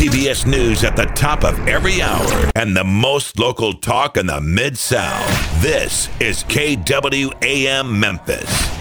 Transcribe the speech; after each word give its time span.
CBS 0.00 0.46
News 0.46 0.82
at 0.82 0.96
the 0.96 1.04
top 1.04 1.44
of 1.44 1.68
every 1.68 2.00
hour 2.00 2.50
and 2.54 2.74
the 2.74 2.82
most 2.82 3.38
local 3.38 3.74
talk 3.74 4.16
in 4.16 4.28
the 4.28 4.40
Mid 4.40 4.78
South. 4.78 5.60
This 5.60 6.08
is 6.18 6.42
KWAM 6.44 7.98
Memphis. 8.00 8.79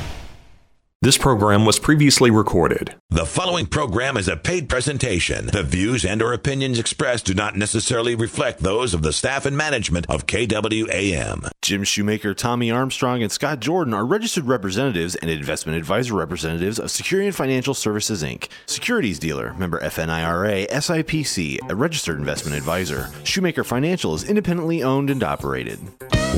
This 1.02 1.18
program 1.18 1.64
was 1.64 1.80
previously 1.80 2.30
recorded. 2.30 2.94
The 3.10 3.26
following 3.26 3.68
program 3.68 4.18
is 4.18 4.28
a 4.28 4.36
paid 4.36 4.68
presentation. 4.68 5.46
The 5.46 5.64
views 5.64 6.04
and 6.04 6.22
or 6.22 6.34
opinions 6.34 6.78
expressed 6.78 7.26
do 7.26 7.34
not 7.34 7.56
necessarily 7.56 8.16
reflect 8.16 8.60
those 8.60 8.94
of 8.94 9.02
the 9.02 9.14
staff 9.14 9.46
and 9.46 9.56
management 9.56 10.08
of 10.10 10.28
KWAM. 10.28 11.50
Jim 11.62 11.86
Shoemaker, 11.86 12.34
Tommy 12.34 12.70
Armstrong, 12.70 13.24
and 13.24 13.32
Scott 13.32 13.62
Jordan 13.62 13.94
are 13.94 14.06
registered 14.06 14.44
representatives 14.44 15.16
and 15.16 15.32
investment 15.32 15.78
advisor 15.78 16.16
representatives 16.16 16.78
of 16.78 16.92
Security 16.92 17.28
and 17.28 17.36
Financial 17.36 17.74
Services 17.74 18.22
Inc., 18.22 18.50
securities 18.66 19.20
dealer, 19.20 19.54
member 19.54 19.80
FINRA, 19.80 20.68
SIPC, 20.68 21.60
a 21.70 21.76
registered 21.76 22.20
investment 22.20 22.58
advisor. 22.58 23.10
Shoemaker 23.24 23.64
Financial 23.64 24.14
is 24.16 24.26
independently 24.26 24.84
owned 24.84 25.10
and 25.10 25.24
operated. 25.24 25.80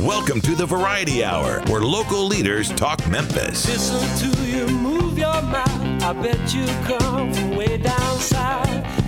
Welcome 0.01 0.39
to 0.41 0.53
the 0.53 0.67
Variety 0.67 1.23
Hour, 1.23 1.61
where 1.67 1.81
local 1.81 2.25
leaders 2.25 2.69
talk 2.69 3.05
Memphis. 3.09 4.50
You 4.51 4.67
move 4.67 5.17
your 5.17 5.41
mouth. 5.43 6.03
I 6.03 6.11
bet 6.11 6.53
you 6.53 6.65
come 6.83 7.31
from 7.33 7.55
way 7.55 7.77
down 7.77 8.17
south. 8.19 8.67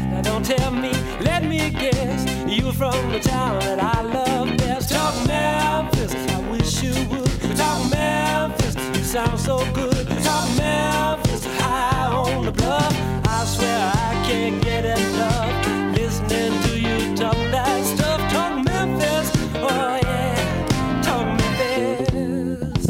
Now 0.09 0.21
don't 0.21 0.45
tell 0.45 0.71
me, 0.71 0.93
let 1.19 1.43
me 1.43 1.69
guess. 1.69 2.21
You're 2.47 2.71
from 2.71 3.11
the 3.11 3.19
town 3.19 3.59
that 3.59 3.77
I 3.77 4.03
love 4.03 4.55
best. 4.57 4.91
Talk 4.91 5.13
Memphis, 5.27 6.13
I 6.31 6.39
wish 6.49 6.81
you 6.81 6.93
would. 7.09 7.57
Talk 7.57 7.91
Memphis, 7.91 8.75
you 8.97 9.03
sound 9.03 9.37
so 9.37 9.57
good. 9.73 10.07
Talk 10.23 10.47
Memphis, 10.55 11.43
high 11.59 12.07
on 12.07 12.45
the 12.45 12.51
bluff. 12.53 12.95
I 13.27 13.43
swear 13.45 13.91
I 13.93 14.23
can't 14.25 14.63
get 14.63 14.85
enough. 14.85 15.12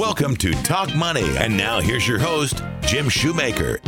Welcome 0.03 0.35
to 0.35 0.51
Talk 0.63 0.93
Money. 0.93 1.37
And 1.37 1.55
now 1.55 1.79
here's 1.79 2.05
your 2.05 2.19
host, 2.19 2.61
Jim 2.81 3.07
Shoemaker. 3.07 3.79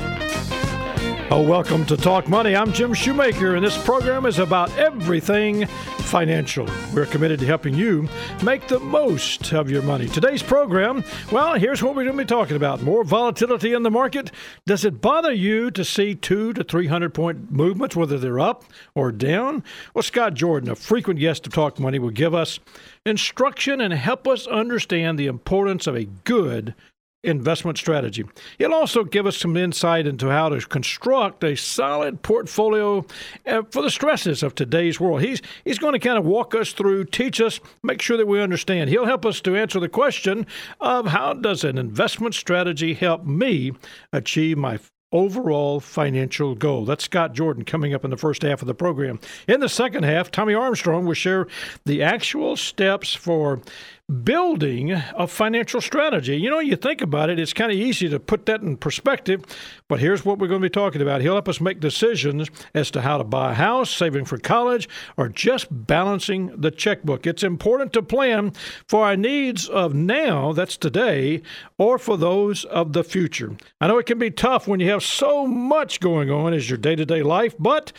Oh, 1.32 1.42
welcome 1.42 1.88
to 1.88 1.98
Talk 1.98 2.30
Money. 2.30 2.56
I'm 2.56 2.72
Jim 2.72 2.94
Shoemaker, 2.94 3.56
and 3.56 3.66
this 3.66 3.84
program 3.84 4.28
is 4.28 4.38
about 4.38 4.72
everything 4.78 5.66
financial. 5.66 6.70
We're 6.94 7.08
committed 7.08 7.40
to 7.40 7.48
helping 7.48 7.74
you 7.74 8.08
make 8.44 8.68
the 8.68 8.80
most 8.80 9.52
of 9.52 9.68
your 9.68 9.82
money. 9.82 10.08
Today's 10.08 10.44
program, 10.44 11.04
well, 11.32 11.56
here's 11.56 11.82
what 11.82 11.96
we're 11.96 12.04
going 12.04 12.16
to 12.16 12.24
be 12.24 12.28
talking 12.28 12.56
about 12.56 12.84
more 12.84 13.04
volatility 13.04 13.74
in 13.74 13.82
the 13.82 13.90
market. 13.90 14.32
Does 14.68 14.86
it 14.86 15.02
bother 15.02 15.34
you 15.34 15.72
to 15.72 15.84
see 15.84 16.14
two 16.14 16.54
to 16.54 16.64
300 16.64 17.12
point 17.12 17.52
movements, 17.52 17.96
whether 17.96 18.20
they're 18.20 18.40
up 18.40 18.64
or 18.94 19.12
down? 19.12 19.64
Well, 19.96 20.04
Scott 20.04 20.36
Jordan, 20.36 20.70
a 20.70 20.76
frequent 20.76 21.20
guest 21.20 21.48
of 21.48 21.54
Talk 21.54 21.80
Money, 21.80 21.98
will 21.98 22.12
give 22.12 22.36
us 22.36 22.60
instruction 23.04 23.82
and 23.82 23.96
help 23.96 24.28
us 24.28 24.46
understand 24.46 25.18
the 25.18 25.26
importance 25.26 25.88
of 25.88 25.96
a 25.96 26.06
good 26.06 26.76
investment 27.26 27.78
strategy. 27.78 28.24
He'll 28.58 28.74
also 28.74 29.04
give 29.04 29.26
us 29.26 29.38
some 29.38 29.58
insight 29.58 30.08
into 30.08 30.30
how 30.30 30.50
to 30.50 30.60
construct 30.62 31.44
a 31.44 31.56
solid 31.56 32.22
portfolio 32.22 33.06
uh, 33.46 33.64
for 33.72 33.82
the 33.82 33.90
stresses 33.90 34.44
of 34.44 34.56
today's 34.56 35.00
world. 35.00 35.22
He's 35.22 35.42
he's 35.64 35.80
going 35.80 35.94
to 35.94 36.00
kind 36.00 36.18
of 36.18 36.26
walk 36.26 36.56
us 36.56 36.74
through, 36.74 37.06
teach 37.06 37.42
us, 37.42 37.60
make 37.84 38.02
sure 38.02 38.18
that 38.18 38.28
we 38.28 38.42
understand. 38.42 38.90
He'll 38.90 39.06
help 39.06 39.26
us 39.26 39.42
to 39.42 39.56
answer 39.56 39.80
the 39.80 39.90
question 39.90 40.46
of 40.80 41.08
how 41.08 41.34
does 41.34 41.64
an 41.64 41.78
investment 41.78 42.36
strategy 42.36 42.94
help 42.94 43.26
me 43.26 43.74
achieve 44.14 44.58
my 44.58 44.80
overall 45.16 45.80
financial 45.80 46.56
goal. 46.56 46.84
That's 46.84 47.06
Scott 47.06 47.34
Jordan 47.34 47.64
coming 47.64 47.94
up 47.94 48.04
in 48.04 48.12
the 48.12 48.18
first 48.18 48.42
half 48.42 48.62
of 48.62 48.68
the 48.68 48.76
program. 48.76 49.20
In 49.48 49.62
the 49.62 49.70
second 49.70 50.04
half, 50.04 50.30
Tommy 50.30 50.54
Armstrong 50.54 51.06
will 51.06 51.14
share 51.14 51.48
the 51.86 52.04
actual 52.04 52.58
steps 52.58 53.14
for 53.14 53.62
building 54.24 54.92
a 54.92 55.26
financial 55.26 55.82
strategy. 55.82 56.38
You 56.38 56.52
know, 56.52 56.60
you 56.60 56.76
think 56.76 57.02
about 57.02 57.32
it, 57.32 57.40
it's 57.40 57.54
kind 57.54 57.72
of 57.72 57.78
easy 57.78 58.08
to 58.10 58.20
put 58.20 58.46
that 58.46 58.62
in 58.62 58.78
perspective, 58.78 59.44
but 59.88 60.00
here's 60.00 60.24
what 60.24 60.38
we're 60.38 60.48
going 60.48 60.62
to 60.62 60.70
be 60.70 60.74
talking 60.74 61.02
about. 61.02 61.22
He'll 61.22 61.34
help 61.34 61.50
us 61.50 61.60
make 61.60 61.80
decisions 61.80 62.50
as 62.76 62.92
to 62.92 63.02
how 63.02 63.18
to 63.18 63.24
buy 63.24 63.52
a 63.52 63.56
house, 63.56 63.90
saving 63.90 64.26
for 64.26 64.38
college, 64.38 64.88
or 65.18 65.28
just 65.28 65.68
balancing 65.72 66.52
the 66.56 66.70
checkbook. 66.70 67.26
It's 67.26 67.44
important 67.44 67.94
to 67.94 68.04
plan 68.04 68.54
for 68.88 69.06
our 69.06 69.18
needs 69.18 69.68
of 69.68 69.96
now, 69.96 70.54
that's 70.54 70.78
today, 70.78 71.42
or 71.80 71.98
for 71.98 72.16
those 72.16 72.64
of 72.66 72.94
the 72.94 73.04
future. 73.04 73.58
I 73.82 73.88
know 73.88 73.98
it 73.98 74.06
can 74.06 74.20
be 74.20 74.30
tough 74.32 74.68
when 74.68 74.80
you 74.80 74.90
have 74.92 75.04
so 75.04 75.48
much 75.48 76.00
going 76.00 76.30
on 76.30 76.54
as 76.54 76.70
your 76.70 76.78
day 76.78 76.96
to 76.96 77.06
day 77.06 77.24
life, 77.24 77.56
but 77.58 77.92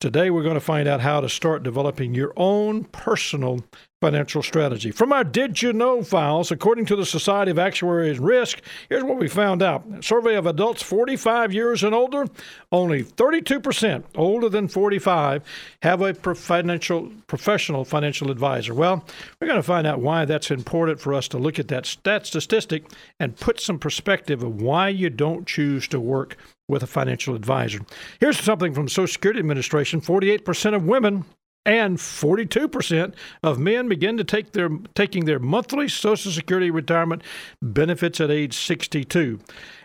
Today, 0.00 0.30
we're 0.30 0.42
going 0.42 0.54
to 0.54 0.60
find 0.60 0.88
out 0.88 1.00
how 1.00 1.20
to 1.20 1.28
start 1.28 1.62
developing 1.62 2.12
your 2.12 2.32
own 2.36 2.82
personal 2.82 3.60
financial 4.02 4.42
strategy. 4.42 4.90
From 4.90 5.12
our 5.12 5.22
Did 5.22 5.62
You 5.62 5.72
Know 5.72 6.02
files, 6.02 6.50
according 6.50 6.86
to 6.86 6.96
the 6.96 7.06
Society 7.06 7.52
of 7.52 7.58
Actuaries 7.60 8.18
Risk, 8.18 8.60
here's 8.88 9.04
what 9.04 9.16
we 9.16 9.28
found 9.28 9.62
out. 9.62 9.84
A 9.96 10.02
survey 10.02 10.34
of 10.34 10.44
adults 10.44 10.82
45 10.82 11.54
years 11.54 11.84
and 11.84 11.94
older, 11.94 12.26
only 12.72 13.04
32% 13.04 14.02
older 14.16 14.48
than 14.48 14.66
45 14.66 15.44
have 15.82 16.00
a 16.00 16.14
financial, 16.14 17.12
professional 17.28 17.84
financial 17.84 18.32
advisor. 18.32 18.74
Well, 18.74 19.04
we're 19.40 19.46
going 19.46 19.60
to 19.60 19.62
find 19.62 19.86
out 19.86 20.00
why 20.00 20.24
that's 20.24 20.50
important 20.50 21.00
for 21.00 21.14
us 21.14 21.28
to 21.28 21.38
look 21.38 21.60
at 21.60 21.68
that 21.68 21.86
stat 21.86 22.26
statistic 22.26 22.90
and 23.20 23.36
put 23.36 23.60
some 23.60 23.78
perspective 23.78 24.42
of 24.42 24.60
why 24.60 24.88
you 24.88 25.10
don't 25.10 25.46
choose 25.46 25.86
to 25.86 26.00
work 26.00 26.36
with 26.66 26.82
a 26.82 26.88
financial 26.88 27.36
advisor. 27.36 27.78
Here's 28.18 28.40
something 28.40 28.74
from 28.74 28.88
Social 28.88 29.12
Security 29.12 29.38
Administration 29.38 30.00
48% 30.00 30.74
of 30.74 30.86
women 30.86 31.24
and 31.64 31.98
42% 31.98 33.14
of 33.42 33.58
men 33.58 33.88
begin 33.88 34.16
to 34.16 34.24
take 34.24 34.52
their 34.52 34.68
taking 34.94 35.24
their 35.24 35.38
monthly 35.38 35.88
social 35.88 36.32
security 36.32 36.70
retirement 36.70 37.22
benefits 37.60 38.20
at 38.20 38.30
age 38.30 38.54
62 38.54 39.38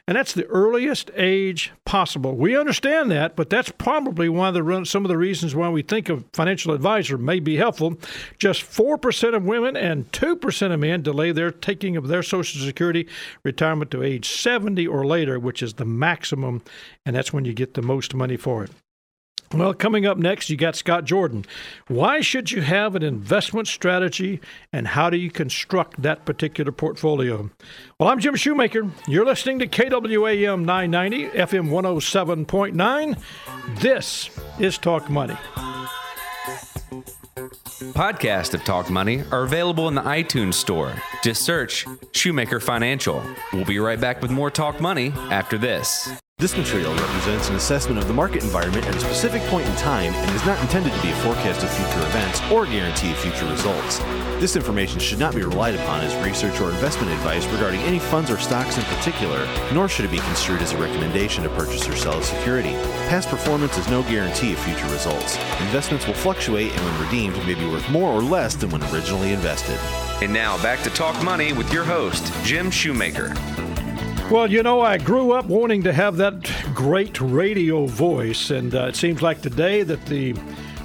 and 0.08 0.16
that's 0.16 0.34
the 0.34 0.46
earliest 0.46 1.12
age 1.16 1.74
possible. 1.84 2.36
We 2.36 2.58
understand 2.58 3.12
that 3.12 3.36
but 3.36 3.50
that's 3.50 3.72
probably 3.72 4.30
one 4.30 4.56
of 4.56 4.66
the 4.66 4.86
some 4.86 5.06
of 5.06 5.10
the 5.10 5.18
reasons 5.18 5.54
why 5.54 5.70
we 5.70 5.82
think 5.82 6.10
a 6.10 6.24
financial 6.34 6.74
advisor 6.74 7.18
may 7.18 7.40
be 7.40 7.58
helpful. 7.58 7.98
Just 8.40 8.64
4% 8.64 9.36
of 9.36 9.44
women 9.44 9.76
and 9.76 10.12
2% 10.12 10.74
of 10.74 10.80
men 10.80 11.02
delay 11.04 11.32
their 11.32 11.52
taking 11.52 11.98
of 11.98 12.08
their 12.08 12.24
social 12.24 12.62
security 12.62 13.08
retirement 13.44 13.92
to 13.92 14.02
age 14.02 14.30
70 14.30 14.88
or 14.88 15.06
later 15.06 15.40
which 15.40 15.62
is 15.62 15.76
the 15.76 15.86
maximum 15.86 16.64
and 17.06 17.16
that's 17.16 17.34
when 17.34 17.46
you 17.46 17.54
get 17.54 17.76
the 17.76 17.82
most 17.82 18.16
money 18.16 18.38
for 18.38 18.64
it 18.64 18.72
well, 19.54 19.74
coming 19.74 20.06
up 20.06 20.18
next, 20.18 20.50
you 20.50 20.58
got 20.58 20.76
Scott 20.76 21.06
Jordan. 21.06 21.46
Why 21.88 22.22
should 22.22 22.52
you 22.52 22.62
have 22.62 22.96
an 22.96 23.04
investment 23.04 23.68
strategy 23.68 24.40
and 24.74 24.88
how 24.88 25.10
do 25.10 25.18
you 25.18 25.32
construct 25.32 26.02
that 26.02 26.26
particular 26.26 26.72
portfolio? 26.72 27.50
Well, 28.00 28.10
I'm 28.10 28.20
Jim 28.20 28.36
Shoemaker. 28.36 28.90
You're 29.08 29.26
listening 29.26 29.60
to 29.60 29.68
KWAM 29.68 30.66
990, 30.66 31.30
FM 31.30 31.70
107.9. 31.70 33.80
This 33.80 34.30
is 34.60 34.78
Talk 34.78 35.10
Money. 35.10 35.38
Podcasts 37.38 38.56
of 38.56 38.64
Talk 38.64 38.90
Money 38.90 39.24
are 39.32 39.44
available 39.44 39.88
in 39.88 39.96
the 39.96 40.02
iTunes 40.02 40.56
Store. 40.56 40.96
Just 41.24 41.44
search 41.44 41.86
Shoemaker 42.12 42.60
Financial. 42.60 43.24
We'll 43.54 43.66
be 43.66 43.78
right 43.78 44.02
back 44.02 44.24
with 44.24 44.32
more 44.32 44.50
Talk 44.50 44.82
Money 44.82 45.14
after 45.30 45.58
this. 45.58 46.10
This 46.40 46.58
material 46.58 46.94
represents 46.96 47.50
an 47.50 47.56
assessment 47.56 48.00
of 48.00 48.08
the 48.08 48.14
market 48.14 48.44
environment 48.44 48.86
at 48.88 48.96
a 48.96 49.00
specific 49.00 49.42
point 49.44 49.68
in 49.68 49.76
time 49.76 50.14
and 50.14 50.36
is 50.36 50.46
not 50.46 50.60
intended 50.62 50.94
to 50.94 51.02
be 51.02 51.10
a 51.10 51.16
forecast 51.18 51.64
of 51.64 51.70
future 51.70 52.08
events 52.08 52.42
or 52.52 52.66
guarantee 52.66 53.14
future 53.14 53.46
results. 53.46 54.00
This 54.40 54.56
information 54.56 55.00
should 55.00 55.18
not 55.18 55.34
be 55.34 55.42
relied 55.42 55.74
upon 55.74 56.02
as 56.02 56.16
research 56.24 56.62
or 56.62 56.70
investment 56.70 57.12
advice 57.12 57.44
regarding 57.48 57.80
any 57.82 57.98
funds 57.98 58.30
or 58.30 58.38
stocks 58.38 58.78
in 58.78 58.84
particular, 58.84 59.48
nor 59.74 59.90
should 59.90 60.06
it 60.06 60.12
be 60.12 60.20
construed 60.20 60.62
as 60.62 60.74
a 60.74 60.78
recommendation 60.78 61.44
to 61.44 61.50
purchase 61.50 61.90
or 61.90 61.96
sell 61.96 62.20
a 62.20 62.24
security. 62.24 62.74
Past 63.10 63.30
performance 63.30 63.80
is 63.80 63.88
no 63.88 64.04
guarantee 64.04 64.54
of 64.54 64.60
future 64.60 64.86
results. 64.90 65.38
Investments 65.60 66.06
will 66.06 66.14
fluctuate 66.14 66.72
and 66.72 66.86
when 66.86 67.04
redeemed 67.04 67.36
may 67.48 67.56
be 67.56 67.66
worth 67.66 67.90
more 67.90 68.12
or 68.12 68.22
less 68.22 68.56
than 68.56 68.70
when 68.70 68.84
originally 68.94 69.34
invested. 69.34 69.80
And 70.22 70.32
now 70.32 70.62
back 70.62 70.84
to 70.84 70.92
Talk 70.92 71.22
Money 71.24 71.54
with 71.54 71.74
your 71.74 71.84
host, 71.84 72.32
Jim 72.44 72.70
Shoemaker. 72.70 73.34
Well, 74.30 74.52
you 74.52 74.62
know, 74.62 74.82
I 74.82 75.00
grew 75.00 75.32
up 75.32 75.46
wanting 75.46 75.82
to 75.84 75.94
have 75.94 76.18
that 76.18 76.52
great 76.76 77.20
radio 77.20 77.88
voice, 77.88 78.52
and 78.52 78.76
uh, 78.76 78.86
it 78.86 78.96
seems 78.96 79.24
like 79.24 79.42
today 79.42 79.82
that 79.82 80.06
the 80.06 80.36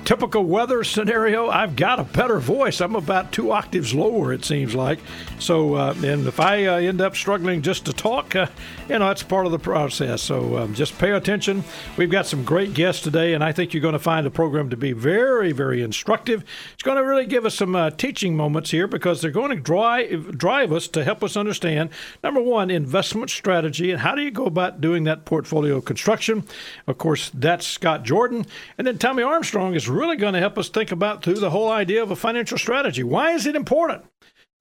typical 0.05 0.45
weather 0.45 0.85
scenario, 0.85 1.49
I've 1.49 1.77
got 1.77 2.01
a 2.01 2.05
better 2.05 2.39
voice. 2.39 2.81
I'm 2.81 2.97
about 2.97 3.33
two 3.33 3.53
octaves 3.53 3.95
lower, 3.95 4.33
it 4.33 4.45
seems 4.45 4.75
like. 4.75 4.99
So, 5.39 5.75
uh, 5.75 5.95
and 6.05 6.27
if 6.27 6.41
I 6.41 6.67
uh, 6.67 6.77
end 6.77 7.01
up 7.01 7.17
struggling 7.17 7.63
just 7.63 7.87
to 7.87 7.93
talk, 7.93 8.35
uh, 8.35 8.47
you 8.89 8.99
know, 8.99 9.09
that's 9.09 9.23
part 9.23 9.47
of 9.47 9.53
the 9.53 9.59
process. 9.59 10.23
So 10.23 10.59
um, 10.59 10.75
just 10.75 10.99
pay 10.99 11.13
attention. 11.13 11.65
We've 11.97 12.11
got 12.11 12.27
some 12.27 12.45
great 12.45 12.75
guests 12.75 13.03
today, 13.03 13.35
and 13.35 13.45
I 13.45 13.53
think 13.53 13.73
you're 13.73 13.83
going 13.83 13.93
to 13.93 13.99
find 13.99 14.27
the 14.27 14.31
program 14.31 14.71
to 14.71 14.77
be 14.77 14.93
very, 14.93 15.53
very 15.53 15.83
instructive. 15.83 16.45
It's 16.75 16.83
going 16.83 16.99
to 16.99 17.05
really 17.05 17.27
give 17.27 17.47
us 17.47 17.55
some 17.55 17.75
uh, 17.75 17.91
teaching 17.91 18.37
moments 18.37 18.71
here 18.71 18.87
because 18.87 19.21
they're 19.21 19.31
going 19.31 19.51
to 19.51 19.63
drive, 19.63 20.37
drive 20.37 20.73
us 20.73 20.89
to 20.89 21.05
help 21.05 21.23
us 21.23 21.37
understand, 21.37 21.91
number 22.23 22.41
one, 22.41 22.71
investment 22.71 23.31
strategy 23.31 23.91
and 23.91 24.01
how 24.01 24.15
do 24.15 24.23
you 24.23 24.31
go 24.31 24.47
about 24.47 24.81
doing 24.81 25.05
that 25.05 25.25
portfolio 25.25 25.81
construction. 25.81 26.45
Of 26.87 26.99
course, 26.99 27.31
that's 27.33 27.67
Scott 27.67 28.03
Jordan. 28.03 28.47
And 28.79 28.87
then 28.87 28.99
Tommy 28.99 29.23
Armstrong 29.23 29.75
is 29.75 29.89
really 29.93 30.17
going 30.17 30.35
to 30.35 30.41
help 30.41 30.59
us 30.59 30.69
think 30.69 30.93
about 30.93 31.23
through 31.23 31.35
the 31.35 31.51
whole 31.51 31.71
idea 31.71 32.03
of 32.03 32.11
a 32.11 32.17
financial 32.17 32.59
strategy. 32.59 33.03
Why 33.03 33.33
is 33.33 33.47
it 33.47 33.55
important? 33.55 34.05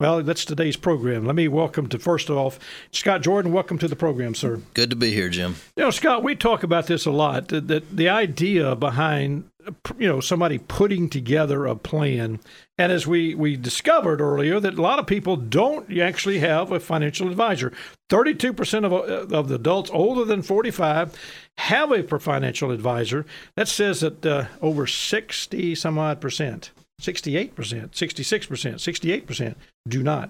Well, 0.01 0.23
that's 0.23 0.45
today's 0.45 0.77
program. 0.77 1.25
Let 1.25 1.35
me 1.35 1.47
welcome 1.47 1.87
to 1.89 1.99
first 1.99 2.31
off 2.31 2.57
Scott 2.89 3.21
Jordan. 3.21 3.53
Welcome 3.53 3.77
to 3.77 3.87
the 3.87 3.95
program, 3.95 4.33
sir. 4.33 4.59
Good 4.73 4.89
to 4.89 4.95
be 4.95 5.11
here, 5.11 5.29
Jim. 5.29 5.57
You 5.75 5.83
know, 5.83 5.91
Scott, 5.91 6.23
we 6.23 6.35
talk 6.35 6.63
about 6.63 6.87
this 6.87 7.05
a 7.05 7.11
lot. 7.11 7.49
That, 7.49 7.95
the 7.95 8.09
idea 8.09 8.75
behind 8.75 9.51
you 9.99 10.07
know 10.07 10.19
somebody 10.19 10.57
putting 10.57 11.07
together 11.07 11.67
a 11.67 11.75
plan, 11.75 12.39
and 12.79 12.91
as 12.91 13.05
we 13.05 13.35
we 13.35 13.55
discovered 13.55 14.21
earlier, 14.21 14.59
that 14.59 14.73
a 14.73 14.81
lot 14.81 14.97
of 14.97 15.05
people 15.05 15.35
don't 15.35 15.95
actually 15.99 16.39
have 16.39 16.71
a 16.71 16.79
financial 16.79 17.29
advisor. 17.29 17.71
Thirty-two 18.09 18.53
percent 18.53 18.85
of 18.85 18.93
of 18.93 19.49
the 19.49 19.53
adults 19.53 19.91
older 19.93 20.25
than 20.25 20.41
forty-five 20.41 21.15
have 21.59 21.91
a 21.91 22.01
financial 22.17 22.71
advisor. 22.71 23.23
That 23.55 23.67
says 23.67 23.99
that 23.99 24.25
uh, 24.25 24.45
over 24.63 24.87
sixty 24.87 25.75
some 25.75 25.99
odd 25.99 26.19
percent 26.19 26.71
68%, 27.01 27.51
66%, 27.53 29.25
68% 29.25 29.55
do 29.87 30.03
not. 30.03 30.29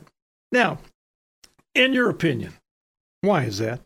Now, 0.52 0.80
in 1.76 1.94
your 1.94 2.10
opinion, 2.10 2.54
why 3.22 3.44
is 3.44 3.60
that? 3.60 3.82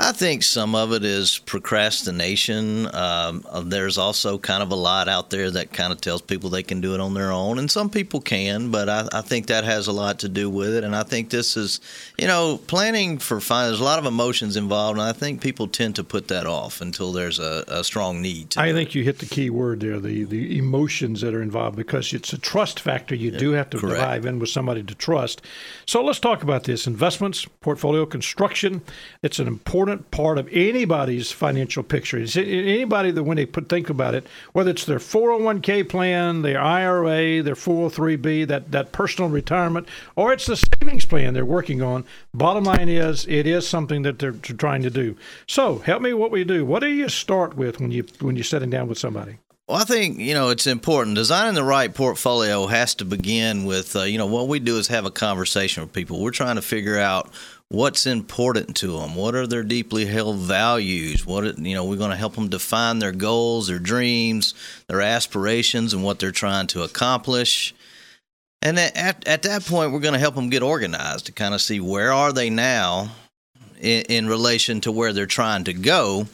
I 0.00 0.12
think 0.12 0.44
some 0.44 0.76
of 0.76 0.92
it 0.92 1.04
is 1.04 1.38
procrastination. 1.38 2.86
Um, 2.94 3.44
uh, 3.48 3.62
there's 3.62 3.98
also 3.98 4.38
kind 4.38 4.62
of 4.62 4.70
a 4.70 4.76
lot 4.76 5.08
out 5.08 5.30
there 5.30 5.50
that 5.50 5.72
kind 5.72 5.92
of 5.92 6.00
tells 6.00 6.22
people 6.22 6.50
they 6.50 6.62
can 6.62 6.80
do 6.80 6.94
it 6.94 7.00
on 7.00 7.14
their 7.14 7.32
own, 7.32 7.58
and 7.58 7.68
some 7.68 7.90
people 7.90 8.20
can, 8.20 8.70
but 8.70 8.88
I, 8.88 9.08
I 9.12 9.22
think 9.22 9.48
that 9.48 9.64
has 9.64 9.88
a 9.88 9.92
lot 9.92 10.20
to 10.20 10.28
do 10.28 10.48
with 10.48 10.72
it. 10.72 10.84
And 10.84 10.94
I 10.94 11.02
think 11.02 11.30
this 11.30 11.56
is, 11.56 11.80
you 12.16 12.28
know, 12.28 12.60
planning 12.68 13.18
for 13.18 13.40
fine. 13.40 13.66
There's 13.66 13.80
a 13.80 13.84
lot 13.84 13.98
of 13.98 14.06
emotions 14.06 14.56
involved, 14.56 15.00
and 15.00 15.08
I 15.08 15.12
think 15.12 15.40
people 15.40 15.66
tend 15.66 15.96
to 15.96 16.04
put 16.04 16.28
that 16.28 16.46
off 16.46 16.80
until 16.80 17.10
there's 17.10 17.40
a, 17.40 17.64
a 17.66 17.82
strong 17.82 18.22
need. 18.22 18.56
I 18.56 18.72
think 18.72 18.94
you 18.94 19.02
hit 19.02 19.18
the 19.18 19.26
key 19.26 19.50
word 19.50 19.80
there: 19.80 19.98
the 19.98 20.22
the 20.22 20.58
emotions 20.58 21.22
that 21.22 21.34
are 21.34 21.42
involved, 21.42 21.76
because 21.76 22.12
it's 22.12 22.32
a 22.32 22.38
trust 22.38 22.78
factor. 22.78 23.16
You 23.16 23.32
yeah, 23.32 23.38
do 23.38 23.50
have 23.52 23.70
to 23.70 23.78
correct. 23.78 24.00
dive 24.00 24.26
in 24.26 24.38
with 24.38 24.50
somebody 24.50 24.84
to 24.84 24.94
trust. 24.94 25.42
So 25.86 26.04
let's 26.04 26.20
talk 26.20 26.44
about 26.44 26.64
this: 26.64 26.86
investments, 26.86 27.46
portfolio 27.60 28.06
construction. 28.06 28.82
It's 29.22 29.40
an 29.40 29.48
important 29.48 29.87
important 29.88 30.10
part 30.10 30.38
of 30.38 30.48
anybody's 30.52 31.32
financial 31.32 31.82
picture. 31.82 32.18
Anybody 32.18 33.10
that 33.10 33.22
when 33.22 33.36
they 33.36 33.46
put 33.46 33.68
think 33.68 33.88
about 33.88 34.14
it, 34.14 34.26
whether 34.52 34.70
it's 34.70 34.84
their 34.84 34.98
401k 34.98 35.88
plan, 35.88 36.42
their 36.42 36.60
IRA, 36.60 37.42
their 37.42 37.54
403b, 37.54 38.46
that 38.48 38.70
that 38.72 38.92
personal 38.92 39.30
retirement, 39.30 39.88
or 40.16 40.32
it's 40.32 40.46
the 40.46 40.56
savings 40.56 41.04
plan 41.04 41.34
they're 41.34 41.44
working 41.44 41.82
on. 41.82 42.04
Bottom 42.34 42.64
line 42.64 42.88
is, 42.88 43.26
it 43.26 43.46
is 43.46 43.66
something 43.66 44.02
that 44.02 44.18
they're 44.18 44.32
trying 44.32 44.82
to 44.82 44.90
do. 44.90 45.16
So, 45.46 45.78
help 45.78 46.02
me 46.02 46.12
what 46.12 46.30
we 46.30 46.44
do. 46.44 46.64
What 46.64 46.80
do 46.80 46.88
you 46.88 47.08
start 47.08 47.56
with 47.56 47.80
when 47.80 47.90
you 47.90 48.04
when 48.20 48.36
you're 48.36 48.44
sitting 48.44 48.70
down 48.70 48.88
with 48.88 48.98
somebody? 48.98 49.38
Well, 49.68 49.76
I 49.76 49.84
think 49.84 50.18
you 50.18 50.32
know 50.32 50.48
it's 50.48 50.66
important. 50.66 51.14
Designing 51.14 51.54
the 51.54 51.62
right 51.62 51.92
portfolio 51.92 52.66
has 52.66 52.94
to 52.96 53.04
begin 53.04 53.66
with 53.66 53.94
uh, 53.94 54.04
you 54.04 54.16
know 54.16 54.26
what 54.26 54.48
we 54.48 54.60
do 54.60 54.78
is 54.78 54.88
have 54.88 55.04
a 55.04 55.10
conversation 55.10 55.82
with 55.82 55.92
people. 55.92 56.20
We're 56.20 56.30
trying 56.30 56.56
to 56.56 56.62
figure 56.62 56.98
out 56.98 57.30
what's 57.70 58.06
important 58.06 58.74
to 58.76 58.98
them 58.98 59.14
what 59.14 59.34
are 59.34 59.46
their 59.46 59.62
deeply 59.62 60.06
held 60.06 60.38
values 60.38 61.26
what 61.26 61.58
you 61.58 61.74
know 61.74 61.84
we're 61.84 61.98
going 61.98 62.10
to 62.10 62.16
help 62.16 62.34
them 62.34 62.48
define 62.48 62.98
their 62.98 63.12
goals 63.12 63.68
their 63.68 63.78
dreams 63.78 64.54
their 64.86 65.02
aspirations 65.02 65.92
and 65.92 66.02
what 66.02 66.18
they're 66.18 66.30
trying 66.30 66.66
to 66.66 66.82
accomplish 66.82 67.74
and 68.62 68.78
at, 68.78 69.28
at 69.28 69.42
that 69.42 69.62
point 69.66 69.92
we're 69.92 70.00
going 70.00 70.14
to 70.14 70.18
help 70.18 70.34
them 70.34 70.48
get 70.48 70.62
organized 70.62 71.26
to 71.26 71.32
kind 71.32 71.52
of 71.52 71.60
see 71.60 71.78
where 71.78 72.10
are 72.10 72.32
they 72.32 72.48
now 72.48 73.10
in, 73.78 74.00
in 74.08 74.28
relation 74.28 74.80
to 74.80 74.90
where 74.90 75.12
they're 75.12 75.26
trying 75.26 75.64
to 75.64 75.74
go 75.74 76.26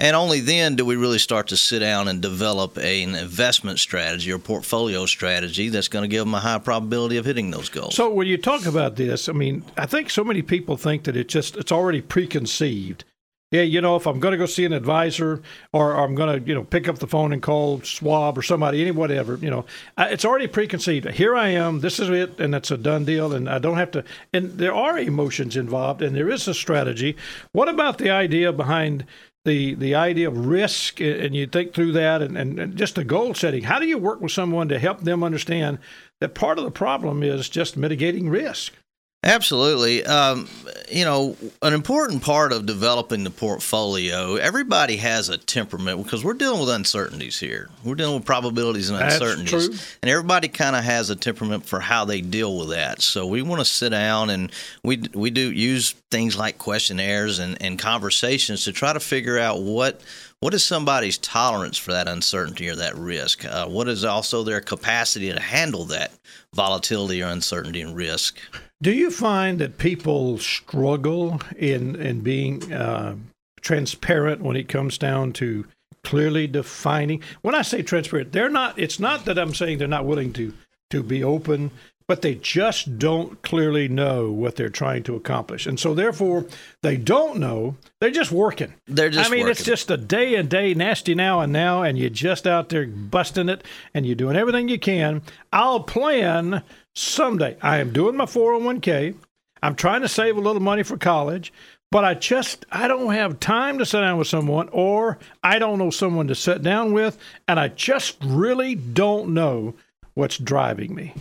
and 0.00 0.16
only 0.16 0.40
then 0.40 0.76
do 0.76 0.84
we 0.84 0.96
really 0.96 1.18
start 1.18 1.48
to 1.48 1.56
sit 1.56 1.80
down 1.80 2.08
and 2.08 2.20
develop 2.20 2.78
an 2.78 3.14
investment 3.14 3.78
strategy 3.78 4.32
or 4.32 4.38
portfolio 4.38 5.06
strategy 5.06 5.68
that's 5.68 5.88
going 5.88 6.02
to 6.02 6.08
give 6.08 6.24
them 6.24 6.34
a 6.34 6.40
high 6.40 6.58
probability 6.58 7.18
of 7.18 7.26
hitting 7.26 7.50
those 7.50 7.68
goals. 7.68 7.94
So 7.94 8.10
when 8.10 8.26
you 8.26 8.38
talk 8.38 8.64
about 8.66 8.96
this, 8.96 9.28
I 9.28 9.32
mean, 9.32 9.62
I 9.76 9.86
think 9.86 10.10
so 10.10 10.24
many 10.24 10.42
people 10.42 10.76
think 10.76 11.04
that 11.04 11.16
it 11.16 11.28
just 11.28 11.56
it's 11.56 11.70
already 11.70 12.00
preconceived. 12.00 13.04
Yeah, 13.50 13.62
you 13.62 13.80
know, 13.80 13.96
if 13.96 14.06
I'm 14.06 14.20
going 14.20 14.30
to 14.30 14.38
go 14.38 14.46
see 14.46 14.64
an 14.64 14.72
advisor 14.72 15.42
or, 15.72 15.92
or 15.92 16.04
I'm 16.04 16.14
going 16.14 16.40
to, 16.40 16.48
you 16.48 16.54
know, 16.54 16.62
pick 16.62 16.88
up 16.88 17.00
the 17.00 17.08
phone 17.08 17.32
and 17.32 17.42
call 17.42 17.80
Schwab 17.80 18.38
or 18.38 18.42
somebody, 18.42 18.80
any 18.80 18.92
whatever, 18.92 19.34
you 19.42 19.50
know, 19.50 19.64
it's 19.98 20.24
already 20.24 20.46
preconceived. 20.46 21.10
Here 21.10 21.34
I 21.34 21.48
am. 21.48 21.80
This 21.80 21.98
is 21.98 22.08
it, 22.10 22.38
and 22.38 22.54
it's 22.54 22.70
a 22.70 22.76
done 22.76 23.04
deal, 23.04 23.32
and 23.32 23.50
I 23.50 23.58
don't 23.58 23.76
have 23.76 23.90
to. 23.90 24.04
And 24.32 24.52
there 24.52 24.72
are 24.72 24.96
emotions 25.00 25.56
involved, 25.56 26.00
and 26.00 26.14
there 26.14 26.30
is 26.30 26.46
a 26.46 26.54
strategy. 26.54 27.16
What 27.50 27.68
about 27.68 27.98
the 27.98 28.10
idea 28.10 28.52
behind 28.52 29.04
the 29.44 29.74
the 29.74 29.94
idea 29.94 30.28
of 30.28 30.46
risk 30.46 31.00
and 31.00 31.34
you 31.34 31.46
think 31.46 31.72
through 31.72 31.92
that 31.92 32.20
and, 32.20 32.36
and, 32.36 32.58
and, 32.58 32.76
just 32.76 32.94
the 32.94 33.04
goal 33.04 33.34
setting. 33.34 33.64
How 33.64 33.78
do 33.78 33.86
you 33.86 33.98
work 33.98 34.20
with 34.20 34.32
someone 34.32 34.68
to 34.68 34.78
help 34.78 35.00
them 35.00 35.24
understand 35.24 35.78
that 36.20 36.34
part 36.34 36.58
of 36.58 36.64
the 36.64 36.70
problem 36.70 37.22
is 37.22 37.48
just 37.48 37.76
mitigating 37.76 38.28
risk 38.28 38.74
Absolutely. 39.22 40.02
Um, 40.06 40.48
you 40.90 41.04
know, 41.04 41.36
an 41.60 41.74
important 41.74 42.22
part 42.22 42.52
of 42.52 42.64
developing 42.64 43.22
the 43.22 43.30
portfolio, 43.30 44.36
everybody 44.36 44.96
has 44.96 45.28
a 45.28 45.36
temperament 45.36 46.02
because 46.02 46.24
we're 46.24 46.32
dealing 46.32 46.60
with 46.60 46.70
uncertainties 46.70 47.38
here. 47.38 47.68
We're 47.84 47.96
dealing 47.96 48.14
with 48.14 48.24
probabilities 48.24 48.88
and 48.88 48.98
uncertainties. 48.98 49.98
And 50.00 50.10
everybody 50.10 50.48
kind 50.48 50.74
of 50.74 50.84
has 50.84 51.10
a 51.10 51.16
temperament 51.16 51.66
for 51.66 51.80
how 51.80 52.06
they 52.06 52.22
deal 52.22 52.56
with 52.56 52.70
that. 52.70 53.02
So 53.02 53.26
we 53.26 53.42
want 53.42 53.60
to 53.60 53.66
sit 53.66 53.90
down 53.90 54.30
and 54.30 54.50
we, 54.82 55.02
we 55.12 55.28
do 55.28 55.52
use 55.52 55.92
things 56.10 56.38
like 56.38 56.56
questionnaires 56.56 57.40
and, 57.40 57.60
and 57.60 57.78
conversations 57.78 58.64
to 58.64 58.72
try 58.72 58.94
to 58.94 59.00
figure 59.00 59.38
out 59.38 59.60
what 59.60 60.00
what 60.40 60.54
is 60.54 60.64
somebody's 60.64 61.18
tolerance 61.18 61.76
for 61.76 61.92
that 61.92 62.08
uncertainty 62.08 62.70
or 62.70 62.76
that 62.76 62.96
risk? 62.96 63.44
Uh, 63.44 63.66
what 63.66 63.88
is 63.88 64.06
also 64.06 64.42
their 64.42 64.62
capacity 64.62 65.30
to 65.30 65.38
handle 65.38 65.84
that 65.84 66.12
volatility 66.54 67.22
or 67.22 67.26
uncertainty 67.26 67.82
and 67.82 67.94
risk? 67.94 68.38
Do 68.82 68.92
you 68.92 69.10
find 69.10 69.58
that 69.58 69.78
people 69.78 70.38
struggle 70.38 71.40
in 71.56 71.96
in 71.96 72.20
being 72.20 72.72
uh, 72.72 73.16
transparent 73.60 74.40
when 74.40 74.56
it 74.56 74.68
comes 74.68 74.96
down 74.96 75.32
to 75.34 75.66
clearly 76.02 76.46
defining? 76.46 77.22
When 77.42 77.54
I 77.54 77.62
say 77.62 77.82
transparent, 77.82 78.32
they're 78.32 78.48
not. 78.48 78.78
It's 78.78 78.98
not 78.98 79.26
that 79.26 79.38
I'm 79.38 79.54
saying 79.54 79.78
they're 79.78 79.88
not 79.88 80.06
willing 80.06 80.32
to 80.34 80.54
to 80.90 81.02
be 81.02 81.22
open 81.22 81.70
but 82.10 82.22
they 82.22 82.34
just 82.34 82.98
don't 82.98 83.40
clearly 83.42 83.86
know 83.86 84.32
what 84.32 84.56
they're 84.56 84.68
trying 84.68 85.00
to 85.00 85.14
accomplish. 85.14 85.64
And 85.64 85.78
so 85.78 85.94
therefore 85.94 86.44
they 86.82 86.96
don't 86.96 87.38
know. 87.38 87.76
They're 88.00 88.10
just 88.10 88.32
working. 88.32 88.74
They're 88.88 89.10
just 89.10 89.30
I 89.30 89.32
mean, 89.32 89.42
working. 89.42 89.52
it's 89.52 89.62
just 89.62 89.92
a 89.92 89.96
day 89.96 90.34
and 90.34 90.48
day 90.48 90.74
nasty 90.74 91.14
now 91.14 91.38
and 91.38 91.52
now, 91.52 91.84
and 91.84 91.96
you're 91.96 92.10
just 92.10 92.48
out 92.48 92.68
there 92.70 92.84
busting 92.84 93.48
it 93.48 93.62
and 93.94 94.04
you're 94.04 94.16
doing 94.16 94.34
everything 94.34 94.68
you 94.68 94.80
can. 94.80 95.22
I'll 95.52 95.84
plan 95.84 96.64
someday. 96.94 97.56
I 97.62 97.78
am 97.78 97.92
doing 97.92 98.16
my 98.16 98.26
401k. 98.26 99.14
I'm 99.62 99.74
trying 99.74 100.02
to 100.02 100.08
save 100.08 100.36
a 100.36 100.40
little 100.40 100.62
money 100.62 100.82
for 100.82 100.96
college, 100.96 101.52
but 101.90 102.04
I 102.04 102.14
just 102.14 102.64
I 102.70 102.88
don't 102.88 103.12
have 103.12 103.40
time 103.40 103.78
to 103.78 103.86
sit 103.86 104.00
down 104.00 104.18
with 104.18 104.28
someone 104.28 104.68
or 104.72 105.18
I 105.42 105.58
don't 105.58 105.78
know 105.78 105.90
someone 105.90 106.28
to 106.28 106.34
sit 106.34 106.62
down 106.62 106.92
with 106.92 107.18
and 107.46 107.60
I 107.60 107.68
just 107.68 108.16
really 108.24 108.74
don't 108.74 109.34
know 109.34 109.74
what's 110.14 110.38
driving 110.38 110.94
me. 110.94 111.14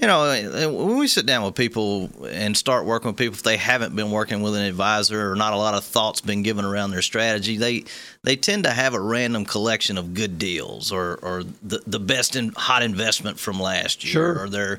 You 0.00 0.06
know, 0.06 0.24
eh, 0.26 0.48
eh, 0.62 0.66
when 0.66 0.96
we 0.96 1.08
sit 1.08 1.26
down 1.26 1.42
with 1.42 1.56
people 1.56 2.08
and 2.26 2.56
start 2.56 2.86
working 2.86 3.08
with 3.08 3.16
people, 3.16 3.34
if 3.34 3.42
they 3.42 3.56
haven't 3.56 3.96
been 3.96 4.12
working 4.12 4.42
with 4.42 4.54
an 4.54 4.62
advisor 4.62 5.32
or 5.32 5.34
not 5.34 5.54
a 5.54 5.56
lot 5.56 5.74
of 5.74 5.82
thoughts 5.82 6.20
been 6.20 6.44
given 6.44 6.64
around 6.64 6.92
their 6.92 7.02
strategy, 7.02 7.56
they 7.56 7.84
they 8.22 8.36
tend 8.36 8.62
to 8.62 8.70
have 8.70 8.94
a 8.94 9.00
random 9.00 9.44
collection 9.44 9.98
of 9.98 10.14
good 10.14 10.38
deals 10.38 10.92
or, 10.92 11.18
or 11.20 11.42
the, 11.64 11.82
the 11.84 11.98
best 11.98 12.36
in, 12.36 12.50
hot 12.50 12.84
investment 12.84 13.40
from 13.40 13.58
last 13.58 14.04
year 14.04 14.12
sure. 14.12 14.44
or 14.44 14.48
their 14.48 14.78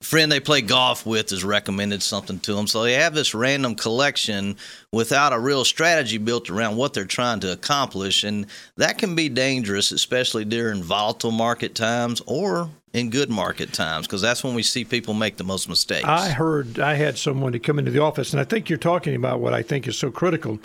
friend 0.00 0.30
they 0.30 0.40
play 0.40 0.60
golf 0.60 1.04
with 1.04 1.30
has 1.30 1.44
recommended 1.44 2.02
something 2.02 2.38
to 2.40 2.54
them. 2.54 2.66
So 2.66 2.82
they 2.82 2.94
have 2.94 3.14
this 3.14 3.34
random 3.34 3.74
collection 3.74 4.56
without 4.92 5.32
a 5.32 5.38
real 5.38 5.64
strategy 5.64 6.18
built 6.18 6.50
around 6.50 6.76
what 6.76 6.94
they're 6.94 7.04
trying 7.04 7.40
to 7.40 7.52
accomplish. 7.52 8.24
And 8.24 8.46
that 8.76 8.98
can 8.98 9.14
be 9.14 9.28
dangerous, 9.28 9.90
especially 9.90 10.44
during 10.44 10.82
volatile 10.82 11.32
market 11.32 11.74
times 11.74 12.22
or 12.26 12.70
in 12.92 13.08
good 13.10 13.30
market 13.30 13.72
times 13.72 14.06
because 14.06 14.20
that's 14.20 14.44
when 14.44 14.54
we 14.54 14.62
see 14.62 14.84
people 14.84 15.14
make 15.14 15.36
the 15.36 15.44
most 15.44 15.68
mistakes. 15.68 16.04
I 16.04 16.28
heard 16.28 16.78
I 16.78 16.94
had 16.94 17.16
someone 17.16 17.52
to 17.52 17.58
come 17.58 17.78
into 17.78 17.90
the 17.90 18.02
office, 18.02 18.32
and 18.32 18.40
I 18.40 18.44
think 18.44 18.68
you're 18.68 18.78
talking 18.78 19.14
about 19.14 19.40
what 19.40 19.54
I 19.54 19.62
think 19.62 19.88
is 19.88 19.96
so 19.96 20.10
critical. 20.10 20.58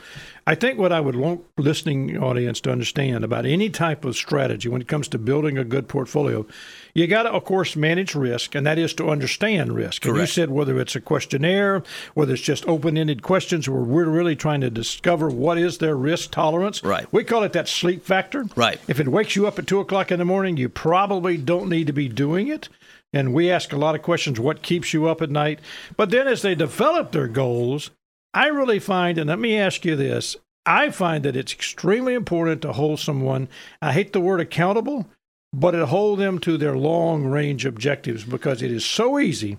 I 0.46 0.56
think 0.56 0.80
what 0.80 0.94
I 0.94 1.02
would 1.02 1.18
want 1.18 1.42
listening 1.58 2.18
audience 2.18 2.62
to 2.62 2.72
understand 2.72 3.26
about 3.26 3.46
any 3.46 3.70
type 3.70 4.06
of 4.06 4.16
strategy 4.16 4.70
when 4.70 4.80
it 4.80 4.88
comes 4.88 5.10
to 5.10 5.18
building 5.18 5.58
a 5.58 5.66
good 5.66 5.90
portfolio, 5.90 6.46
you 6.94 7.06
got 7.06 7.24
to, 7.24 7.32
of 7.32 7.44
course, 7.44 7.76
manage 7.76 8.16
risk, 8.16 8.56
and 8.56 8.66
that 8.66 8.78
is 8.78 8.94
to 8.94 9.10
understand 9.10 9.74
risk. 9.74 10.06
And 10.06 10.16
you 10.16 10.26
said 10.26 10.50
whether 10.50 10.80
it's 10.80 10.96
a 10.96 11.02
questionnaire, 11.02 11.84
whether 12.14 12.34
it's 12.34 12.42
just 12.42 12.66
open-ended 12.66 13.24
questions, 13.24 13.68
where 13.68 13.82
we're 13.82 14.06
really 14.06 14.38
trying 14.38 14.62
to 14.62 14.70
discover 14.70 15.30
what 15.30 15.58
is 15.58 15.80
their 15.80 15.98
risk 15.98 16.32
tolerance. 16.32 16.82
Right. 16.82 17.12
We 17.12 17.26
call 17.26 17.44
it 17.44 17.52
that 17.52 17.68
sleep 17.68 18.06
factor. 18.06 18.46
Right. 18.56 18.80
If 18.88 19.02
it 19.02 19.10
wakes 19.10 19.36
you 19.36 19.48
up 19.48 19.60
at 19.60 19.68
two 19.68 19.82
o'clock 19.82 20.14
in 20.14 20.20
the 20.20 20.26
morning, 20.26 20.56
you 20.56 20.70
probably 20.70 21.36
don't 21.36 21.68
need 21.68 21.88
to 21.88 21.94
be 21.94 22.08
doing 22.18 22.50
it. 22.50 22.68
And 23.14 23.34
we 23.34 23.50
ask 23.50 23.72
a 23.72 23.78
lot 23.78 23.96
of 23.96 24.02
questions 24.02 24.38
what 24.38 24.62
keeps 24.62 24.94
you 24.94 25.08
up 25.08 25.22
at 25.22 25.30
night? 25.30 25.62
But 25.96 26.10
then 26.10 26.28
as 26.28 26.42
they 26.42 26.56
develop 26.56 27.14
their 27.14 27.30
goals, 27.30 27.92
I 28.34 28.48
really 28.48 28.80
find, 28.80 29.18
and 29.18 29.30
let 29.30 29.40
me 29.40 29.58
ask 29.58 29.86
you 29.86 29.96
this 29.96 30.36
I 30.66 30.90
find 30.90 31.24
that 31.24 31.38
it's 31.38 31.54
extremely 31.54 32.14
important 32.14 32.62
to 32.64 32.74
hold 32.74 33.00
someone, 33.00 33.48
I 33.82 33.94
hate 33.94 34.12
the 34.12 34.20
word 34.20 34.42
accountable, 34.42 35.08
but 35.54 35.72
to 35.72 35.86
hold 35.86 36.20
them 36.20 36.40
to 36.40 36.58
their 36.58 36.78
long 36.78 37.26
range 37.26 37.66
objectives 37.66 38.26
because 38.26 38.62
it 38.62 38.72
is 38.72 38.86
so 38.86 39.18
easy 39.18 39.58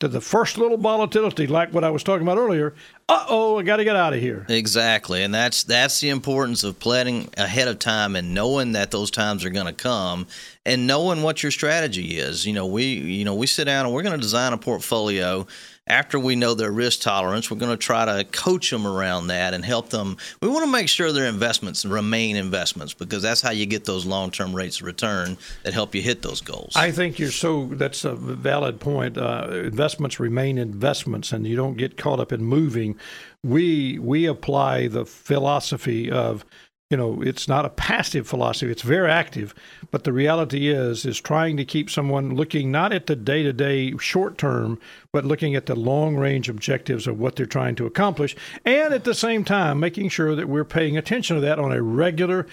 to 0.00 0.06
the 0.06 0.20
first 0.20 0.58
little 0.58 0.76
volatility, 0.76 1.46
like 1.46 1.72
what 1.72 1.82
I 1.82 1.90
was 1.90 2.04
talking 2.04 2.22
about 2.22 2.38
earlier. 2.38 2.74
Uh 3.08 3.24
oh, 3.28 3.58
I 3.58 3.62
got 3.62 3.78
to 3.78 3.84
get 3.84 3.96
out 3.96 4.12
of 4.12 4.20
here. 4.20 4.46
Exactly, 4.48 5.22
and 5.22 5.34
that's 5.34 5.64
that's 5.64 6.00
the 6.00 6.10
importance 6.10 6.62
of 6.62 6.78
planning 6.78 7.28
ahead 7.36 7.68
of 7.68 7.78
time 7.78 8.14
and 8.14 8.32
knowing 8.34 8.72
that 8.72 8.90
those 8.90 9.10
times 9.10 9.44
are 9.44 9.50
going 9.50 9.66
to 9.66 9.72
come, 9.72 10.26
and 10.64 10.86
knowing 10.86 11.22
what 11.22 11.42
your 11.42 11.50
strategy 11.50 12.18
is. 12.18 12.46
You 12.46 12.52
know, 12.52 12.66
we 12.66 12.84
you 12.84 13.24
know 13.24 13.34
we 13.34 13.46
sit 13.46 13.64
down 13.64 13.86
and 13.86 13.94
we're 13.94 14.02
going 14.02 14.16
to 14.16 14.22
design 14.22 14.52
a 14.52 14.58
portfolio. 14.58 15.46
After 15.88 16.18
we 16.18 16.36
know 16.36 16.54
their 16.54 16.70
risk 16.70 17.00
tolerance, 17.00 17.50
we're 17.50 17.56
going 17.56 17.70
to 17.70 17.76
try 17.76 18.04
to 18.04 18.24
coach 18.24 18.70
them 18.70 18.86
around 18.86 19.28
that 19.28 19.54
and 19.54 19.64
help 19.64 19.88
them. 19.88 20.16
We 20.42 20.48
want 20.48 20.64
to 20.64 20.70
make 20.70 20.88
sure 20.88 21.12
their 21.12 21.26
investments 21.26 21.84
remain 21.84 22.36
investments 22.36 22.92
because 22.94 23.22
that's 23.22 23.40
how 23.40 23.50
you 23.50 23.66
get 23.66 23.84
those 23.86 24.04
long-term 24.04 24.54
rates 24.54 24.80
of 24.80 24.86
return 24.86 25.38
that 25.62 25.72
help 25.72 25.94
you 25.94 26.02
hit 26.02 26.22
those 26.22 26.40
goals. 26.40 26.74
I 26.76 26.90
think 26.90 27.18
you're 27.18 27.30
so. 27.30 27.66
That's 27.72 28.04
a 28.04 28.14
valid 28.14 28.80
point. 28.80 29.16
Uh, 29.16 29.48
investments 29.50 30.20
remain 30.20 30.58
investments, 30.58 31.32
and 31.32 31.46
you 31.46 31.56
don't 31.56 31.76
get 31.76 31.96
caught 31.96 32.20
up 32.20 32.32
in 32.32 32.44
moving. 32.44 32.96
We 33.42 33.98
we 33.98 34.26
apply 34.26 34.88
the 34.88 35.04
philosophy 35.04 36.10
of, 36.10 36.44
you 36.90 36.96
know, 36.96 37.20
it's 37.20 37.46
not 37.46 37.66
a 37.66 37.70
passive 37.70 38.26
philosophy. 38.26 38.72
It's 38.72 38.80
very 38.80 39.10
active, 39.10 39.54
but 39.90 40.04
the 40.04 40.12
reality 40.12 40.68
is 40.68 41.04
is 41.04 41.20
trying 41.20 41.58
to 41.58 41.64
keep 41.64 41.90
someone 41.90 42.34
looking 42.34 42.72
not 42.72 42.94
at 42.94 43.06
the 43.06 43.16
day 43.16 43.42
to 43.42 43.52
day 43.52 43.94
short 43.98 44.38
term, 44.38 44.80
but 45.12 45.26
looking 45.26 45.54
at 45.54 45.66
the 45.66 45.74
long 45.74 46.16
range 46.16 46.48
objectives 46.48 47.06
of 47.06 47.18
what 47.18 47.36
they're 47.36 47.44
trying 47.44 47.74
to 47.76 47.86
accomplish, 47.86 48.34
and 48.64 48.94
at 48.94 49.04
the 49.04 49.14
same 49.14 49.44
time 49.44 49.78
making 49.78 50.08
sure 50.08 50.34
that 50.34 50.48
we're 50.48 50.64
paying 50.64 50.96
attention 50.96 51.36
to 51.36 51.42
that 51.42 51.58
on 51.58 51.72
a 51.72 51.82
regular 51.82 52.46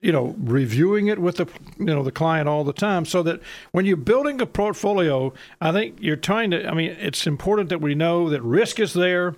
you 0.00 0.12
know 0.12 0.36
reviewing 0.38 1.08
it 1.08 1.18
with 1.18 1.36
the 1.36 1.46
you 1.78 1.86
know 1.86 2.04
the 2.04 2.12
client 2.12 2.48
all 2.48 2.64
the 2.64 2.72
time 2.72 3.04
so 3.04 3.22
that 3.22 3.40
when 3.72 3.84
you're 3.84 3.98
building 3.98 4.40
a 4.40 4.46
portfolio 4.46 5.30
i 5.60 5.70
think 5.70 5.94
you're 6.00 6.16
trying 6.16 6.50
to 6.50 6.66
i 6.66 6.72
mean 6.72 6.90
it's 6.98 7.26
important 7.26 7.68
that 7.68 7.82
we 7.82 7.94
know 7.94 8.30
that 8.30 8.42
risk 8.42 8.80
is 8.80 8.94
there 8.94 9.34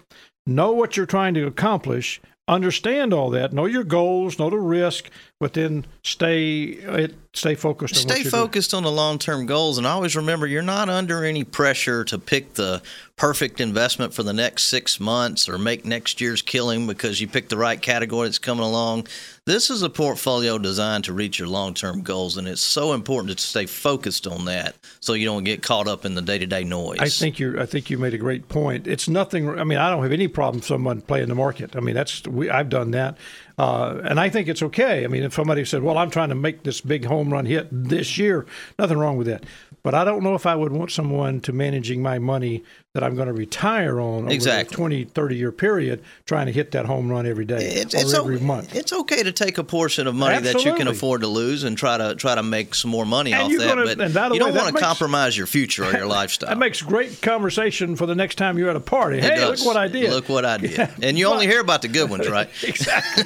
know 0.47 0.71
what 0.71 0.97
you're 0.97 1.05
trying 1.05 1.35
to 1.35 1.49
accomplish 1.49 2.21
understand 2.53 3.13
all 3.13 3.31
that. 3.31 3.53
Know 3.53 3.67
your 3.67 3.85
goals 3.85 4.39
know 4.39 4.51
the 4.51 4.59
risk 4.59 5.11
but 5.43 5.55
then 5.55 5.85
stay 6.05 7.09
stay 7.35 7.57
focused 7.57 7.97
on 7.97 8.01
Stay 8.03 8.23
you're 8.23 8.31
doing. 8.31 8.31
focused 8.31 8.73
on 8.73 8.85
the 8.85 8.93
long 8.93 9.19
term 9.19 9.45
goals 9.45 9.77
and 9.77 9.89
always 9.89 10.15
remember 10.15 10.47
you're 10.47 10.63
not 10.63 10.89
under 10.89 11.25
any 11.25 11.43
pressure 11.43 12.05
to 12.05 12.17
pick 12.17 12.55
the 12.55 12.81
perfect 13.17 13.61
investment 13.61 14.15
for 14.15 14.23
the 14.23 14.33
next 14.33 14.65
six 14.65 15.01
months 15.01 15.49
or 15.49 15.59
make 15.59 15.85
next 15.85 16.21
year's 16.21 16.43
killing 16.43 16.87
because 16.87 17.21
you 17.21 17.27
picked 17.27 17.51
the 17.51 17.57
right 17.57 17.83
category 17.83 18.29
that's 18.29 18.39
coming 18.39 18.65
along. 18.65 19.09
This 19.45 19.71
is 19.71 19.83
a 19.83 19.91
portfolio 19.91 20.59
designed 20.59 21.05
to 21.05 21.13
reach 21.13 21.41
your 21.41 21.49
long 21.49 21.75
term 21.75 22.03
goals, 22.03 22.37
and 22.37 22.47
it's 22.47 22.63
so 22.63 22.93
important 22.93 23.37
to 23.37 23.45
stay 23.45 23.67
focused 23.67 24.29
on 24.29 24.45
that 24.45 24.77
so 25.01 25.15
you 25.15 25.25
don't 25.25 25.43
get 25.43 25.63
caught 25.63 25.89
up 25.89 26.05
in 26.05 26.15
the 26.15 26.23
day 26.23 26.39
to 26.39 26.47
day 26.47 26.63
noise. 26.63 26.99
I 27.01 27.09
think 27.09 27.41
you're. 27.41 27.59
I 27.61 27.67
think 27.67 27.91
you 27.91 27.99
made 27.99 28.15
a 28.15 28.19
great 28.19 28.49
point. 28.49 28.87
It's 28.87 29.09
nothing. 29.09 29.49
I 29.59 29.65
mean, 29.65 29.79
I 29.79 29.91
don't 29.91 30.05
have 30.05 30.13
any 30.13 30.29
problem 30.29 30.63
someone 30.63 31.01
playing 31.01 31.27
the 31.27 31.35
market. 31.35 31.75
I 31.75 31.81
mean, 31.81 31.97
that's 31.97 32.25
we. 32.29 32.51
I've 32.51 32.69
done 32.69 32.93
that, 32.93 33.19
uh, 33.63 34.01
and 34.03 34.19
I 34.19 34.29
think 34.29 34.49
it's 34.49 34.61
okay. 34.61 35.05
I 35.05 35.07
mean, 35.07 35.23
if 35.23 35.35
somebody 35.35 35.65
said, 35.65 35.85
"Well, 35.85 35.97
I'm 35.97 36.11
trying 36.11 36.31
to 36.31 36.35
make 36.35 36.65
this 36.65 36.81
big 36.81 37.05
home 37.05 37.33
run 37.33 37.47
hit 37.47 37.69
this 37.71 38.19
year," 38.19 38.45
nothing 38.77 38.99
wrong 38.99 39.17
with 39.17 39.29
that. 39.29 39.45
But 39.85 39.95
I 39.95 40.05
don't 40.05 40.25
know 40.25 40.35
if 40.35 40.47
I 40.47 40.57
would 40.57 40.73
want 40.73 40.91
someone 40.91 41.41
to 41.43 41.53
managing 41.53 42.03
my 42.03 42.19
money 42.19 42.65
that 42.95 43.03
I'm 43.03 43.15
going 43.15 43.29
to 43.29 43.33
retire 43.33 43.99
on 44.01 44.25
over 44.25 44.31
Exactly. 44.31 44.75
a 44.75 44.77
20, 44.77 45.05
30 45.05 45.37
year 45.37 45.51
period, 45.51 46.03
trying 46.27 46.45
to 46.45 46.53
hit 46.53 46.73
that 46.73 46.85
home 46.85 47.11
run 47.11 47.27
every 47.27 47.47
day 47.47 47.57
It's, 47.77 47.95
or 47.95 47.99
it's, 47.99 48.13
every 48.13 48.37
o- 48.37 48.41
month. 48.41 48.75
it's 48.77 48.93
okay 48.93 49.23
to 49.23 49.33
take 49.33 49.57
a 49.57 49.65
portion 49.65 50.07
of 50.07 50.15
money 50.15 50.41
that 50.41 50.63
you 50.63 50.75
can 50.75 50.89
afford 50.89 51.23
to 51.23 51.27
lose 51.27 51.65
and 51.65 51.79
try 51.79 51.97
to 51.97 52.15
try 52.17 52.35
to 52.35 52.43
make 52.43 52.75
some 52.75 52.91
more 52.91 53.07
money 53.07 53.33
And 53.33 53.45
off 53.45 53.51
that. 53.59 53.67
gonna- 53.67 53.85
but 53.87 53.97
the 53.97 54.35
you 54.35 54.39
don't 54.41 54.53
that 54.53 54.59
want 54.59 54.67
to 54.69 54.75
makes- 54.75 54.85
compromise 54.85 55.39
your 55.39 55.47
future 55.47 55.85
or 55.87 55.93
your 55.93 56.05
lifestyle. 56.19 56.51
That 56.51 56.59
makes 56.59 56.83
great 56.83 57.23
conversation 57.23 57.97
for 57.97 58.05
the 58.05 58.15
next 58.15 58.35
time 58.37 58.59
you're 58.59 58.69
at 58.69 58.77
a 58.77 58.81
party. 58.81 59.19
It 59.19 59.25
hey, 59.25 59.37
does. 59.37 59.61
look 59.65 59.75
what 59.75 59.77
I 59.83 59.89
did. 59.89 60.11
Look 60.11 60.29
what 60.29 60.45
I 60.45 60.59
did. 60.59 60.79
And 61.03 61.19
you 61.19 61.27
only 61.29 61.47
hear 61.47 61.61
about 61.61 61.81
the 61.81 61.89
good 61.89 62.11
ones, 62.11 62.29
right? 62.29 62.51
exactly. 62.63 63.25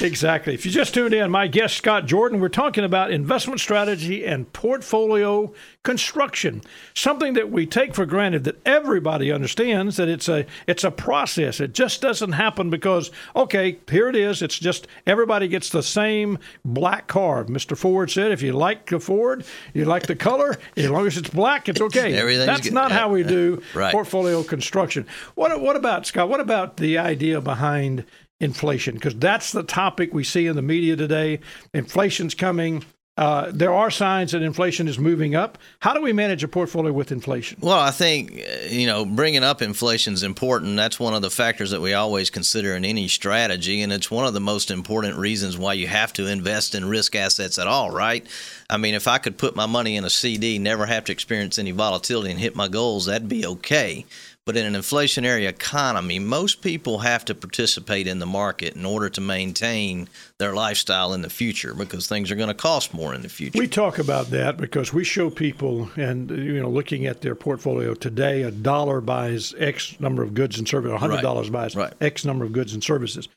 exactly. 0.00 0.52
If 0.54 0.66
you 0.66 0.70
just 0.72 0.92
tuned 0.92 1.14
in, 1.14 1.30
my 1.30 1.46
guest 1.46 1.76
Scott 1.78 2.04
Jordan, 2.04 2.38
we're 2.38 2.48
talking 2.50 2.84
about 2.84 3.10
investment 3.12 3.60
strategy 3.60 4.26
and 4.26 4.52
portfolio 4.52 5.52
construction. 5.82 6.60
Something 6.94 7.32
that 7.34 7.50
we 7.50 7.64
take 7.64 7.94
for 7.94 8.04
granted 8.04 8.44
that 8.44 8.60
everybody 8.90 9.30
understands 9.30 9.96
that 9.96 10.08
it's 10.08 10.28
a 10.28 10.44
it's 10.66 10.82
a 10.82 10.90
process. 10.90 11.60
It 11.60 11.72
just 11.74 12.02
doesn't 12.02 12.32
happen 12.32 12.70
because 12.70 13.12
okay, 13.36 13.78
here 13.88 14.08
it 14.08 14.16
is. 14.16 14.42
It's 14.42 14.58
just 14.58 14.88
everybody 15.06 15.46
gets 15.46 15.70
the 15.70 15.82
same 15.82 16.38
black 16.64 17.06
car. 17.06 17.44
Mr. 17.44 17.76
Ford 17.76 18.10
said 18.10 18.32
if 18.32 18.42
you 18.42 18.52
like 18.52 18.90
the 18.90 18.98
Ford, 18.98 19.44
you 19.74 19.84
like 19.84 20.08
the 20.08 20.16
color, 20.16 20.58
as 20.76 20.90
long 20.90 21.06
as 21.06 21.16
it's 21.16 21.30
black, 21.30 21.68
it's 21.68 21.80
okay. 21.80 22.14
Everything's 22.18 22.46
That's 22.46 22.62
good. 22.62 22.72
not 22.74 22.90
how 22.90 23.08
we 23.10 23.22
do 23.22 23.62
Right. 23.74 23.92
portfolio 23.92 24.42
construction. 24.42 25.06
What 25.36 25.60
what 25.60 25.76
about 25.76 26.04
Scott? 26.04 26.28
What 26.28 26.40
about 26.40 26.76
the 26.78 26.98
idea 26.98 27.40
behind 27.40 28.04
inflation? 28.40 28.96
Because 28.96 29.14
that's 29.14 29.52
the 29.52 29.62
topic 29.62 30.12
we 30.12 30.24
see 30.24 30.48
in 30.48 30.56
the 30.56 30.62
media 30.62 30.96
today. 30.96 31.38
Inflation's 31.72 32.34
coming. 32.34 32.84
Uh, 33.16 33.50
there 33.52 33.74
are 33.74 33.90
signs 33.90 34.32
that 34.32 34.40
inflation 34.40 34.88
is 34.88 34.98
moving 34.98 35.34
up. 35.34 35.58
How 35.80 35.92
do 35.92 36.00
we 36.00 36.12
manage 36.12 36.42
a 36.42 36.48
portfolio 36.48 36.92
with 36.92 37.12
inflation? 37.12 37.58
Well, 37.60 37.78
I 37.78 37.90
think 37.90 38.32
uh, 38.32 38.66
you 38.68 38.86
know 38.86 39.04
bringing 39.04 39.42
up 39.42 39.60
inflation 39.60 40.14
is 40.14 40.22
important. 40.22 40.76
That's 40.76 40.98
one 40.98 41.12
of 41.12 41.20
the 41.20 41.28
factors 41.28 41.70
that 41.72 41.80
we 41.80 41.92
always 41.92 42.30
consider 42.30 42.74
in 42.74 42.84
any 42.84 43.08
strategy, 43.08 43.82
and 43.82 43.92
it's 43.92 44.10
one 44.10 44.26
of 44.26 44.32
the 44.32 44.40
most 44.40 44.70
important 44.70 45.16
reasons 45.16 45.58
why 45.58 45.74
you 45.74 45.86
have 45.88 46.12
to 46.14 46.28
invest 46.28 46.74
in 46.74 46.88
risk 46.88 47.14
assets 47.14 47.58
at 47.58 47.66
all. 47.66 47.90
Right? 47.90 48.26
I 48.70 48.76
mean, 48.76 48.94
if 48.94 49.08
I 49.08 49.18
could 49.18 49.36
put 49.36 49.56
my 49.56 49.66
money 49.66 49.96
in 49.96 50.04
a 50.04 50.10
CD, 50.10 50.58
never 50.58 50.86
have 50.86 51.04
to 51.06 51.12
experience 51.12 51.58
any 51.58 51.72
volatility, 51.72 52.30
and 52.30 52.40
hit 52.40 52.56
my 52.56 52.68
goals, 52.68 53.06
that'd 53.06 53.28
be 53.28 53.44
okay. 53.44 54.06
But 54.50 54.56
in 54.56 54.74
an 54.74 54.82
inflationary 54.82 55.46
economy, 55.46 56.18
most 56.18 56.60
people 56.60 56.98
have 56.98 57.24
to 57.26 57.36
participate 57.36 58.08
in 58.08 58.18
the 58.18 58.26
market 58.26 58.74
in 58.74 58.84
order 58.84 59.08
to 59.08 59.20
maintain 59.20 60.08
their 60.38 60.54
lifestyle 60.54 61.14
in 61.14 61.22
the 61.22 61.30
future 61.30 61.72
because 61.72 62.08
things 62.08 62.32
are 62.32 62.34
going 62.34 62.48
to 62.48 62.54
cost 62.54 62.92
more 62.92 63.14
in 63.14 63.22
the 63.22 63.28
future. 63.28 63.60
We 63.60 63.68
talk 63.68 64.00
about 64.00 64.30
that 64.30 64.56
because 64.56 64.92
we 64.92 65.04
show 65.04 65.30
people, 65.30 65.88
and 65.94 66.30
you 66.30 66.60
know, 66.60 66.68
looking 66.68 67.06
at 67.06 67.20
their 67.20 67.36
portfolio 67.36 67.94
today, 67.94 68.42
a 68.42 68.50
dollar 68.50 69.00
buys 69.00 69.54
X 69.56 70.00
number 70.00 70.24
of 70.24 70.34
goods 70.34 70.58
and 70.58 70.66
services. 70.66 70.96
A 70.96 70.98
hundred 70.98 71.22
dollars 71.22 71.48
buys 71.48 71.76
Right. 71.76 71.94
X 72.00 72.24
number 72.24 72.44
of 72.44 72.50
goods 72.52 72.74
and 72.74 72.82
services. 72.82 73.28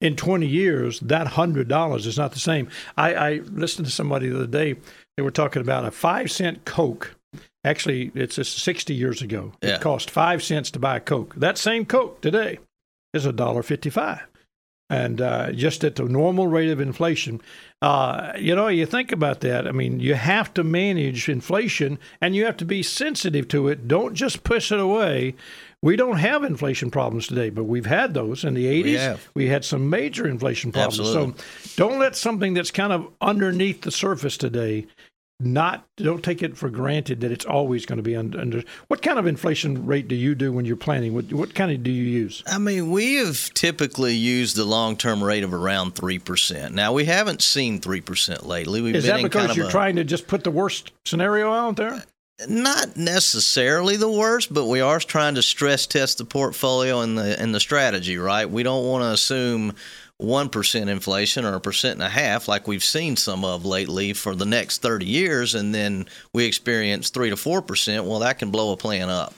In 0.00 0.16
20 0.16 0.48
years, 0.48 0.98
that 0.98 1.28
hundred 1.28 1.68
dollars 1.68 2.08
is 2.08 2.18
not 2.18 2.32
the 2.32 2.40
same. 2.40 2.68
I, 2.96 3.14
I 3.14 3.32
listened 3.52 3.86
to 3.86 3.92
somebody 3.92 4.28
the 4.28 4.34
other 4.34 4.46
day. 4.48 4.74
They 5.16 5.22
were 5.22 5.30
talking 5.30 5.62
about 5.62 5.84
a 5.84 5.92
five 5.92 6.32
cent 6.32 6.64
Coke. 6.64 7.14
Actually, 7.66 8.12
it's 8.14 8.36
just 8.36 8.58
60 8.58 8.94
years 8.94 9.20
ago. 9.22 9.52
Yeah. 9.62 9.74
It 9.74 9.80
cost 9.80 10.10
five 10.10 10.42
cents 10.42 10.70
to 10.72 10.78
buy 10.78 10.96
a 10.96 11.00
Coke. 11.00 11.34
That 11.34 11.58
same 11.58 11.84
Coke 11.84 12.20
today 12.20 12.58
is 13.12 13.26
a 13.26 13.32
dollar 13.32 13.62
fifty-five 13.62 14.26
and 14.88 15.20
uh, 15.20 15.52
just 15.52 15.82
at 15.84 15.96
the 15.96 16.04
normal 16.04 16.46
rate 16.46 16.70
of 16.70 16.80
inflation. 16.80 17.40
Uh, 17.82 18.32
you 18.38 18.54
know, 18.54 18.68
you 18.68 18.86
think 18.86 19.10
about 19.12 19.40
that. 19.40 19.66
I 19.66 19.72
mean, 19.72 20.00
you 20.00 20.14
have 20.14 20.54
to 20.54 20.62
manage 20.64 21.28
inflation 21.28 21.98
and 22.20 22.36
you 22.36 22.44
have 22.44 22.56
to 22.58 22.64
be 22.64 22.82
sensitive 22.82 23.48
to 23.48 23.68
it. 23.68 23.88
Don't 23.88 24.14
just 24.14 24.44
push 24.44 24.70
it 24.70 24.78
away. 24.78 25.34
We 25.82 25.96
don't 25.96 26.18
have 26.18 26.44
inflation 26.44 26.90
problems 26.90 27.26
today, 27.26 27.50
but 27.50 27.64
we've 27.64 27.86
had 27.86 28.14
those 28.14 28.44
in 28.44 28.54
the 28.54 28.66
80s. 28.66 28.98
have. 28.98 29.28
We 29.34 29.48
had 29.48 29.64
some 29.64 29.90
major 29.90 30.26
inflation 30.26 30.72
problems. 30.72 31.00
Absolutely. 31.00 31.38
So 31.38 31.76
don't 31.76 31.98
let 31.98 32.16
something 32.16 32.54
that's 32.54 32.70
kind 32.70 32.92
of 32.92 33.08
underneath 33.20 33.82
the 33.82 33.90
surface 33.90 34.36
today 34.36 34.86
not 35.38 35.86
don't 35.96 36.24
take 36.24 36.42
it 36.42 36.56
for 36.56 36.70
granted 36.70 37.20
that 37.20 37.30
it's 37.30 37.44
always 37.44 37.84
going 37.84 37.98
to 37.98 38.02
be 38.02 38.16
under, 38.16 38.40
under. 38.40 38.62
What 38.88 39.02
kind 39.02 39.18
of 39.18 39.26
inflation 39.26 39.86
rate 39.86 40.08
do 40.08 40.14
you 40.14 40.34
do 40.34 40.52
when 40.52 40.64
you're 40.64 40.76
planning? 40.76 41.14
What, 41.14 41.32
what 41.32 41.54
kind 41.54 41.70
of 41.70 41.82
do 41.82 41.90
you 41.90 42.04
use? 42.04 42.42
I 42.46 42.58
mean, 42.58 42.90
we 42.90 43.16
have 43.16 43.52
typically 43.52 44.14
used 44.14 44.56
the 44.56 44.64
long-term 44.64 45.22
rate 45.22 45.44
of 45.44 45.52
around 45.52 45.94
three 45.94 46.18
percent. 46.18 46.74
Now 46.74 46.92
we 46.92 47.04
haven't 47.04 47.42
seen 47.42 47.80
three 47.80 48.00
percent 48.00 48.46
lately. 48.46 48.80
we've 48.80 48.94
is 48.94 49.04
been 49.04 49.16
that 49.16 49.22
because 49.22 49.40
kind 49.40 49.50
of 49.50 49.56
you're 49.56 49.68
a, 49.68 49.70
trying 49.70 49.96
to 49.96 50.04
just 50.04 50.26
put 50.26 50.44
the 50.44 50.50
worst 50.50 50.92
scenario 51.04 51.52
out 51.52 51.76
there? 51.76 52.02
not 52.48 52.96
necessarily 52.96 53.96
the 53.96 54.10
worst, 54.10 54.52
but 54.52 54.66
we 54.66 54.80
are 54.80 54.98
trying 54.98 55.36
to 55.36 55.42
stress 55.42 55.86
test 55.86 56.18
the 56.18 56.24
portfolio 56.24 57.00
and 57.00 57.16
the 57.16 57.40
and 57.40 57.54
the 57.54 57.60
strategy. 57.60 58.18
Right? 58.18 58.48
We 58.48 58.62
don't 58.62 58.86
want 58.86 59.02
to 59.02 59.10
assume. 59.10 59.74
1% 60.20 60.88
inflation 60.88 61.44
or 61.44 61.54
a 61.54 61.60
percent 61.60 61.94
and 61.94 62.02
a 62.02 62.08
half, 62.08 62.48
like 62.48 62.66
we've 62.66 62.84
seen 62.84 63.16
some 63.16 63.44
of 63.44 63.66
lately 63.66 64.12
for 64.12 64.34
the 64.34 64.46
next 64.46 64.82
30 64.82 65.04
years, 65.04 65.54
and 65.54 65.74
then 65.74 66.06
we 66.32 66.44
experience 66.44 67.10
3 67.10 67.30
to 67.30 67.36
4%, 67.36 68.06
well, 68.06 68.20
that 68.20 68.38
can 68.38 68.50
blow 68.50 68.72
a 68.72 68.76
plan 68.76 69.10
up. 69.10 69.34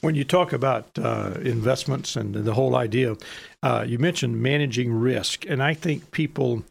When 0.00 0.14
you 0.14 0.24
talk 0.24 0.52
about 0.52 0.98
uh, 0.98 1.32
investments 1.42 2.16
and 2.16 2.34
the 2.34 2.54
whole 2.54 2.76
idea, 2.76 3.16
uh, 3.62 3.84
you 3.86 3.98
mentioned 3.98 4.40
managing 4.40 4.92
risk, 4.92 5.44
and 5.46 5.62
I 5.62 5.74
think 5.74 6.10
people 6.10 6.62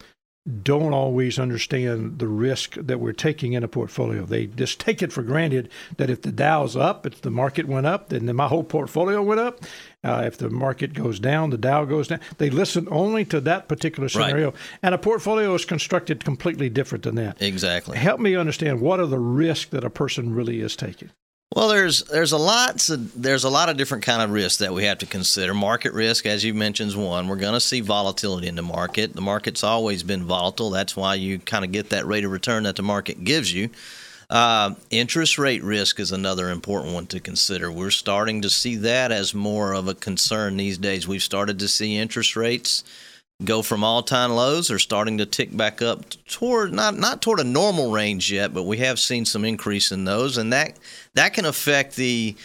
don't 0.61 0.93
always 0.93 1.39
understand 1.39 2.19
the 2.19 2.27
risk 2.27 2.75
that 2.75 2.99
we're 2.99 3.13
taking 3.13 3.53
in 3.53 3.63
a 3.63 3.67
portfolio. 3.67 4.25
They 4.25 4.47
just 4.47 4.77
take 4.77 5.01
it 5.01 5.13
for 5.13 5.23
granted 5.23 5.69
that 5.95 6.09
if 6.09 6.21
the 6.21 6.33
Dow's 6.33 6.75
up, 6.75 7.05
if 7.05 7.21
the 7.21 7.31
market 7.31 7.65
went 7.65 7.85
up, 7.85 8.09
then 8.09 8.33
my 8.35 8.47
whole 8.47 8.63
portfolio 8.63 9.21
went 9.21 9.39
up. 9.39 9.63
Uh, 10.03 10.23
if 10.25 10.37
the 10.37 10.49
market 10.49 10.93
goes 10.93 11.17
down, 11.17 11.49
the 11.49 11.57
Dow 11.57 11.85
goes 11.85 12.09
down. 12.09 12.19
They 12.39 12.49
listen 12.49 12.89
only 12.91 13.23
to 13.25 13.39
that 13.41 13.69
particular 13.69 14.09
scenario, 14.09 14.51
right. 14.51 14.59
and 14.81 14.93
a 14.93 14.97
portfolio 14.97 15.53
is 15.55 15.63
constructed 15.63 16.25
completely 16.25 16.69
different 16.69 17.05
than 17.05 17.15
that. 17.15 17.41
Exactly. 17.41 17.97
Help 17.97 18.19
me 18.19 18.35
understand 18.35 18.81
what 18.81 18.99
are 18.99 19.05
the 19.05 19.19
risks 19.19 19.71
that 19.71 19.85
a 19.85 19.89
person 19.89 20.35
really 20.35 20.59
is 20.59 20.75
taking. 20.75 21.09
Well, 21.55 21.67
there's 21.67 22.01
there's 22.05 22.31
a 22.31 22.37
lot 22.37 22.89
of, 22.89 23.21
there's 23.21 23.43
a 23.43 23.49
lot 23.49 23.69
of 23.69 23.77
different 23.77 24.03
kind 24.03 24.23
of 24.23 24.31
risks 24.31 24.57
that 24.57 24.73
we 24.73 24.85
have 24.85 24.97
to 24.99 25.05
consider. 25.05 25.53
Market 25.53 25.93
risk, 25.93 26.25
as 26.25 26.43
you 26.43 26.55
mentioned, 26.55 26.89
is 26.89 26.97
one. 26.97 27.27
We're 27.27 27.35
going 27.35 27.53
to 27.53 27.59
see 27.59 27.81
volatility 27.81 28.47
in 28.47 28.55
the 28.55 28.63
market. 28.63 29.13
The 29.13 29.21
market's 29.21 29.63
always 29.63 30.01
been 30.01 30.23
volatile. 30.23 30.71
That's 30.71 30.95
why 30.95 31.13
you 31.13 31.37
kind 31.37 31.63
of 31.63 31.71
get 31.71 31.91
that 31.91 32.07
rate 32.07 32.25
of 32.25 32.31
return 32.31 32.63
that 32.63 32.75
the 32.75 32.81
market 32.81 33.23
gives 33.23 33.53
you. 33.53 33.69
Uh, 34.31 34.73
interest 34.89 35.37
rate 35.37 35.63
risk 35.63 35.99
is 35.99 36.11
another 36.11 36.49
important 36.49 36.95
one 36.95 37.05
to 37.05 37.19
consider. 37.19 37.71
We're 37.71 37.91
starting 37.91 38.41
to 38.41 38.49
see 38.49 38.77
that 38.77 39.11
as 39.11 39.35
more 39.35 39.73
of 39.73 39.87
a 39.87 39.93
concern 39.93 40.57
these 40.57 40.79
days. 40.79 41.07
We've 41.07 41.21
started 41.21 41.59
to 41.59 41.67
see 41.67 41.97
interest 41.97 42.35
rates 42.35 42.83
go 43.43 43.61
from 43.61 43.83
all-time 43.83 44.31
lows 44.31 44.71
are 44.71 44.79
starting 44.79 45.17
to 45.17 45.25
tick 45.25 45.55
back 45.55 45.81
up 45.81 46.05
toward 46.27 46.73
not 46.73 46.97
not 46.97 47.21
toward 47.21 47.39
a 47.39 47.43
normal 47.43 47.91
range 47.91 48.31
yet, 48.31 48.53
but 48.53 48.63
we 48.63 48.77
have 48.77 48.99
seen 48.99 49.25
some 49.25 49.45
increase 49.45 49.91
in 49.91 50.05
those, 50.05 50.37
and 50.37 50.53
that 50.53 50.77
that 51.15 51.33
can 51.33 51.45
affect 51.45 51.95
the 51.95 52.35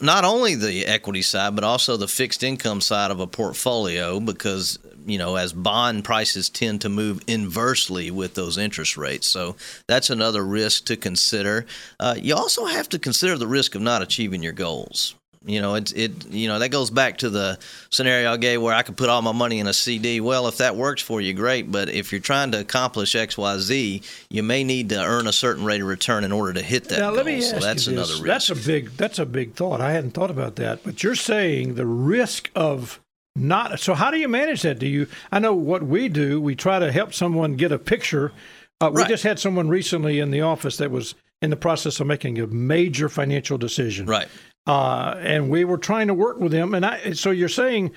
not 0.00 0.24
only 0.24 0.56
the 0.56 0.84
equity 0.84 1.22
side 1.22 1.54
but 1.54 1.62
also 1.62 1.96
the 1.96 2.08
fixed 2.08 2.42
income 2.42 2.80
side 2.80 3.12
of 3.12 3.20
a 3.20 3.26
portfolio 3.26 4.18
because 4.18 4.80
you 5.06 5.16
know 5.16 5.36
as 5.36 5.52
bond 5.52 6.02
prices 6.04 6.48
tend 6.48 6.80
to 6.80 6.88
move 6.88 7.20
inversely 7.26 8.10
with 8.10 8.34
those 8.34 8.58
interest 8.58 8.96
rates. 8.96 9.26
So 9.26 9.56
that's 9.86 10.10
another 10.10 10.44
risk 10.44 10.86
to 10.86 10.96
consider. 10.96 11.66
Uh, 12.00 12.16
you 12.18 12.34
also 12.34 12.66
have 12.66 12.88
to 12.90 12.98
consider 12.98 13.38
the 13.38 13.46
risk 13.46 13.74
of 13.74 13.82
not 13.82 14.02
achieving 14.02 14.42
your 14.42 14.52
goals 14.52 15.14
you 15.46 15.60
know, 15.60 15.74
it's 15.74 15.92
it. 15.92 16.26
You 16.30 16.48
know, 16.48 16.58
that 16.58 16.70
goes 16.70 16.90
back 16.90 17.18
to 17.18 17.30
the 17.30 17.58
scenario 17.90 18.32
I 18.32 18.36
gave 18.36 18.62
where 18.62 18.74
I 18.74 18.82
could 18.82 18.96
put 18.96 19.08
all 19.08 19.20
my 19.22 19.32
money 19.32 19.58
in 19.58 19.66
a 19.66 19.72
CD. 19.74 20.20
Well, 20.20 20.48
if 20.48 20.56
that 20.58 20.76
works 20.76 21.02
for 21.02 21.20
you, 21.20 21.34
great. 21.34 21.70
But 21.70 21.88
if 21.90 22.12
you're 22.12 22.20
trying 22.20 22.50
to 22.52 22.60
accomplish 22.60 23.14
X, 23.14 23.36
Y, 23.36 23.58
Z, 23.58 24.02
you 24.30 24.42
may 24.42 24.64
need 24.64 24.88
to 24.90 25.02
earn 25.02 25.26
a 25.26 25.32
certain 25.32 25.64
rate 25.64 25.80
of 25.80 25.86
return 25.86 26.24
in 26.24 26.32
order 26.32 26.52
to 26.54 26.62
hit 26.62 26.84
that 26.88 26.98
now, 27.00 27.08
goal. 27.08 27.16
Let 27.16 27.26
me 27.26 27.40
so 27.40 27.56
ask 27.56 27.64
that's 27.64 27.86
you 27.86 27.94
this. 27.96 28.08
another 28.10 28.22
risk. 28.24 28.46
That's 28.48 28.50
a 28.50 28.66
big. 28.66 28.90
That's 28.96 29.18
a 29.18 29.26
big 29.26 29.54
thought. 29.54 29.80
I 29.80 29.92
hadn't 29.92 30.12
thought 30.12 30.30
about 30.30 30.56
that. 30.56 30.82
But 30.84 31.02
you're 31.02 31.14
saying 31.14 31.74
the 31.74 31.86
risk 31.86 32.50
of 32.54 33.00
not. 33.36 33.80
So 33.80 33.94
how 33.94 34.10
do 34.10 34.18
you 34.18 34.28
manage 34.28 34.62
that? 34.62 34.78
Do 34.78 34.86
you? 34.86 35.06
I 35.30 35.38
know 35.40 35.54
what 35.54 35.82
we 35.82 36.08
do. 36.08 36.40
We 36.40 36.54
try 36.54 36.78
to 36.78 36.90
help 36.92 37.12
someone 37.12 37.56
get 37.56 37.72
a 37.72 37.78
picture. 37.78 38.32
Uh, 38.80 38.90
we 38.92 39.02
Right. 39.02 39.08
just 39.10 39.22
had 39.22 39.38
someone 39.38 39.68
recently 39.68 40.18
in 40.18 40.30
the 40.30 40.40
office 40.40 40.76
that 40.78 40.90
was 40.90 41.14
in 41.40 41.50
the 41.50 41.56
process 41.56 42.00
of 42.00 42.06
making 42.06 42.38
a 42.40 42.46
major 42.46 43.08
financial 43.08 43.56
decision. 43.58 44.06
Right. 44.06 44.26
Uh, 44.66 45.16
and 45.18 45.50
we 45.50 45.64
were 45.64 45.78
trying 45.78 46.08
to 46.08 46.14
work 46.14 46.38
with 46.38 46.52
them. 46.52 46.74
And 46.74 46.84
I, 46.84 47.12
so 47.12 47.30
you're 47.30 47.48
saying 47.48 47.92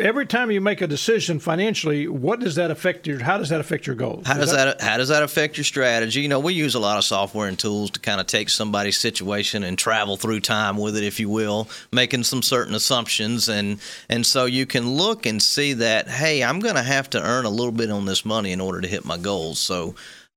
every 0.00 0.26
time 0.26 0.50
you 0.50 0.60
make 0.60 0.80
a 0.80 0.86
decision 0.86 1.38
financially, 1.38 2.08
what 2.08 2.40
does 2.40 2.56
that 2.56 2.70
affect 2.70 3.06
your? 3.06 3.22
How 3.22 3.38
does 3.38 3.50
that 3.50 3.60
affect 3.60 3.86
your 3.86 3.94
goals? 3.94 4.26
How 4.26 4.34
does 4.34 4.52
that 4.52 4.80
how 4.80 4.96
does 4.96 5.08
that 5.08 5.22
affect 5.22 5.56
your 5.56 5.64
strategy? 5.64 6.22
You 6.22 6.28
know, 6.28 6.40
we 6.40 6.54
use 6.54 6.74
a 6.74 6.80
lot 6.80 6.98
of 6.98 7.04
software 7.04 7.46
and 7.46 7.58
tools 7.58 7.92
to 7.92 8.00
kind 8.00 8.20
of 8.20 8.26
take 8.26 8.50
somebody's 8.50 8.96
situation 8.96 9.62
and 9.62 9.78
travel 9.78 10.16
through 10.16 10.40
time 10.40 10.76
with 10.76 10.96
it, 10.96 11.04
if 11.04 11.20
you 11.20 11.28
will, 11.28 11.68
making 11.92 12.24
some 12.24 12.42
certain 12.42 12.74
assumptions, 12.74 13.48
and 13.48 13.78
and 14.08 14.26
so 14.26 14.44
you 14.46 14.66
can 14.66 14.90
look 14.90 15.24
and 15.24 15.40
see 15.40 15.74
that 15.74 16.08
hey, 16.08 16.42
I'm 16.42 16.58
going 16.58 16.76
to 16.76 16.82
have 16.82 17.10
to 17.10 17.22
earn 17.22 17.44
a 17.44 17.50
little 17.50 17.72
bit 17.72 17.90
on 17.90 18.06
this 18.06 18.24
money 18.24 18.52
in 18.52 18.60
order 18.60 18.80
to 18.80 18.88
hit 18.88 19.04
my 19.04 19.18
goals. 19.18 19.58
So. 19.58 19.94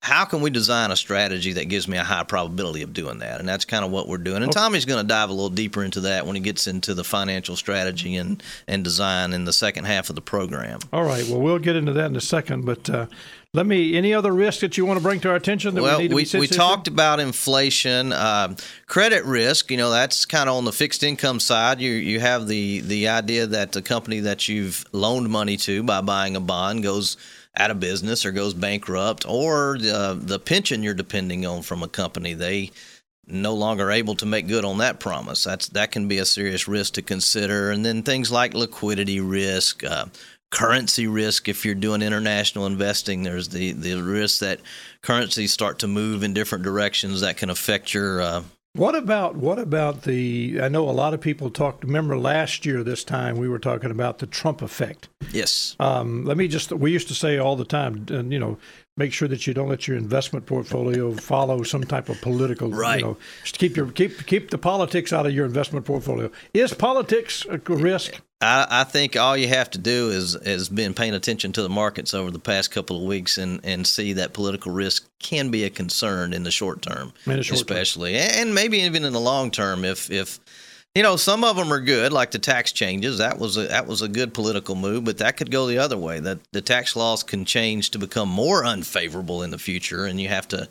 How 0.07 0.23
can 0.23 0.39
we 0.39 0.49
design 0.49 0.89
a 0.91 0.95
strategy 0.95 1.51
that 1.51 1.65
gives 1.65 1.85
me 1.85 1.97
a 1.97 2.03
high 2.03 2.23
probability 2.23 2.81
of 2.81 2.93
doing 2.93 3.19
that? 3.19 3.41
And 3.41 3.49
that's 3.49 3.65
kind 3.65 3.83
of 3.83 3.91
what 3.91 4.07
we're 4.07 4.17
doing. 4.17 4.41
And 4.41 4.49
Tommy's 4.49 4.85
going 4.85 5.03
to 5.03 5.07
dive 5.07 5.29
a 5.29 5.33
little 5.33 5.49
deeper 5.49 5.83
into 5.83 5.99
that 5.99 6.25
when 6.25 6.37
he 6.37 6.41
gets 6.41 6.65
into 6.65 6.93
the 6.93 7.03
financial 7.03 7.57
strategy 7.57 8.15
and, 8.15 8.41
and 8.69 8.85
design 8.85 9.33
in 9.33 9.43
the 9.43 9.51
second 9.51 9.83
half 9.83 10.09
of 10.09 10.15
the 10.15 10.21
program. 10.21 10.79
All 10.93 11.03
right. 11.03 11.27
Well, 11.27 11.41
we'll 11.41 11.59
get 11.59 11.75
into 11.75 11.91
that 11.91 12.05
in 12.05 12.15
a 12.15 12.21
second. 12.21 12.63
But 12.63 12.89
uh, 12.89 13.07
let 13.51 13.65
me. 13.65 13.97
Any 13.97 14.13
other 14.13 14.31
risks 14.31 14.61
that 14.61 14.77
you 14.77 14.85
want 14.85 14.97
to 14.97 15.03
bring 15.03 15.19
to 15.19 15.29
our 15.29 15.35
attention 15.35 15.75
that 15.75 15.81
well, 15.81 15.97
we 15.97 16.03
need 16.03 16.09
to 16.11 16.15
we, 16.15 16.23
be 16.23 16.39
we 16.39 16.47
talked 16.47 16.87
about 16.87 17.19
inflation, 17.19 18.13
uh, 18.13 18.55
credit 18.85 19.25
risk. 19.25 19.69
You 19.71 19.77
know, 19.77 19.91
that's 19.91 20.25
kind 20.25 20.47
of 20.47 20.55
on 20.55 20.63
the 20.63 20.71
fixed 20.71 21.03
income 21.03 21.41
side. 21.41 21.81
You 21.81 21.91
you 21.91 22.21
have 22.21 22.47
the 22.47 22.79
the 22.79 23.09
idea 23.09 23.45
that 23.45 23.73
the 23.73 23.81
company 23.81 24.21
that 24.21 24.47
you've 24.47 24.85
loaned 24.93 25.29
money 25.29 25.57
to 25.57 25.83
by 25.83 25.99
buying 25.99 26.37
a 26.37 26.39
bond 26.39 26.83
goes 26.83 27.17
out 27.57 27.71
of 27.71 27.79
business 27.79 28.25
or 28.25 28.31
goes 28.31 28.53
bankrupt, 28.53 29.25
or 29.27 29.77
the, 29.79 30.17
the 30.19 30.39
pension 30.39 30.83
you're 30.83 30.93
depending 30.93 31.45
on 31.45 31.61
from 31.61 31.83
a 31.83 31.87
company 31.87 32.33
they 32.33 32.71
no 33.27 33.53
longer 33.53 33.91
able 33.91 34.15
to 34.15 34.25
make 34.25 34.47
good 34.47 34.63
on 34.63 34.77
that 34.77 34.99
promise. 34.99 35.43
That's 35.43 35.67
that 35.69 35.91
can 35.91 36.07
be 36.07 36.17
a 36.17 36.25
serious 36.25 36.67
risk 36.67 36.93
to 36.93 37.01
consider. 37.01 37.71
And 37.71 37.85
then 37.85 38.03
things 38.03 38.31
like 38.31 38.53
liquidity 38.53 39.19
risk. 39.19 39.83
Uh, 39.83 40.05
currency 40.49 41.07
risk 41.07 41.49
if 41.49 41.65
you're 41.65 41.75
doing 41.75 42.01
international 42.01 42.65
investing 42.65 43.23
there's 43.23 43.49
the 43.49 43.73
the 43.73 43.95
risk 43.95 44.39
that 44.39 44.61
currencies 45.01 45.51
start 45.51 45.79
to 45.79 45.89
move 45.89 46.23
in 46.23 46.33
different 46.33 46.63
directions 46.63 47.19
that 47.19 47.35
can 47.35 47.49
affect 47.49 47.93
your 47.93 48.21
uh, 48.21 48.41
What 48.77 48.93
about 48.93 49.35
what 49.35 49.57
about 49.57 50.03
the? 50.03 50.59
I 50.61 50.69
know 50.69 50.87
a 50.87 50.91
lot 50.91 51.15
of 51.15 51.19
people 51.19 51.49
talked. 51.49 51.83
Remember 51.83 52.15
last 52.15 52.63
year 52.63 52.83
this 52.83 53.03
time 53.03 53.37
we 53.37 53.49
were 53.49 53.57
talking 53.57 53.89
about 53.89 54.19
the 54.19 54.27
Trump 54.27 54.61
effect. 54.61 55.09
yes 55.31 55.75
Um, 55.79 56.25
let 56.25 56.37
me 56.37 56.47
just. 56.47 56.71
We 56.71 56.91
used 56.91 57.07
to 57.07 57.15
say 57.15 57.39
all 57.39 57.55
the 57.55 57.65
time, 57.65 58.05
you 58.09 58.37
know, 58.37 58.59
make 58.97 59.13
sure 59.13 59.27
that 59.27 59.47
you 59.47 59.53
don't 59.53 59.69
let 59.69 59.87
your 59.87 59.95
investment 59.95 60.45
portfolio 60.45 61.13
follow 61.13 61.63
some 61.63 61.83
type 61.83 62.09
of 62.09 62.19
political. 62.21 62.69
Right. 62.69 62.99
You 62.99 63.05
know, 63.05 63.17
just 63.43 63.57
keep 63.59 63.77
your 63.77 63.87
keep 63.91 64.25
keep 64.25 64.49
the 64.49 64.57
politics 64.57 65.13
out 65.13 65.25
of 65.25 65.33
your 65.33 65.45
investment 65.45 65.85
portfolio. 65.85 66.29
Is 66.53 66.73
politics 66.73 67.45
a 67.49 67.57
risk? 67.57 68.19
I, 68.39 68.67
I 68.69 68.83
think 68.83 69.15
all 69.15 69.35
you 69.35 69.47
have 69.47 69.69
to 69.71 69.77
do 69.77 70.09
is 70.09 70.35
is 70.35 70.69
been 70.69 70.93
paying 70.93 71.13
attention 71.13 71.53
to 71.53 71.61
the 71.61 71.69
markets 71.69 72.13
over 72.13 72.29
the 72.31 72.39
past 72.39 72.71
couple 72.71 72.97
of 72.97 73.03
weeks 73.03 73.37
and, 73.37 73.61
and 73.63 73.87
see 73.87 74.13
that 74.13 74.33
political 74.33 74.71
risk 74.71 75.07
can 75.19 75.49
be 75.49 75.63
a 75.63 75.69
concern 75.69 76.33
in 76.33 76.43
the 76.43 76.51
short 76.51 76.81
term, 76.81 77.13
In 77.25 77.37
the 77.37 77.43
short 77.43 77.59
term. 77.59 77.77
especially, 77.77 78.15
and 78.15 78.53
maybe 78.53 78.79
even 78.79 79.05
in 79.05 79.13
the 79.13 79.19
long 79.19 79.51
term. 79.51 79.85
If 79.85 80.11
if 80.11 80.39
you 80.95 81.03
know 81.03 81.15
some 81.15 81.43
of 81.43 81.55
them 81.55 81.71
are 81.71 81.79
good, 81.79 82.11
like 82.11 82.31
the 82.31 82.39
tax 82.39 82.71
changes, 82.71 83.19
that 83.19 83.37
was 83.37 83.57
a 83.57 83.67
that 83.67 83.87
was 83.87 84.01
a 84.01 84.07
good 84.07 84.33
political 84.33 84.75
move, 84.75 85.03
but 85.03 85.19
that 85.19 85.37
could 85.37 85.51
go 85.51 85.67
the 85.67 85.77
other 85.77 85.97
way. 85.97 86.19
That 86.19 86.39
the 86.51 86.61
tax 86.61 86.95
laws 86.95 87.23
can 87.23 87.45
change 87.45 87.91
to 87.91 87.99
become 87.99 88.29
more 88.29 88.65
unfavorable 88.65 89.43
in 89.43 89.51
the 89.51 89.59
future, 89.59 90.05
and 90.05 90.19
you 90.19 90.29
have 90.29 90.47
to 90.49 90.67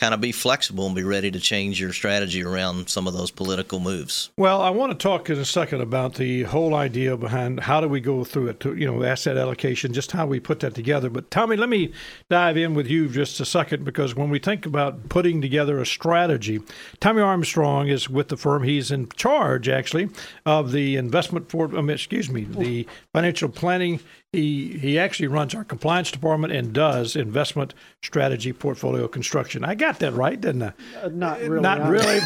kind 0.00 0.14
of 0.14 0.20
be 0.20 0.32
flexible 0.32 0.86
and 0.86 0.96
be 0.96 1.02
ready 1.02 1.30
to 1.30 1.38
change 1.38 1.78
your 1.78 1.92
strategy 1.92 2.42
around 2.42 2.88
some 2.88 3.06
of 3.06 3.12
those 3.12 3.30
political 3.30 3.78
moves. 3.78 4.30
Well, 4.38 4.62
I 4.62 4.70
want 4.70 4.92
to 4.92 4.98
talk 4.98 5.28
in 5.28 5.38
a 5.38 5.44
second 5.44 5.82
about 5.82 6.14
the 6.14 6.44
whole 6.44 6.74
idea 6.74 7.18
behind 7.18 7.60
how 7.60 7.82
do 7.82 7.88
we 7.88 8.00
go 8.00 8.24
through 8.24 8.48
it, 8.48 8.60
to, 8.60 8.74
you 8.74 8.86
know, 8.86 9.04
asset 9.04 9.36
allocation, 9.36 9.92
just 9.92 10.12
how 10.12 10.26
we 10.26 10.40
put 10.40 10.60
that 10.60 10.74
together. 10.74 11.10
But 11.10 11.30
Tommy, 11.30 11.54
let 11.56 11.68
me 11.68 11.92
dive 12.30 12.56
in 12.56 12.72
with 12.72 12.86
you 12.86 13.10
just 13.10 13.38
a 13.40 13.44
second 13.44 13.84
because 13.84 14.16
when 14.16 14.30
we 14.30 14.38
think 14.38 14.64
about 14.64 15.10
putting 15.10 15.42
together 15.42 15.78
a 15.78 15.86
strategy, 15.86 16.60
Tommy 17.00 17.20
Armstrong 17.20 17.88
is 17.88 18.08
with 18.08 18.28
the 18.28 18.38
firm. 18.38 18.62
He's 18.62 18.90
in 18.90 19.10
charge, 19.10 19.68
actually, 19.68 20.08
of 20.46 20.72
the 20.72 20.96
investment 20.96 21.50
for, 21.50 21.76
um, 21.76 21.90
excuse 21.90 22.30
me, 22.30 22.44
the 22.44 22.86
financial 23.12 23.50
planning 23.50 24.00
he 24.32 24.78
he 24.78 24.96
actually 24.98 25.26
runs 25.26 25.54
our 25.56 25.64
compliance 25.64 26.10
department 26.12 26.52
and 26.52 26.72
does 26.72 27.16
investment 27.16 27.74
strategy 28.02 28.52
portfolio 28.52 29.08
construction. 29.08 29.64
I 29.64 29.74
got 29.74 29.98
that 29.98 30.12
right, 30.12 30.40
didn't 30.40 30.62
I? 30.62 30.72
Uh, 31.02 31.08
not 31.08 31.40
really. 31.40 31.60
Not 31.62 31.80
I- 31.80 31.88
really. 31.88 32.20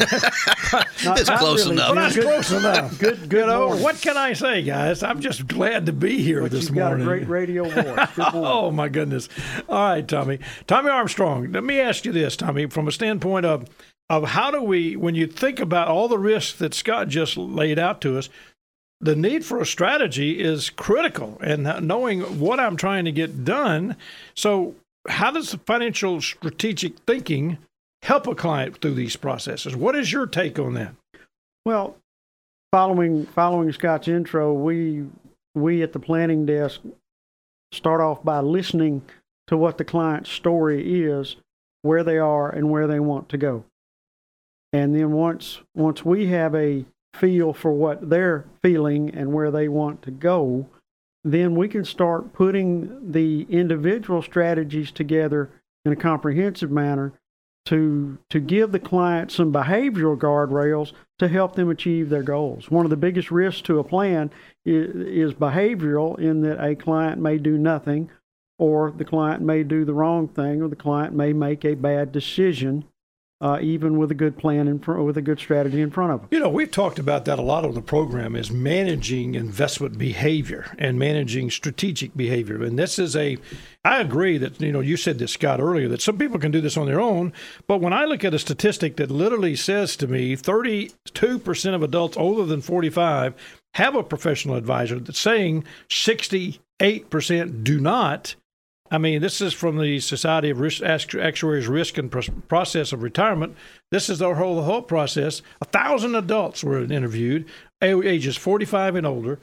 not- 1.03 1.19
It's 1.19 1.29
not 1.29 1.39
close 1.39 1.63
really. 1.65 1.77
enough. 1.77 1.95
Well, 1.95 1.95
that's 1.95 2.15
close 2.19 2.51
enough. 2.51 2.99
Good, 2.99 3.29
good 3.29 3.41
you 3.41 3.47
know, 3.47 3.75
what 3.77 3.99
can 4.01 4.17
I 4.17 4.33
say, 4.33 4.61
guys? 4.61 5.01
I'm 5.03 5.19
just 5.19 5.47
glad 5.47 5.85
to 5.87 5.93
be 5.93 6.21
here 6.21 6.41
But 6.41 6.51
this 6.51 6.65
you've 6.65 6.75
got 6.75 6.93
a 6.99 7.03
great 7.03 7.27
radio 7.27 7.63
voice. 7.63 8.09
Good. 8.15 8.25
Oh 8.35 8.69
my 8.71 8.87
goodness! 8.89 9.27
All 9.67 9.89
right, 9.89 10.07
Tommy. 10.07 10.39
Tommy 10.67 10.89
Armstrong. 10.89 11.51
Let 11.51 11.63
me 11.63 11.79
ask 11.79 12.05
you 12.05 12.11
this, 12.11 12.35
Tommy, 12.35 12.67
from 12.67 12.87
a 12.87 12.91
standpoint 12.91 13.45
of 13.45 13.65
of 14.09 14.23
how 14.29 14.51
do 14.51 14.61
we, 14.61 14.95
when 14.95 15.15
you 15.15 15.25
think 15.25 15.59
about 15.59 15.87
all 15.87 16.07
the 16.07 16.19
risks 16.19 16.59
that 16.59 16.75
Scott 16.75 17.07
just 17.07 17.37
laid 17.37 17.79
out 17.79 18.01
to 18.01 18.19
us, 18.19 18.29
the 19.05 19.15
need 19.15 19.45
for 19.45 19.61
a 19.61 19.65
strategy 19.65 20.41
is 20.41 20.69
critical, 20.69 21.37
and 21.41 21.87
knowing 21.87 22.21
what 22.39 22.59
I'm 22.59 22.75
trying 22.75 23.05
to 23.05 23.11
get 23.11 23.45
done. 23.45 23.95
So, 24.35 24.75
how 25.07 25.31
does 25.31 25.51
the 25.51 25.59
financial 25.59 26.19
strategic 26.21 26.97
thinking 26.99 27.59
help 28.01 28.27
a 28.27 28.35
client 28.35 28.81
through 28.81 28.95
these 28.95 29.15
processes? 29.15 29.75
What 29.75 29.95
is 29.95 30.11
your 30.11 30.25
take 30.25 30.57
on 30.57 30.73
that? 30.73 30.95
Well, 31.65 31.97
following 32.71 33.27
following 33.27 33.71
Scott's 33.71 34.07
intro, 34.07 34.53
we 34.53 35.05
we 35.53 35.83
at 35.83 35.93
the 35.93 35.99
planning 35.99 36.45
desk 36.45 36.81
start 37.71 38.01
off 38.01 38.23
by 38.23 38.39
listening 38.39 39.03
to 39.47 39.55
what 39.55 39.77
the 39.77 39.85
client's 39.85 40.31
story 40.31 41.03
is, 41.03 41.35
where 41.83 42.03
they 42.03 42.17
are, 42.17 42.49
and 42.49 42.71
where 42.71 42.87
they 42.87 42.99
want 42.99 43.29
to 43.29 43.37
go. 43.37 43.65
And 44.73 44.95
then 44.95 45.11
once 45.11 45.61
once 45.75 46.03
we 46.03 46.27
have 46.27 46.55
a 46.55 46.85
feel 47.19 47.53
for 47.53 47.71
what 47.71 48.09
they're 48.09 48.45
feeling 48.61 49.09
and 49.13 49.33
where 49.33 49.51
they 49.51 49.67
want 49.67 50.01
to 50.03 50.11
go, 50.11 50.67
then 51.23 51.55
we 51.55 51.67
can 51.67 51.83
start 51.83 52.33
putting 52.33 53.11
the 53.11 53.47
individual 53.49 54.21
strategies 54.21 54.91
together 54.91 55.49
in 55.83 55.91
a 55.91 55.95
comprehensive 55.95 56.71
manner 56.71 57.13
to 57.65 58.17
to 58.29 58.39
give 58.39 58.71
the 58.71 58.79
client 58.79 59.31
some 59.31 59.51
behavioral 59.51 60.17
guardrails 60.17 60.93
to 61.17 61.27
help 61.27 61.55
them 61.55 61.69
achieve 61.69 62.09
their 62.09 62.23
goals. 62.23 62.69
One 62.69 62.85
of 62.85 62.91
the 62.91 62.97
biggest 62.97 63.31
risks 63.31 63.61
to 63.63 63.79
a 63.79 63.83
plan 63.83 64.31
is, 64.65 64.95
is 64.95 65.33
behavioral 65.33 66.19
in 66.19 66.41
that 66.41 66.63
a 66.63 66.75
client 66.75 67.19
may 67.19 67.37
do 67.37 67.57
nothing 67.57 68.11
or 68.59 68.91
the 68.91 69.05
client 69.05 69.41
may 69.41 69.63
do 69.63 69.83
the 69.83 69.93
wrong 69.93 70.27
thing 70.27 70.61
or 70.61 70.67
the 70.67 70.75
client 70.75 71.13
may 71.13 71.33
make 71.33 71.65
a 71.65 71.73
bad 71.73 72.11
decision 72.11 72.85
uh, 73.45 73.59
even 73.61 73.95
with 73.99 74.09
a 74.09 74.15
good 74.15 74.35
plan 74.35 74.67
in 74.67 74.79
front, 74.79 75.03
with 75.03 75.17
a 75.17 75.21
good 75.21 75.37
strategy 75.37 75.79
in 75.79 75.91
front 75.91 76.11
of 76.11 76.21
them. 76.21 76.29
You 76.31 76.39
know, 76.39 76.49
we've 76.49 76.71
talked 76.71 76.97
about 76.97 77.25
that 77.25 77.37
a 77.37 77.43
lot 77.43 77.63
on 77.63 77.75
the 77.75 77.81
program 77.81 78.35
is 78.35 78.49
managing 78.49 79.35
investment 79.35 79.99
behavior 79.99 80.75
and 80.79 80.97
managing 80.97 81.51
strategic 81.51 82.17
behavior. 82.17 82.63
And 82.63 82.79
this 82.79 82.97
is 82.97 83.15
a, 83.15 83.37
I 83.83 84.01
agree 84.01 84.39
that, 84.39 84.59
you 84.59 84.71
know, 84.71 84.79
you 84.79 84.97
said 84.97 85.19
this, 85.19 85.33
Scott, 85.33 85.59
earlier, 85.59 85.87
that 85.89 86.01
some 86.01 86.17
people 86.17 86.39
can 86.39 86.49
do 86.51 86.59
this 86.59 86.75
on 86.75 86.87
their 86.87 86.99
own. 86.99 87.33
But 87.67 87.81
when 87.81 87.93
I 87.93 88.05
look 88.05 88.23
at 88.23 88.33
a 88.33 88.39
statistic 88.39 88.95
that 88.95 89.11
literally 89.11 89.55
says 89.55 89.95
to 89.97 90.07
me 90.07 90.35
32% 90.35 91.75
of 91.75 91.83
adults 91.83 92.17
older 92.17 92.45
than 92.45 92.61
45 92.61 93.61
have 93.75 93.93
a 93.93 94.01
professional 94.01 94.55
advisor 94.55 94.99
that's 94.99 95.19
saying 95.19 95.65
68% 95.89 97.63
do 97.63 97.79
not. 97.79 98.35
I 98.95 98.97
mean, 98.97 99.21
this 99.21 99.41
is 99.41 99.53
from 99.53 99.77
the 99.77 99.99
Society 99.99 100.49
of 100.49 100.61
Risk, 100.61 100.81
Actuaries 100.81 101.67
Risk 101.67 101.97
and 101.97 102.09
Process 102.47 102.93
of 102.93 103.03
Retirement. 103.03 103.57
This 103.91 104.09
is 104.09 104.19
the 104.19 104.33
whole, 104.33 104.55
the 104.55 104.63
whole 104.63 104.81
process. 104.81 105.41
A 105.61 105.65
thousand 105.65 106.15
adults 106.15 106.63
were 106.63 106.81
interviewed, 106.81 107.45
ages 107.81 108.37
45 108.37 108.95
and 108.95 109.05
older. 109.05 109.39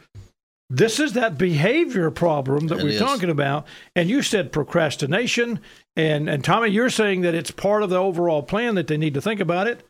This 0.70 0.98
is 0.98 1.12
that 1.12 1.36
behavior 1.36 2.10
problem 2.10 2.68
that 2.68 2.78
It 2.78 2.84
we're 2.84 2.88
is. 2.92 2.98
talking 2.98 3.28
about. 3.28 3.66
And 3.94 4.08
you 4.08 4.22
said 4.22 4.52
procrastination. 4.52 5.60
And, 5.96 6.30
and 6.30 6.42
Tommy, 6.42 6.70
you're 6.70 6.88
saying 6.88 7.20
that 7.20 7.34
it's 7.34 7.50
part 7.50 7.82
of 7.82 7.90
the 7.90 7.98
overall 7.98 8.42
plan 8.42 8.74
that 8.76 8.86
they 8.86 8.96
need 8.96 9.12
to 9.12 9.20
think 9.20 9.38
about 9.38 9.66
it. 9.66 9.86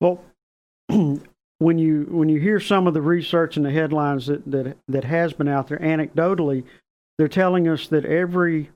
Well, 0.00 0.22
when 1.58 1.78
you 1.78 2.06
when 2.10 2.28
you 2.28 2.38
hear 2.38 2.60
some 2.60 2.86
of 2.86 2.94
the 2.94 3.02
research 3.02 3.56
and 3.56 3.66
the 3.66 3.72
headlines 3.72 4.26
that, 4.26 4.48
that 4.48 4.76
that 4.86 5.02
has 5.02 5.32
been 5.32 5.48
out 5.48 5.66
there, 5.66 5.78
anecdotally, 5.78 6.62
they're 7.18 7.28
telling 7.28 7.68
us 7.68 7.88
that 7.88 8.04
every 8.04 8.70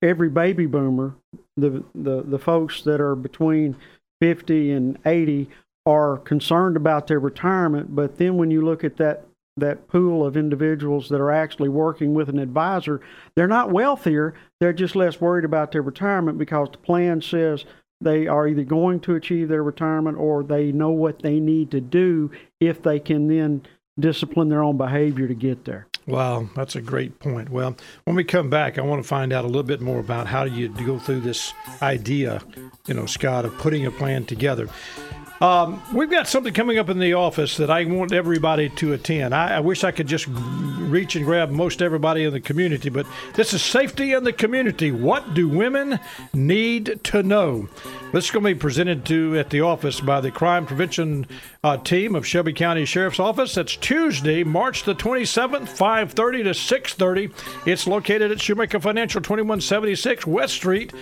every 0.00 0.28
baby 0.28 0.66
boomer, 0.66 1.14
the 1.56 1.84
the 1.94 2.22
the 2.22 2.38
folks 2.38 2.82
that 2.82 3.00
are 3.00 3.16
between 3.16 3.76
fifty 4.20 4.70
and 4.70 4.98
eighty, 5.04 5.48
are 5.84 6.18
concerned 6.18 6.76
about 6.76 7.08
their 7.08 7.20
retirement. 7.20 7.94
But 7.94 8.18
then 8.18 8.36
when 8.36 8.50
you 8.50 8.62
look 8.62 8.84
at 8.84 8.96
that 8.96 9.24
that 9.56 9.86
pool 9.86 10.24
of 10.24 10.36
individuals 10.36 11.08
that 11.10 11.20
are 11.20 11.30
actually 11.30 11.68
working 11.68 12.14
with 12.14 12.28
an 12.28 12.38
advisor, 12.38 13.00
they're 13.36 13.46
not 13.46 13.70
wealthier. 13.70 14.34
They're 14.60 14.72
just 14.72 14.96
less 14.96 15.20
worried 15.20 15.44
about 15.44 15.72
their 15.72 15.82
retirement 15.82 16.38
because 16.38 16.68
the 16.70 16.78
plan 16.78 17.20
says 17.20 17.66
they 18.00 18.26
are 18.26 18.48
either 18.48 18.64
going 18.64 19.00
to 19.00 19.14
achieve 19.14 19.48
their 19.48 19.62
retirement 19.62 20.16
or 20.16 20.42
they 20.42 20.72
know 20.72 20.90
what 20.90 21.20
they 21.20 21.38
need 21.38 21.70
to 21.72 21.80
do 21.80 22.30
if 22.60 22.82
they 22.82 22.98
can 22.98 23.28
then 23.28 23.62
discipline 23.98 24.48
their 24.48 24.62
own 24.62 24.76
behavior 24.76 25.28
to 25.28 25.34
get 25.34 25.64
there. 25.64 25.86
Wow, 26.06 26.48
that's 26.56 26.74
a 26.74 26.80
great 26.80 27.20
point. 27.20 27.50
Well, 27.50 27.76
when 28.04 28.16
we 28.16 28.24
come 28.24 28.50
back, 28.50 28.76
I 28.78 28.82
want 28.82 29.02
to 29.02 29.08
find 29.08 29.32
out 29.32 29.44
a 29.44 29.46
little 29.46 29.62
bit 29.62 29.80
more 29.80 30.00
about 30.00 30.26
how 30.26 30.44
do 30.44 30.50
you 30.50 30.68
go 30.68 30.98
through 30.98 31.20
this 31.20 31.52
idea, 31.80 32.42
you 32.86 32.94
know, 32.94 33.06
Scott, 33.06 33.44
of 33.44 33.56
putting 33.58 33.86
a 33.86 33.90
plan 33.90 34.24
together. 34.24 34.68
Um, 35.42 35.82
we've 35.92 36.08
got 36.08 36.28
something 36.28 36.54
coming 36.54 36.78
up 36.78 36.88
in 36.88 37.00
the 37.00 37.14
office 37.14 37.56
that 37.56 37.68
I 37.68 37.84
want 37.84 38.12
everybody 38.12 38.68
to 38.68 38.92
attend. 38.92 39.34
I, 39.34 39.56
I 39.56 39.60
wish 39.60 39.82
I 39.82 39.90
could 39.90 40.06
just 40.06 40.28
reach 40.28 41.16
and 41.16 41.24
grab 41.24 41.50
most 41.50 41.82
everybody 41.82 42.22
in 42.22 42.32
the 42.32 42.40
community, 42.40 42.90
but 42.90 43.06
this 43.34 43.52
is 43.52 43.60
safety 43.60 44.12
in 44.12 44.22
the 44.22 44.32
community. 44.32 44.92
What 44.92 45.34
do 45.34 45.48
women 45.48 45.98
need 46.32 47.00
to 47.02 47.24
know? 47.24 47.68
This 48.12 48.26
is 48.26 48.30
going 48.30 48.44
to 48.44 48.54
be 48.54 48.60
presented 48.60 49.04
to 49.06 49.38
at 49.38 49.50
the 49.50 49.62
office 49.62 50.00
by 50.00 50.20
the 50.20 50.30
crime 50.30 50.66
prevention 50.66 51.26
uh, 51.64 51.78
team 51.78 52.14
of 52.14 52.26
Shelby 52.26 52.52
County 52.52 52.84
Sheriff's 52.84 53.18
Office. 53.18 53.54
That's 53.54 53.74
Tuesday, 53.74 54.44
March 54.44 54.84
the 54.84 54.94
27th, 54.94 55.68
5:30 55.68 56.44
to 56.44 56.50
6:30. 56.50 57.32
It's 57.66 57.86
located 57.86 58.30
at 58.30 58.40
Shoemaker 58.40 58.80
Financial, 58.80 59.22
2176 59.22 60.26
West 60.26 60.54
Street, 60.54 60.92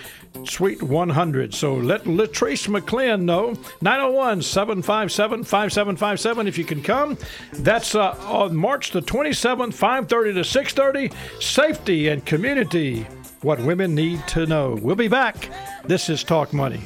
Suite 0.45 0.83
100. 0.83 1.53
So 1.53 1.75
let 1.75 2.05
Latrice 2.05 2.69
McClin 2.69 3.23
know 3.23 3.59
901 3.81 4.30
757 4.41 5.45
5757 5.45 6.47
if 6.47 6.59
you 6.59 6.65
can 6.65 6.83
come. 6.83 7.19
That's 7.55 7.95
uh, 7.95 8.15
on 8.27 8.55
March 8.55 8.93
the 8.93 9.03
27th, 9.03 9.75
5:30 9.75 10.35
to 10.35 10.41
6:30. 10.41 11.43
Safety 11.43 12.09
and 12.09 12.25
community. 12.25 13.07
What 13.43 13.59
women 13.61 13.95
need 13.95 14.27
to 14.29 14.45
know. 14.47 14.79
We'll 14.83 14.97
be 14.97 15.09
back. 15.09 15.51
This 15.87 16.11
is 16.11 16.23
Talk 16.23 16.53
Money. 16.53 16.81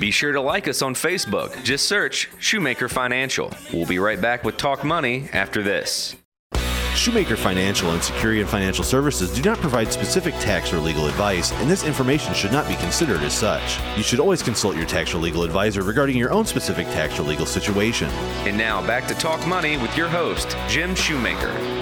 Be 0.00 0.10
sure 0.10 0.32
to 0.32 0.40
like 0.40 0.66
us 0.66 0.82
on 0.82 0.94
Facebook. 0.94 1.62
Just 1.62 1.86
search 1.86 2.28
Shoemaker 2.38 2.88
Financial. 2.88 3.52
We'll 3.72 3.86
be 3.86 3.98
right 3.98 4.20
back 4.20 4.44
with 4.44 4.56
Talk 4.56 4.82
Money 4.82 5.28
after 5.32 5.62
this. 5.62 6.16
Shoemaker 6.94 7.36
Financial 7.36 7.92
and 7.92 8.02
Security 8.02 8.40
and 8.40 8.50
Financial 8.50 8.84
Services 8.84 9.32
do 9.32 9.42
not 9.42 9.58
provide 9.58 9.92
specific 9.92 10.34
tax 10.34 10.72
or 10.72 10.78
legal 10.78 11.06
advice, 11.06 11.52
and 11.52 11.70
this 11.70 11.84
information 11.84 12.34
should 12.34 12.52
not 12.52 12.68
be 12.68 12.74
considered 12.76 13.22
as 13.22 13.32
such. 13.32 13.78
You 13.96 14.02
should 14.02 14.20
always 14.20 14.42
consult 14.42 14.76
your 14.76 14.86
tax 14.86 15.14
or 15.14 15.18
legal 15.18 15.42
advisor 15.42 15.82
regarding 15.82 16.16
your 16.16 16.30
own 16.30 16.44
specific 16.44 16.86
tax 16.88 17.18
or 17.18 17.22
legal 17.22 17.46
situation. 17.46 18.08
And 18.46 18.58
now 18.58 18.84
back 18.86 19.06
to 19.08 19.14
Talk 19.14 19.46
Money 19.46 19.78
with 19.78 19.96
your 19.96 20.08
host, 20.08 20.56
Jim 20.68 20.94
Shoemaker. 20.94 21.79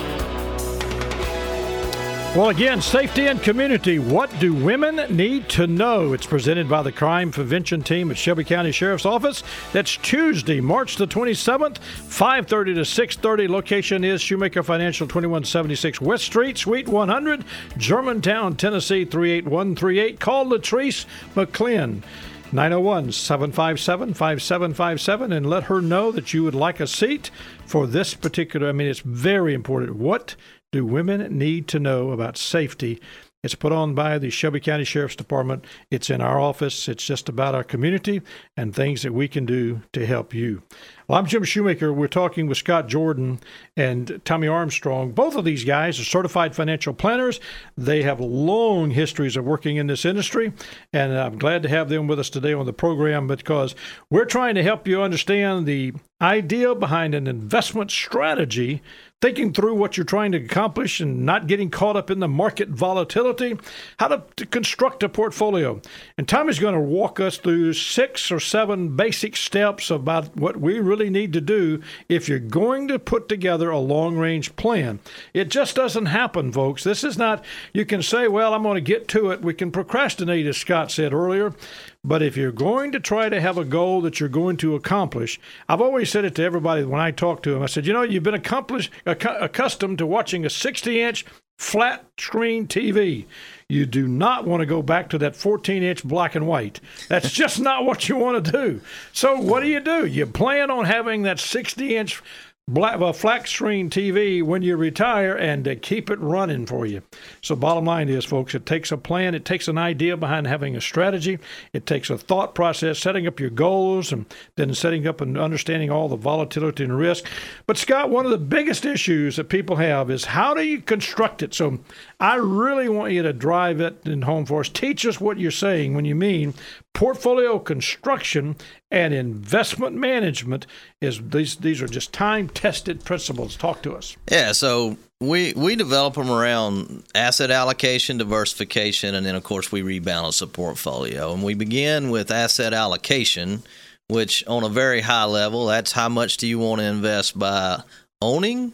Well, 2.36 2.50
again, 2.50 2.82
safety 2.82 3.26
and 3.26 3.42
community. 3.42 3.98
What 3.98 4.30
do 4.38 4.52
women 4.52 4.96
need 5.16 5.48
to 5.48 5.66
know? 5.66 6.12
It's 6.12 6.26
presented 6.26 6.68
by 6.68 6.82
the 6.82 6.92
Crime 6.92 7.32
Prevention 7.32 7.82
Team 7.82 8.10
at 8.10 8.18
Shelby 8.18 8.44
County 8.44 8.70
Sheriff's 8.70 9.06
Office. 9.06 9.42
That's 9.72 9.96
Tuesday, 9.96 10.60
March 10.60 10.96
the 10.96 11.06
27th, 11.06 11.78
5:30 11.78 12.74
to 12.74 12.84
6:30. 12.84 13.48
Location 13.48 14.04
is 14.04 14.20
Shoemaker 14.20 14.62
Financial, 14.62 15.08
2176 15.08 16.02
West 16.02 16.26
Street, 16.26 16.58
Suite 16.58 16.86
100, 16.86 17.44
Germantown, 17.78 18.56
Tennessee 18.56 19.06
38138. 19.06 20.20
Call 20.20 20.46
Latrice 20.46 21.06
McClin. 21.34 22.02
901 22.50 23.12
757 23.12 24.14
5757 24.14 25.32
and 25.32 25.50
let 25.50 25.64
her 25.64 25.82
know 25.82 26.10
that 26.10 26.32
you 26.32 26.44
would 26.44 26.54
like 26.54 26.80
a 26.80 26.86
seat 26.86 27.30
for 27.66 27.86
this 27.86 28.14
particular. 28.14 28.68
I 28.68 28.72
mean, 28.72 28.86
it's 28.86 29.00
very 29.00 29.52
important. 29.52 29.96
What 29.96 30.34
do 30.70 30.85
women 30.85 31.37
need 31.37 31.66
to 31.68 31.78
know 31.78 32.11
about 32.11 32.37
safety? 32.37 33.00
It's 33.42 33.54
put 33.54 33.72
on 33.72 33.94
by 33.94 34.18
the 34.18 34.31
Shelby 34.31 34.61
County 34.61 34.85
Sheriff's 34.85 35.16
Department. 35.16 35.64
It's 35.90 36.11
in 36.11 36.20
our 36.20 36.40
office. 36.40 36.88
It's 36.88 37.07
just 37.07 37.28
about 37.28 37.54
our 37.54 37.64
community 37.64 38.20
and 38.57 38.74
things 38.74 39.02
that 39.02 39.14
we 39.14 39.28
can 39.28 39.46
do 39.46 39.83
to 39.92 40.04
help 40.04 40.35
you. 40.35 40.62
Well, 41.09 41.18
I'm 41.18 41.25
Jim 41.25 41.42
Shoemaker. 41.42 41.90
We're 41.90 42.07
talking 42.07 42.49
with 42.49 42.59
Scott 42.59 42.87
Jordan 42.87 43.40
and 43.79 44.21
Tommy 44.27 44.47
Armstrong. 44.47 45.12
Both 45.12 45.37
of 45.37 45.44
these 45.47 45.64
guys 45.64 45.99
are 45.99 46.05
certified 46.05 46.55
financial 46.55 46.92
planners. 46.92 47.40
They 47.79 48.03
have 48.03 48.21
long 48.21 48.90
histories 48.90 49.35
of 49.35 49.47
working 49.47 49.77
in 49.77 49.87
this 49.87 50.05
industry, 50.05 50.53
and 50.92 51.14
I'm 51.14 51.38
glad 51.38 51.62
to 51.62 51.71
have 51.71 51.88
them 51.88 52.09
with 52.09 52.18
us 52.18 52.29
today 52.29 52.53
on 52.53 52.66
the 52.66 52.75
program 52.75 53.27
because 53.27 53.75
we're 54.11 54.27
trying 54.27 54.55
to 54.57 54.62
help 54.62 54.87
you 54.87 55.01
understand 55.01 55.64
the 55.64 55.94
idea 56.21 56.75
behind 56.75 57.14
an 57.14 57.27
investment 57.27 57.90
strategy, 57.90 58.83
thinking 59.21 59.53
through 59.53 59.75
what 59.75 59.97
you're 59.97 60.05
trying 60.05 60.33
to 60.33 60.38
accomplish 60.38 61.01
and 61.01 61.25
not 61.25 61.47
getting 61.47 61.71
caught 61.71 61.97
up 61.97 62.11
in 62.11 62.18
the 62.18 62.29
market 62.29 62.68
volatility, 62.68 63.57
how 63.99 64.09
to, 64.09 64.23
to 64.37 64.47
construct 64.47 65.03
a 65.03 65.09
portfolio. 65.09 65.81
And 66.16 66.29
Tommy's 66.29 66.59
going 66.59 66.75
to 66.75 66.81
walk 66.81 67.21
us 67.21 67.38
through 67.38 67.73
six 67.73 68.31
or 68.33 68.40
seven 68.40 68.97
basic 68.97 69.37
steps 69.37 69.90
about 69.90 70.37
what 70.37 70.57
we 70.57 70.81
really 70.98 71.11
need 71.11 71.32
to 71.32 71.40
do 71.40 71.80
if 72.08 72.28
you're 72.28 72.38
going 72.38 72.88
to 72.88 72.98
put 72.98 73.28
together 73.28 73.70
a 73.70 73.78
long 73.78 74.16
range 74.16 74.54
plan. 74.56 74.98
It 75.32 75.48
just 75.48 75.76
doesn't 75.76 76.06
happen, 76.06 76.52
folks. 76.52 76.82
This 76.82 77.04
is 77.04 77.16
not, 77.16 77.44
you 77.72 77.84
can 77.84 78.02
say, 78.02 78.26
well, 78.26 78.52
I'm 78.52 78.64
going 78.64 78.74
to 78.74 78.80
get 78.80 79.06
to 79.08 79.30
it. 79.30 79.42
We 79.42 79.54
can 79.54 79.70
procrastinate, 79.70 80.46
as 80.46 80.56
Scott 80.56 80.90
said 80.90 81.12
earlier. 81.12 81.54
But 82.02 82.22
if 82.22 82.37
you're 82.37 82.52
going 82.52 82.92
to 82.92 83.00
try 83.00 83.28
to 83.28 83.40
have 83.40 83.58
a 83.58 83.64
goal 83.64 84.00
that 84.02 84.18
you're 84.18 84.28
going 84.28 84.56
to 84.58 84.74
accomplish, 84.74 85.38
I've 85.68 85.80
always 85.80 86.11
said 86.11 86.24
it 86.24 86.34
to 86.37 86.42
everybody 86.42 86.84
when 86.84 87.00
I 87.00 87.11
talk 87.11 87.42
to 87.44 87.52
them. 87.52 87.62
I 87.62 87.66
said, 87.66 87.87
you 87.87 87.92
know, 87.92 88.02
you've 88.02 88.22
been 88.22 88.34
accomplished, 88.34 88.90
accustomed 89.06 89.98
to 89.98 90.06
watching 90.06 90.44
a 90.44 90.50
60 90.50 91.00
inch 91.00 91.24
flat 91.59 92.07
screen 92.16 92.66
TV. 92.66 93.27
You 93.68 93.85
do 93.85 94.09
not 94.09 94.47
want 94.47 94.61
to 94.61 94.66
go 94.66 94.81
back 94.81 95.11
to 95.11 95.18
that 95.18 95.37
14 95.37 95.83
inch 95.83 96.03
black 96.03 96.35
and 96.35 96.47
white. 96.47 96.81
That's 97.09 97.31
just 97.31 97.61
not 97.61 97.85
what 97.85 98.09
you 98.09 98.16
want 98.16 98.42
to 98.42 98.53
do. 98.53 98.81
So, 99.12 99.38
what 99.38 99.61
do 99.61 99.68
you 99.68 99.81
do? 99.81 100.07
You 100.07 100.25
plan 100.25 100.71
on 100.71 100.87
having 100.87 101.25
that 101.25 101.38
60 101.38 101.97
inch 101.97 102.23
black, 102.68 102.98
flat 103.14 103.48
screen 103.48 103.88
TV 103.88 104.42
when 104.42 104.61
you 104.61 104.76
retire 104.76 105.35
and 105.35 105.64
to 105.64 105.74
keep 105.74 106.11
it 106.11 106.20
running 106.20 106.66
for 106.66 106.85
you. 106.85 107.02
So, 107.40 107.57
bottom 107.57 107.87
line 107.87 108.11
is, 108.11 108.26
folks, 108.26 108.54
it 108.54 108.66
takes 108.66 108.92
a 108.92 108.98
plan, 108.98 109.35
it 109.35 109.46
takes 109.46 109.68
an 109.68 109.78
idea 109.78 110.16
behind 110.16 110.46
having 110.46 110.76
a 110.76 110.81
strategy, 110.81 111.38
it 111.72 111.87
takes 111.87 112.11
a 112.11 112.18
thought 112.18 112.54
process, 112.54 112.98
setting 112.98 113.26
up 113.26 113.40
your 113.40 113.50
goals, 113.50 114.12
and 114.12 114.26
then 114.57 114.74
setting 114.74 115.07
up 115.07 115.22
and 115.22 115.38
understanding 115.38 115.90
all 115.90 116.09
the 116.09 116.16
volatility 116.16 116.85
and 116.85 116.96
risk. 116.96 117.26
But, 117.66 117.78
Scott, 117.78 118.11
one 118.11 118.26
of 118.26 118.31
the 118.31 118.38
biggest 118.38 118.85
issues 118.85 119.37
that 119.37 119.48
people 119.48 119.76
have 119.76 120.11
is 120.11 120.26
how 120.26 120.52
do 120.52 120.62
you 120.62 120.81
construct 120.83 121.42
it? 121.42 121.54
So, 121.54 121.81
I 122.20 122.37
really 122.37 122.90
want 122.90 123.14
you 123.14 123.22
to 123.22 123.33
drive 123.33 123.81
it 123.81 124.07
in 124.07 124.22
home 124.22 124.44
for 124.44 124.61
us. 124.61 124.68
Teach 124.68 125.07
us 125.07 125.20
what 125.20 125.38
you're 125.38 125.50
saying 125.50 125.94
when 125.94 126.04
you 126.04 126.14
mean 126.14 126.52
portfolio 126.92 127.59
construction 127.61 128.57
and 128.90 129.12
investment 129.12 129.94
management 129.94 130.66
is 131.01 131.20
these 131.31 131.57
these 131.57 131.83
are 131.83 131.88
just 131.88 132.12
time 132.12 132.48
tested 132.48 133.05
principles. 133.05 133.57
Talk 133.57 133.83
to 133.83 133.94
us. 133.94 134.16
Yeah 134.31 134.53
so 134.53 134.96
we 135.20 135.53
we 135.55 135.77
develop 135.77 136.14
them 136.14 136.31
around 136.31 137.05
asset 137.14 137.51
allocation 137.51 138.18
diversification 138.18 139.14
and 139.14 139.27
then 139.27 139.35
of 139.35 139.44
course 139.44 139.70
we 139.70 139.83
rebalance 139.83 140.40
the 140.40 140.46
portfolio. 140.46 141.33
And 141.33 141.42
we 141.42 141.55
begin 141.55 142.11
with 142.11 142.31
asset 142.31 142.72
allocation 142.72 143.62
which 144.09 144.46
on 144.46 144.64
a 144.64 144.68
very 144.70 145.03
high 145.03 145.24
level 145.24 145.66
that's 145.66 145.92
how 145.92 146.09
much 146.09 146.38
do 146.38 146.46
you 146.46 146.59
want 146.59 146.81
to 146.81 146.87
invest 146.87 147.38
by 147.38 147.83
owning 148.22 148.72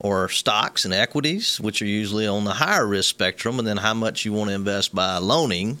or 0.00 0.28
stocks 0.28 0.84
and 0.84 0.94
equities, 0.94 1.60
which 1.60 1.82
are 1.82 1.86
usually 1.86 2.26
on 2.26 2.44
the 2.44 2.52
higher 2.52 2.86
risk 2.86 3.10
spectrum, 3.10 3.58
and 3.58 3.66
then 3.66 3.78
how 3.78 3.94
much 3.94 4.24
you 4.24 4.32
want 4.32 4.48
to 4.48 4.54
invest 4.54 4.94
by 4.94 5.18
loaning, 5.18 5.78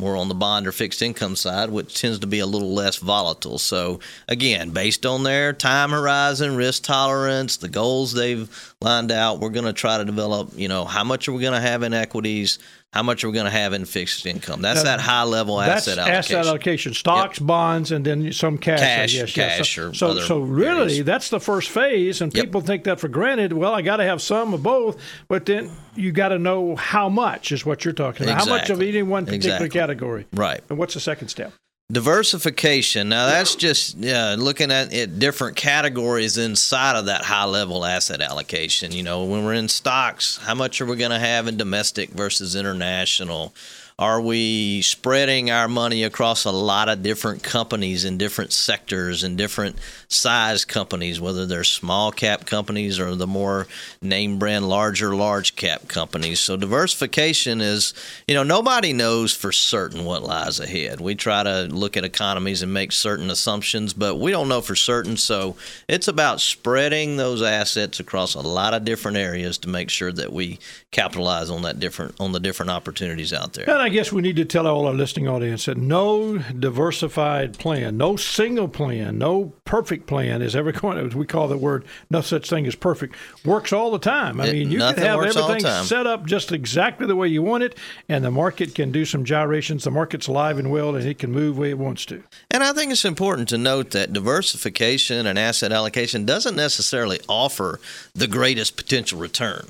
more 0.00 0.16
on 0.16 0.28
the 0.28 0.34
bond 0.34 0.66
or 0.66 0.72
fixed 0.72 1.02
income 1.02 1.36
side, 1.36 1.70
which 1.70 2.00
tends 2.00 2.18
to 2.18 2.26
be 2.26 2.40
a 2.40 2.46
little 2.46 2.74
less 2.74 2.96
volatile. 2.96 3.58
So, 3.58 4.00
again, 4.26 4.70
based 4.70 5.06
on 5.06 5.22
their 5.22 5.52
time 5.52 5.90
horizon, 5.90 6.56
risk 6.56 6.82
tolerance, 6.82 7.58
the 7.58 7.68
goals 7.68 8.12
they've 8.12 8.74
lined 8.80 9.12
out, 9.12 9.38
we're 9.38 9.50
going 9.50 9.66
to 9.66 9.72
try 9.72 9.98
to 9.98 10.04
develop, 10.04 10.50
you 10.56 10.66
know, 10.66 10.84
how 10.84 11.04
much 11.04 11.28
are 11.28 11.32
we 11.32 11.42
going 11.42 11.54
to 11.54 11.60
have 11.60 11.84
in 11.84 11.94
equities? 11.94 12.58
How 12.94 13.02
much 13.02 13.24
are 13.24 13.28
we 13.28 13.34
going 13.34 13.46
to 13.46 13.50
have 13.50 13.72
in 13.72 13.86
fixed 13.86 14.24
income? 14.24 14.62
That's 14.62 14.84
that 14.84 15.00
high 15.00 15.24
level 15.24 15.60
asset 15.60 15.96
that's 15.96 15.98
allocation. 15.98 16.36
asset 16.36 16.46
allocation, 16.46 16.94
stocks, 16.94 17.40
yep. 17.40 17.46
bonds, 17.48 17.90
and 17.90 18.04
then 18.06 18.32
some 18.32 18.56
cash. 18.56 18.78
Cash, 18.78 19.14
yes, 19.14 19.32
cash, 19.32 19.78
or 19.78 19.92
so, 19.92 20.10
other 20.10 20.20
so 20.20 20.38
really, 20.38 20.92
areas. 20.92 21.04
that's 21.04 21.28
the 21.28 21.40
first 21.40 21.70
phase, 21.70 22.20
and 22.20 22.32
Yep. 22.32 22.44
people 22.44 22.62
take 22.62 22.84
that 22.84 23.00
for 23.00 23.08
granted. 23.08 23.52
Well, 23.52 23.74
I 23.74 23.82
got 23.82 23.96
to 23.96 24.04
have 24.04 24.22
some 24.22 24.54
of 24.54 24.62
both, 24.62 24.96
but 25.26 25.44
then 25.44 25.72
you 25.96 26.12
got 26.12 26.28
to 26.28 26.38
know 26.38 26.76
how 26.76 27.08
much 27.08 27.50
is 27.50 27.66
what 27.66 27.84
you're 27.84 27.94
talking 27.94 28.28
about. 28.28 28.38
How 28.38 28.48
much 28.48 28.70
of 28.70 28.80
Exactly. 28.80 28.88
any 28.90 29.02
one 29.02 29.24
particular 29.26 29.56
Exactly. 29.56 29.80
category? 29.80 30.26
Right. 30.32 30.62
And 30.70 30.78
what's 30.78 30.94
the 30.94 31.00
second 31.00 31.28
step? 31.28 31.52
Diversification. 31.92 33.10
Now 33.10 33.26
that's 33.26 33.54
just 33.54 33.98
yeah, 33.98 34.36
looking 34.38 34.70
at 34.70 34.90
it 34.94 35.18
different 35.18 35.54
categories 35.56 36.38
inside 36.38 36.96
of 36.96 37.06
that 37.06 37.26
high 37.26 37.44
level 37.44 37.84
asset 37.84 38.22
allocation. 38.22 38.90
You 38.90 39.02
know, 39.02 39.24
when 39.24 39.44
we're 39.44 39.52
in 39.52 39.68
stocks, 39.68 40.38
how 40.38 40.54
much 40.54 40.80
are 40.80 40.86
we 40.86 40.96
going 40.96 41.10
to 41.10 41.18
have 41.18 41.46
in 41.46 41.58
domestic 41.58 42.08
versus 42.08 42.56
international? 42.56 43.54
Are 43.96 44.20
we 44.20 44.82
spreading 44.82 45.52
our 45.52 45.68
money 45.68 46.02
across 46.02 46.44
a 46.44 46.50
lot 46.50 46.88
of 46.88 47.04
different 47.04 47.44
companies 47.44 48.04
in 48.04 48.18
different 48.18 48.52
sectors 48.52 49.22
and 49.22 49.38
different 49.38 49.76
size 50.08 50.64
companies, 50.64 51.20
whether 51.20 51.46
they're 51.46 51.62
small 51.62 52.10
cap 52.10 52.44
companies 52.44 52.98
or 52.98 53.14
the 53.14 53.28
more 53.28 53.68
name 54.02 54.40
brand 54.40 54.68
larger 54.68 55.14
large 55.14 55.54
cap 55.54 55.86
companies? 55.86 56.40
So 56.40 56.56
diversification 56.56 57.60
is, 57.60 57.94
you 58.26 58.34
know, 58.34 58.42
nobody 58.42 58.92
knows 58.92 59.32
for 59.32 59.52
certain 59.52 60.04
what 60.04 60.24
lies 60.24 60.58
ahead. 60.58 61.00
We 61.00 61.14
try 61.14 61.44
to 61.44 61.68
look 61.70 61.96
at 61.96 62.04
economies 62.04 62.62
and 62.62 62.74
make 62.74 62.90
certain 62.90 63.30
assumptions, 63.30 63.92
but 63.92 64.16
we 64.16 64.32
don't 64.32 64.48
know 64.48 64.60
for 64.60 64.74
certain. 64.74 65.16
So 65.16 65.54
it's 65.88 66.08
about 66.08 66.40
spreading 66.40 67.16
those 67.16 67.42
assets 67.42 68.00
across 68.00 68.34
a 68.34 68.40
lot 68.40 68.74
of 68.74 68.84
different 68.84 69.18
areas 69.18 69.56
to 69.58 69.68
make 69.68 69.88
sure 69.88 70.10
that 70.10 70.32
we 70.32 70.58
capitalize 70.90 71.48
on 71.48 71.62
that 71.62 71.78
different 71.78 72.16
on 72.18 72.32
the 72.32 72.40
different 72.40 72.70
opportunities 72.70 73.32
out 73.32 73.52
there. 73.52 73.70
And 73.70 73.83
I 73.84 73.90
guess 73.90 74.10
we 74.10 74.22
need 74.22 74.36
to 74.36 74.46
tell 74.46 74.66
all 74.66 74.86
our 74.86 74.94
listening 74.94 75.28
audience 75.28 75.66
that 75.66 75.76
no 75.76 76.38
diversified 76.38 77.58
plan, 77.58 77.98
no 77.98 78.16
single 78.16 78.66
plan, 78.66 79.18
no 79.18 79.52
perfect 79.66 80.06
plan 80.06 80.40
is 80.40 80.56
ever 80.56 80.72
going 80.72 81.10
to, 81.10 81.18
we 81.18 81.26
call 81.26 81.48
the 81.48 81.58
word, 81.58 81.84
no 82.08 82.22
such 82.22 82.48
thing 82.48 82.66
as 82.66 82.74
perfect, 82.74 83.14
works 83.44 83.74
all 83.74 83.90
the 83.90 83.98
time. 83.98 84.40
I 84.40 84.46
It- 84.46 84.52
mean, 84.54 84.70
you 84.70 84.78
can 84.78 84.96
have 84.96 85.18
works 85.18 85.36
all 85.36 85.48
the 85.48 85.56
everything 85.56 85.84
set 85.84 86.06
up 86.06 86.24
just 86.24 86.50
exactly 86.50 87.06
the 87.06 87.14
way 87.14 87.28
you 87.28 87.42
want 87.42 87.62
it, 87.62 87.76
and 88.08 88.24
the 88.24 88.30
market 88.30 88.74
can 88.74 88.90
do 88.90 89.04
some 89.04 89.22
gyrations. 89.22 89.84
The 89.84 89.90
market's 89.90 90.28
alive 90.28 90.58
and 90.58 90.70
well, 90.70 90.96
and 90.96 91.04
it 91.06 91.18
can 91.18 91.30
move 91.30 91.58
where 91.58 91.68
it 91.68 91.78
wants 91.78 92.06
to. 92.06 92.22
And 92.50 92.62
I 92.64 92.72
think 92.72 92.90
it's 92.90 93.04
important 93.04 93.50
to 93.50 93.58
note 93.58 93.90
that 93.90 94.14
diversification 94.14 95.26
and 95.26 95.38
asset 95.38 95.72
allocation 95.72 96.24
doesn't 96.24 96.56
necessarily 96.56 97.20
offer 97.28 97.80
the 98.14 98.28
greatest 98.28 98.78
potential 98.78 99.18
return. 99.18 99.66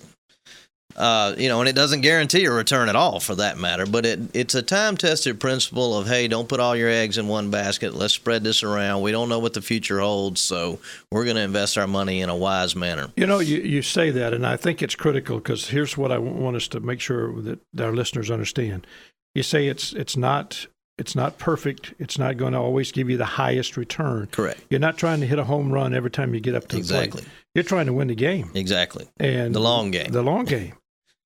Uh, 0.96 1.34
you 1.36 1.48
know, 1.48 1.60
and 1.60 1.68
it 1.68 1.74
doesn't 1.74 2.02
guarantee 2.02 2.44
a 2.44 2.50
return 2.52 2.88
at 2.88 2.96
all, 2.96 3.18
for 3.20 3.34
that 3.34 3.58
matter. 3.58 3.84
But 3.86 4.06
it 4.06 4.20
it's 4.34 4.54
a 4.54 4.62
time 4.62 4.96
tested 4.96 5.40
principle 5.40 5.96
of 5.98 6.06
hey, 6.06 6.28
don't 6.28 6.48
put 6.48 6.60
all 6.60 6.76
your 6.76 6.88
eggs 6.88 7.18
in 7.18 7.26
one 7.28 7.50
basket. 7.50 7.94
Let's 7.94 8.14
spread 8.14 8.44
this 8.44 8.62
around. 8.62 9.02
We 9.02 9.10
don't 9.12 9.28
know 9.28 9.38
what 9.40 9.54
the 9.54 9.62
future 9.62 10.00
holds, 10.00 10.40
so 10.40 10.78
we're 11.10 11.24
going 11.24 11.36
to 11.36 11.42
invest 11.42 11.76
our 11.76 11.86
money 11.86 12.20
in 12.20 12.28
a 12.28 12.36
wise 12.36 12.76
manner. 12.76 13.10
You 13.16 13.26
know, 13.26 13.40
you, 13.40 13.58
you 13.58 13.82
say 13.82 14.10
that, 14.10 14.32
and 14.32 14.46
I 14.46 14.56
think 14.56 14.82
it's 14.82 14.94
critical 14.94 15.38
because 15.38 15.68
here's 15.68 15.96
what 15.96 16.12
I 16.12 16.18
want 16.18 16.56
us 16.56 16.68
to 16.68 16.80
make 16.80 17.00
sure 17.00 17.32
that 17.42 17.58
our 17.80 17.92
listeners 17.92 18.30
understand. 18.30 18.86
You 19.34 19.42
say 19.42 19.66
it's 19.66 19.92
it's 19.94 20.16
not 20.16 20.66
it's 20.96 21.16
not 21.16 21.38
perfect. 21.38 21.92
It's 21.98 22.18
not 22.20 22.36
going 22.36 22.52
to 22.52 22.58
always 22.60 22.92
give 22.92 23.10
you 23.10 23.16
the 23.16 23.24
highest 23.24 23.76
return. 23.76 24.28
Correct. 24.30 24.60
You're 24.70 24.78
not 24.78 24.96
trying 24.96 25.18
to 25.22 25.26
hit 25.26 25.40
a 25.40 25.44
home 25.44 25.72
run 25.72 25.92
every 25.92 26.10
time 26.12 26.34
you 26.34 26.40
get 26.40 26.54
up 26.54 26.68
to 26.68 26.76
the 26.76 26.78
Exactly. 26.78 27.22
plate. 27.22 27.32
You're 27.52 27.64
trying 27.64 27.86
to 27.86 27.92
win 27.92 28.06
the 28.06 28.14
game 28.14 28.52
Exactly. 28.54 29.08
and 29.18 29.52
The 29.52 29.58
long 29.60 29.90
game. 29.90 30.12
The 30.12 30.22
long 30.22 30.44
game. 30.44 30.74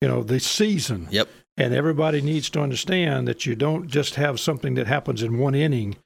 You 0.00 0.08
know, 0.08 0.22
the 0.22 0.40
season. 0.40 1.08
Yep. 1.10 1.28
And 1.56 1.74
everybody 1.74 2.20
needs 2.20 2.48
to 2.50 2.60
understand 2.60 3.26
that 3.26 3.44
you 3.44 3.56
don't 3.56 3.88
just 3.88 4.14
have 4.14 4.38
something 4.38 4.74
that 4.74 4.86
happens 4.86 5.22
in 5.22 5.38
one 5.38 5.56
inning 5.56 5.96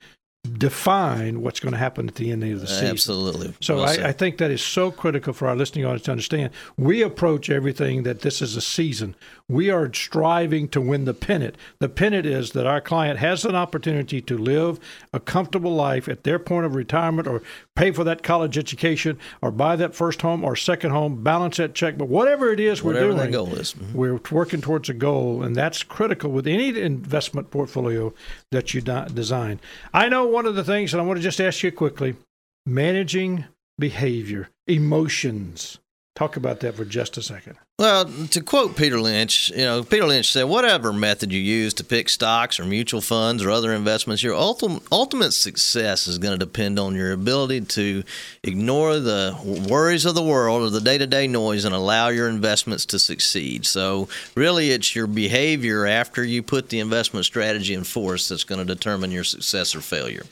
define 0.44 1.40
what's 1.40 1.60
going 1.60 1.72
to 1.72 1.78
happen 1.78 2.08
at 2.08 2.16
the 2.16 2.30
end 2.32 2.42
of 2.42 2.60
the 2.60 2.66
season. 2.66 2.88
Absolutely. 2.88 3.54
So 3.60 3.76
Well. 3.76 3.88
I, 3.88 4.08
I 4.08 4.12
think 4.12 4.38
that 4.38 4.50
is 4.50 4.62
so 4.62 4.90
critical 4.90 5.32
for 5.32 5.46
our 5.46 5.54
listening 5.54 5.84
audience 5.84 6.02
to 6.04 6.10
understand. 6.10 6.50
We 6.76 7.02
approach 7.02 7.48
everything 7.48 8.02
that 8.02 8.20
this 8.20 8.42
is 8.42 8.56
a 8.56 8.60
season. 8.60 9.14
We 9.52 9.68
are 9.68 9.92
striving 9.92 10.68
to 10.68 10.80
win 10.80 11.04
the 11.04 11.12
pennant. 11.12 11.56
The 11.78 11.90
pennant 11.90 12.24
is 12.24 12.52
that 12.52 12.66
our 12.66 12.80
client 12.80 13.18
has 13.18 13.44
an 13.44 13.54
opportunity 13.54 14.22
to 14.22 14.38
live 14.38 14.80
a 15.12 15.20
comfortable 15.20 15.74
life 15.74 16.08
at 16.08 16.24
their 16.24 16.38
point 16.38 16.64
of 16.64 16.74
retirement 16.74 17.28
or 17.28 17.42
pay 17.76 17.90
for 17.90 18.02
that 18.04 18.22
college 18.22 18.56
education 18.56 19.18
or 19.42 19.50
buy 19.50 19.76
that 19.76 19.94
first 19.94 20.22
home 20.22 20.42
or 20.42 20.56
second 20.56 20.92
home, 20.92 21.22
balance 21.22 21.58
that 21.58 21.74
check. 21.74 21.98
But 21.98 22.08
whatever 22.08 22.50
it 22.50 22.60
is 22.60 22.82
Whatever 22.82 23.08
we're 23.08 23.12
that 23.12 23.30
doing, 23.30 23.32
goal 23.32 23.54
is. 23.56 23.74
Mhm. 23.74 23.92
we're 23.92 24.20
working 24.30 24.62
towards 24.62 24.88
a 24.88 24.94
goal, 24.94 25.42
and 25.42 25.54
that's 25.54 25.82
critical 25.82 26.30
with 26.30 26.46
any 26.46 26.80
investment 26.80 27.50
portfolio 27.50 28.14
that 28.52 28.72
you 28.72 28.80
design. 28.80 29.60
I 29.92 30.08
know 30.08 30.26
one 30.26 30.46
of 30.46 30.54
the 30.54 30.64
things, 30.64 30.94
and 30.94 31.02
I 31.02 31.04
want 31.04 31.18
to 31.18 31.22
just 31.22 31.42
ask 31.42 31.62
you 31.62 31.70
quickly 31.70 32.16
managing 32.64 33.44
behavior, 33.78 34.48
emotions. 34.66 35.78
Talk 36.14 36.36
about 36.36 36.60
that 36.60 36.74
for 36.74 36.84
just 36.84 37.16
a 37.16 37.22
second. 37.22 37.56
Well, 37.78 38.04
to 38.04 38.42
quote 38.42 38.76
Peter 38.76 39.00
Lynch, 39.00 39.48
you 39.48 39.64
know, 39.64 39.82
Peter 39.82 40.04
Lynch 40.04 40.30
said, 40.30 40.44
whatever 40.44 40.92
method 40.92 41.32
you 41.32 41.40
use 41.40 41.72
to 41.74 41.84
pick 41.84 42.10
stocks 42.10 42.60
or 42.60 42.66
mutual 42.66 43.00
funds 43.00 43.42
or 43.42 43.50
other 43.50 43.72
investments, 43.72 44.22
your 44.22 44.34
ultimate, 44.34 44.82
ultimate 44.92 45.32
success 45.32 46.06
is 46.06 46.18
going 46.18 46.38
to 46.38 46.44
depend 46.44 46.78
on 46.78 46.94
your 46.94 47.12
ability 47.12 47.62
to 47.62 48.04
ignore 48.42 48.98
the 48.98 49.34
worries 49.70 50.04
of 50.04 50.14
the 50.14 50.22
world 50.22 50.62
or 50.62 50.68
the 50.68 50.82
day 50.82 50.98
to 50.98 51.06
day 51.06 51.26
noise 51.26 51.64
and 51.64 51.74
allow 51.74 52.08
your 52.08 52.28
investments 52.28 52.84
to 52.86 52.98
succeed. 52.98 53.64
So, 53.64 54.08
really, 54.36 54.70
it's 54.70 54.94
your 54.94 55.06
behavior 55.06 55.86
after 55.86 56.22
you 56.22 56.42
put 56.42 56.68
the 56.68 56.80
investment 56.80 57.24
strategy 57.24 57.72
in 57.72 57.84
force 57.84 58.28
that's 58.28 58.44
going 58.44 58.64
to 58.64 58.74
determine 58.74 59.12
your 59.12 59.24
success 59.24 59.74
or 59.74 59.80
failure. 59.80 60.24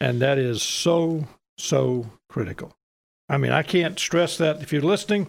And 0.00 0.22
that 0.22 0.38
is 0.38 0.62
so, 0.62 1.26
so 1.58 2.06
critical. 2.28 2.76
I 3.28 3.38
mean, 3.38 3.52
I 3.52 3.62
can't 3.62 3.98
stress 3.98 4.36
that. 4.38 4.60
If 4.60 4.72
you're 4.72 4.82
listening, 4.82 5.28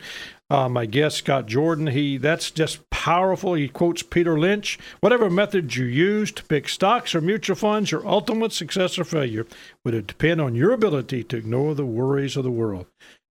uh, 0.49 0.67
my 0.67 0.85
guest 0.85 1.17
Scott 1.17 1.45
Jordan, 1.47 1.87
he 1.87 2.17
that's 2.17 2.51
just 2.51 2.89
powerful. 2.89 3.53
He 3.53 3.67
quotes 3.69 4.03
Peter 4.03 4.37
Lynch. 4.37 4.77
Whatever 4.99 5.29
method 5.29 5.75
you 5.75 5.85
use 5.85 6.31
to 6.33 6.43
pick 6.43 6.67
stocks 6.67 7.15
or 7.15 7.21
mutual 7.21 7.55
funds, 7.55 7.91
your 7.91 8.05
ultimate 8.05 8.51
success 8.51 8.99
or 8.99 9.05
failure 9.05 9.47
would 9.83 10.07
depend 10.07 10.41
on 10.41 10.55
your 10.55 10.71
ability 10.71 11.23
to 11.23 11.37
ignore 11.37 11.73
the 11.73 11.85
worries 11.85 12.35
of 12.35 12.43
the 12.43 12.51
world. 12.51 12.85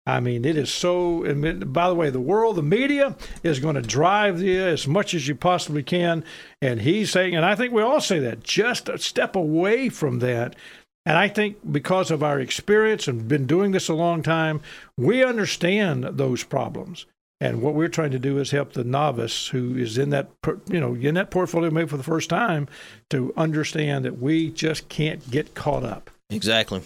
I 0.05 0.19
mean, 0.19 0.45
it 0.45 0.57
is 0.57 0.73
so. 0.73 1.23
And 1.23 1.73
by 1.73 1.89
the 1.89 1.95
way, 1.95 2.11
the 2.11 2.21
world, 2.21 2.57
the 2.57 2.63
media 2.63 3.17
is 3.43 3.61
going 3.61 3.77
to 3.77 3.83
drive 3.83 4.43
you 4.43 4.61
as 4.61 4.89
much 4.89 5.15
as 5.15 5.29
you 5.29 5.35
possibly 5.37 5.83
can. 5.83 6.25
And 6.61 6.81
he's 6.81 7.11
saying, 7.11 7.37
and 7.37 7.45
I 7.45 7.55
think 7.55 7.73
we 7.73 7.83
all 7.83 8.01
say 8.01 8.19
that, 8.21 8.43
just 8.43 8.89
a 8.89 8.99
step 8.99 9.37
away 9.37 9.89
from 9.89 10.19
that. 10.19 10.57
And 11.05 11.19
I 11.19 11.29
think 11.29 11.59
because 11.71 12.11
of 12.11 12.23
our 12.23 12.39
experience 12.39 13.09
and 13.09 13.27
been 13.27 13.47
doing 13.47 13.73
this 13.73 13.89
a 13.89 13.95
long 13.95 14.23
time, 14.23 14.61
we 14.97 15.25
understand 15.25 16.05
those 16.05 16.45
problems. 16.45 17.07
And 17.41 17.61
what 17.61 17.75
we're 17.75 17.89
trying 17.89 18.13
to 18.13 18.21
do 18.21 18.39
is 18.39 18.53
help 18.53 18.73
the 18.73 18.85
novice 18.85 19.49
who 19.49 19.77
is 19.77 19.99
in 19.99 20.11
that, 20.11 20.31
you 20.69 20.79
know, 20.79 20.95
in 20.95 21.15
that 21.17 21.33
portfolio 21.33 21.71
maybe 21.71 21.89
for 21.89 21.97
the 21.97 22.05
first 22.05 22.31
time 22.31 22.69
to 23.11 23.35
understand 23.37 24.05
that 24.05 24.21
we 24.21 24.51
just 24.51 24.89
can't 24.89 25.29
get 25.29 25.55
caught 25.55 25.83
up. 25.83 26.09
Exactly. 26.31 26.83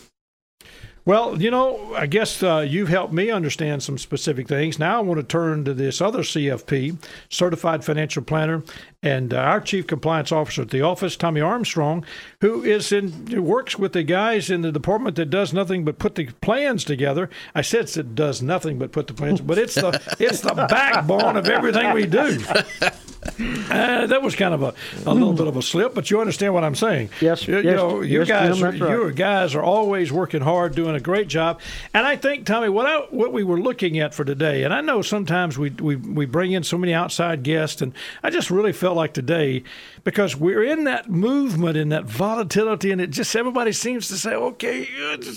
Well, 1.07 1.41
you 1.41 1.53
know, 1.53 1.95
I 1.95 2.07
guess 2.07 2.43
uh, 2.43 2.67
you've 2.69 2.89
helped 2.89 3.13
me 3.13 3.31
understand 3.31 3.85
some 3.85 3.97
specific 3.97 4.49
things. 4.49 4.77
Now 4.81 4.99
I 4.99 5.03
want 5.03 5.21
to 5.21 5.25
turn 5.25 5.65
to 5.65 5.73
this 5.73 6.01
other 6.01 6.23
CFP, 6.23 6.97
Certified 7.29 7.85
Financial 7.85 8.25
Planner, 8.25 8.65
and 9.05 9.33
uh, 9.33 9.37
our 9.37 9.61
Chief 9.61 9.87
Compliance 9.87 10.33
Officer 10.33 10.63
at 10.63 10.71
the 10.71 10.83
office, 10.83 11.17
Tommy 11.17 11.41
Armstrong, 11.41 12.05
who 12.41 12.65
is 12.65 12.91
in 12.91 13.41
works 13.41 13.79
with 13.79 13.93
the 13.93 14.03
guys 14.03 14.51
in 14.51 14.63
the 14.63 14.73
department 14.73 15.15
that 15.15 15.31
does 15.31 15.53
nothing 15.53 15.85
but 15.85 16.01
put 16.01 16.17
the 16.17 16.27
plans 16.41 16.83
together. 16.83 17.31
I 17.55 17.63
said 17.63 17.97
it 17.97 18.17
does 18.17 18.43
nothing 18.43 18.77
but 18.77 18.91
put 18.91 19.07
the 19.07 19.15
plans, 19.15 19.41
but 19.41 19.59
it's 19.59 19.77
the 19.77 20.03
it's 20.19 20.41
the 20.41 20.55
backbone 20.55 21.37
of 21.37 21.49
everything 21.49 21.93
we 21.93 22.07
do. 22.07 22.45
Uh, 23.67 24.07
that 24.07 24.23
was 24.23 24.37
kind 24.37 24.55
of 24.55 24.63
a, 24.63 24.75
a 25.05 25.13
little 25.13 25.33
bit 25.33 25.47
of 25.47 25.57
a 25.57 25.63
slip, 25.63 25.93
but 25.93 26.11
you 26.11 26.21
understand 26.21 26.55
what 26.55 26.63
I'm 26.63 26.75
saying. 26.75 27.11
Yes, 27.21 27.47
you, 27.47 27.57
yes, 27.57 27.65
you 27.65 27.73
know, 27.73 28.01
you 28.01 28.21
yes, 28.21 28.29
guys, 28.29 28.59
Jim, 28.59 28.81
right. 28.81 28.91
you 28.91 29.13
guys 29.13 29.55
are 29.55 29.63
always 29.63 30.13
working 30.13 30.41
hard, 30.41 30.75
doing 30.75 30.95
a 30.95 31.01
great 31.01 31.27
job. 31.27 31.61
And 31.93 32.07
I 32.07 32.17
think, 32.17 32.47
Tommy, 32.47 32.69
what 32.69 32.87
I, 32.87 32.99
what 33.11 33.33
we 33.33 33.43
were 33.43 33.61
looking 33.61 33.99
at 33.99 34.15
for 34.15 34.25
today, 34.25 34.63
and 34.63 34.73
I 34.73 34.81
know 34.81 35.03
sometimes 35.03 35.59
we, 35.59 35.71
we 35.71 35.97
we 35.97 36.27
bring 36.27 36.53
in 36.53 36.63
so 36.63 36.79
many 36.79 36.95
outside 36.95 37.43
guests, 37.43 37.83
and 37.83 37.93
I 38.23 38.31
just 38.31 38.51
really 38.51 38.73
felt 38.73 38.97
like 38.97 39.13
today 39.13 39.65
because 40.05 40.37
we're 40.37 40.63
in 40.63 40.85
that 40.85 41.11
movement 41.11 41.77
in 41.77 41.89
that 41.89 42.05
volatility, 42.05 42.93
and 42.93 43.01
it 43.01 43.11
just 43.11 43.35
everybody 43.35 43.73
seems 43.73 44.07
to 44.09 44.17
say, 44.17 44.35
okay, 44.35 44.89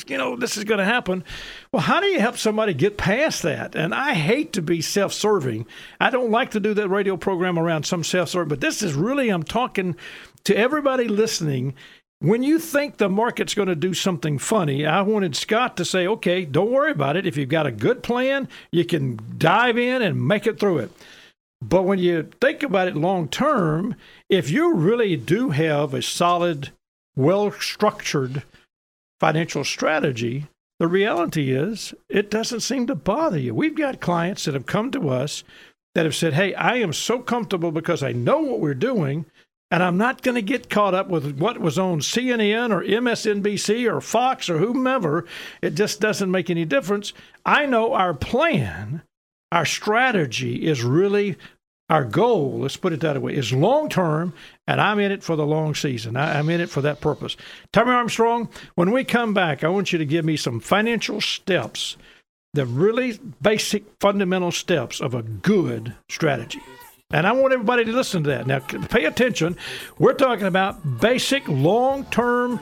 you 0.07 0.17
know, 0.17 0.35
this 0.35 0.55
is 0.55 0.63
going 0.63 0.77
to 0.77 0.85
happen. 0.85 1.23
Well, 1.71 1.83
how 1.83 1.99
do 1.99 2.07
you 2.07 2.19
help 2.19 2.37
somebody 2.37 2.73
get 2.73 2.97
past 2.97 3.43
that? 3.43 3.75
And 3.75 3.93
I 3.93 4.15
hate 4.15 4.53
to 4.53 4.61
be 4.61 4.81
self-serving. 4.81 5.67
I 5.99 6.09
don't 6.09 6.31
like 6.31 6.51
to 6.51 6.59
do 6.59 6.73
that 6.73 6.89
radio 6.89 7.15
program 7.15 7.59
around 7.59 7.85
some 7.85 8.03
self-serving, 8.03 8.49
but 8.49 8.61
this 8.61 8.81
is 8.81 8.95
really 8.95 9.29
I'm 9.29 9.43
talking 9.43 9.95
to 10.45 10.57
everybody 10.57 11.07
listening. 11.07 11.75
When 12.21 12.41
you 12.41 12.57
think 12.57 12.97
the 12.97 13.07
market's 13.07 13.53
going 13.53 13.67
to 13.67 13.75
do 13.75 13.93
something 13.93 14.39
funny, 14.39 14.85
I 14.85 15.01
wanted 15.03 15.35
Scott 15.35 15.77
to 15.77 15.85
say, 15.85 16.07
okay, 16.07 16.43
don't 16.43 16.71
worry 16.71 16.91
about 16.91 17.15
it. 17.17 17.27
If 17.27 17.37
you've 17.37 17.49
got 17.49 17.67
a 17.67 17.71
good 17.71 18.01
plan, 18.01 18.49
you 18.71 18.83
can 18.83 19.19
dive 19.37 19.77
in 19.77 20.01
and 20.01 20.27
make 20.27 20.47
it 20.47 20.59
through 20.59 20.79
it. 20.79 20.91
But 21.61 21.83
when 21.83 21.99
you 21.99 22.29
think 22.41 22.63
about 22.63 22.87
it 22.87 22.95
long 22.95 23.27
term, 23.27 23.95
if 24.27 24.49
you 24.49 24.73
really 24.73 25.15
do 25.15 25.51
have 25.51 25.93
a 25.93 26.01
solid, 26.01 26.69
well 27.15 27.51
structured 27.51 28.43
financial 29.19 29.63
strategy, 29.63 30.47
the 30.79 30.87
reality 30.87 31.51
is 31.51 31.93
it 32.07 32.31
doesn't 32.31 32.61
seem 32.61 32.87
to 32.87 32.95
bother 32.95 33.37
you. 33.37 33.53
We've 33.53 33.75
got 33.75 33.99
clients 33.99 34.45
that 34.45 34.53
have 34.53 34.65
come 34.65 34.91
to 34.91 35.09
us 35.09 35.43
that 35.93 36.05
have 36.05 36.15
said, 36.15 36.33
Hey, 36.33 36.53
I 36.53 36.75
am 36.77 36.93
so 36.93 37.19
comfortable 37.19 37.71
because 37.71 38.01
I 38.01 38.13
know 38.13 38.39
what 38.39 38.61
we're 38.61 38.73
doing, 38.73 39.25
and 39.69 39.83
I'm 39.83 39.97
not 39.97 40.21
going 40.21 40.35
to 40.35 40.41
get 40.41 40.69
caught 40.69 40.95
up 40.95 41.09
with 41.09 41.37
what 41.37 41.59
was 41.59 41.77
on 41.77 41.99
CNN 41.99 42.71
or 42.71 42.83
MSNBC 42.83 43.91
or 43.91 44.01
Fox 44.01 44.49
or 44.49 44.59
whomever. 44.59 45.25
It 45.61 45.75
just 45.75 45.99
doesn't 45.99 46.31
make 46.31 46.49
any 46.49 46.65
difference. 46.65 47.13
I 47.45 47.65
know 47.65 47.93
our 47.93 48.13
plan, 48.13 49.03
our 49.51 49.65
strategy 49.65 50.65
is 50.65 50.83
really 50.83 51.35
our 51.89 52.05
goal, 52.05 52.59
let's 52.59 52.77
put 52.77 52.93
it 52.93 52.99
that 53.01 53.21
way, 53.21 53.33
is 53.33 53.51
long 53.51 53.89
term, 53.89 54.33
and 54.67 54.79
I'm 54.79 54.99
in 54.99 55.11
it 55.11 55.23
for 55.23 55.35
the 55.35 55.45
long 55.45 55.73
season. 55.73 56.15
I, 56.15 56.37
am 56.37 56.49
in 56.49 56.61
it 56.61 56.69
for 56.69 56.81
that 56.81 57.01
purpose. 57.01 57.35
Tommy 57.73 57.91
Armstrong, 57.91 58.49
when 58.75 58.91
we 58.91 59.03
come 59.03 59.33
back, 59.33 59.63
I 59.63 59.69
want 59.69 59.91
you 59.91 59.97
to 59.97 60.05
give 60.05 60.23
me 60.23 60.37
some 60.37 60.59
financial 60.59 61.19
steps, 61.19 61.97
the 62.53 62.65
really 62.65 63.19
basic 63.41 63.83
fundamental 63.99 64.51
steps 64.51 65.01
of 65.01 65.13
a 65.13 65.23
good 65.23 65.95
strategy. 66.09 66.61
And 67.11 67.25
I 67.25 67.31
want 67.31 67.53
everybody 67.53 67.85
to 67.85 67.91
listen 67.91 68.23
to 68.23 68.29
that. 68.29 68.45
Now, 68.45 68.59
pay 68.59 69.05
attention. 69.05 69.57
We're 69.97 70.13
talking 70.13 70.45
about 70.45 70.99
basic 70.99 71.47
long 71.47 72.05
term 72.05 72.59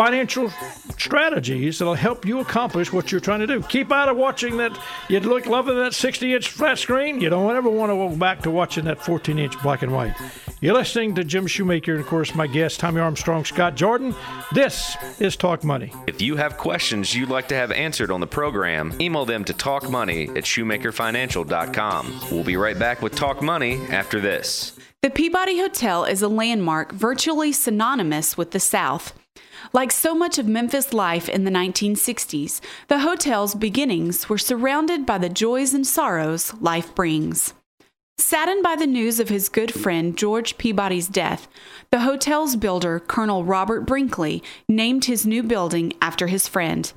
financial 0.00 0.48
strategies 0.96 1.78
that'll 1.78 1.92
help 1.92 2.24
you 2.24 2.40
accomplish 2.40 2.90
what 2.90 3.12
you're 3.12 3.20
trying 3.20 3.40
to 3.40 3.46
do. 3.46 3.60
Keep 3.64 3.92
out 3.92 4.08
of 4.08 4.16
watching 4.16 4.56
that. 4.56 4.80
You'd 5.10 5.26
look 5.26 5.44
loving 5.44 5.76
that 5.76 5.92
60 5.92 6.34
inch 6.34 6.48
flat 6.48 6.78
screen. 6.78 7.20
You 7.20 7.28
don't 7.28 7.54
ever 7.54 7.68
want 7.68 7.90
to 7.90 7.96
go 7.96 8.08
back 8.16 8.40
to 8.44 8.50
watching 8.50 8.86
that 8.86 9.04
14 9.04 9.38
inch 9.38 9.62
black 9.62 9.82
and 9.82 9.92
white. 9.92 10.14
You're 10.62 10.72
listening 10.72 11.14
to 11.16 11.24
Jim 11.24 11.46
Shoemaker 11.46 11.92
and, 11.92 12.00
of 12.00 12.06
course, 12.06 12.34
my 12.34 12.46
guest, 12.46 12.80
Tommy 12.80 12.98
Armstrong, 12.98 13.44
Scott 13.44 13.74
Jordan. 13.74 14.14
This 14.54 14.96
is 15.18 15.36
Talk 15.36 15.64
Money. 15.64 15.92
If 16.06 16.22
you 16.22 16.34
have 16.36 16.56
questions 16.56 17.14
you'd 17.14 17.28
like 17.28 17.48
to 17.48 17.54
have 17.54 17.70
answered 17.70 18.10
on 18.10 18.20
the 18.20 18.26
program, 18.26 18.96
email 19.02 19.26
them 19.26 19.44
to 19.44 19.52
talkmoney 19.52 20.30
at 20.30 20.44
shoemakerfinancial.com. 20.44 22.20
We'll 22.32 22.44
be 22.44 22.56
right 22.56 22.78
back 22.78 23.02
with 23.02 23.14
Talk 23.16 23.42
Money 23.42 23.78
after 23.90 24.18
this. 24.18 24.78
The 25.02 25.10
Peabody 25.10 25.58
Hotel 25.58 26.06
is 26.06 26.22
a 26.22 26.28
landmark 26.28 26.92
virtually 26.92 27.52
synonymous 27.52 28.38
with 28.38 28.52
the 28.52 28.60
South. 28.60 29.19
Like 29.72 29.92
so 29.92 30.14
much 30.16 30.36
of 30.36 30.48
Memphis 30.48 30.92
life 30.92 31.28
in 31.28 31.44
the 31.44 31.50
1960s, 31.50 32.60
the 32.88 33.00
hotel's 33.00 33.54
beginnings 33.54 34.28
were 34.28 34.38
surrounded 34.38 35.06
by 35.06 35.18
the 35.18 35.28
joys 35.28 35.74
and 35.74 35.86
sorrows 35.86 36.52
life 36.54 36.92
brings. 36.94 37.54
Saddened 38.18 38.64
by 38.64 38.74
the 38.74 38.86
news 38.86 39.20
of 39.20 39.28
his 39.28 39.48
good 39.48 39.72
friend 39.72 40.18
George 40.18 40.58
Peabody's 40.58 41.06
death, 41.06 41.46
the 41.92 42.00
hotel's 42.00 42.56
builder, 42.56 42.98
Colonel 42.98 43.44
Robert 43.44 43.82
Brinkley, 43.82 44.42
named 44.68 45.04
his 45.04 45.24
new 45.24 45.42
building 45.42 45.92
after 46.02 46.26
his 46.26 46.48
friend. 46.48 46.92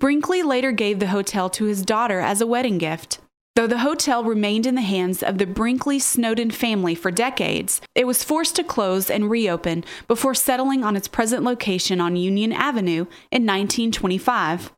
Brinkley 0.00 0.42
later 0.42 0.72
gave 0.72 0.98
the 0.98 1.08
hotel 1.08 1.48
to 1.50 1.66
his 1.66 1.82
daughter 1.82 2.18
as 2.18 2.40
a 2.40 2.46
wedding 2.46 2.78
gift. 2.78 3.20
Though 3.58 3.66
the 3.66 3.78
hotel 3.78 4.22
remained 4.22 4.66
in 4.66 4.76
the 4.76 4.82
hands 4.82 5.20
of 5.20 5.38
the 5.38 5.44
Brinkley 5.44 5.98
Snowden 5.98 6.52
family 6.52 6.94
for 6.94 7.10
decades, 7.10 7.80
it 7.96 8.06
was 8.06 8.22
forced 8.22 8.54
to 8.54 8.62
close 8.62 9.10
and 9.10 9.28
reopen 9.28 9.84
before 10.06 10.32
settling 10.32 10.84
on 10.84 10.94
its 10.94 11.08
present 11.08 11.42
location 11.42 12.00
on 12.00 12.14
Union 12.14 12.52
Avenue 12.52 13.06
in 13.32 13.44
1925. 13.44 14.72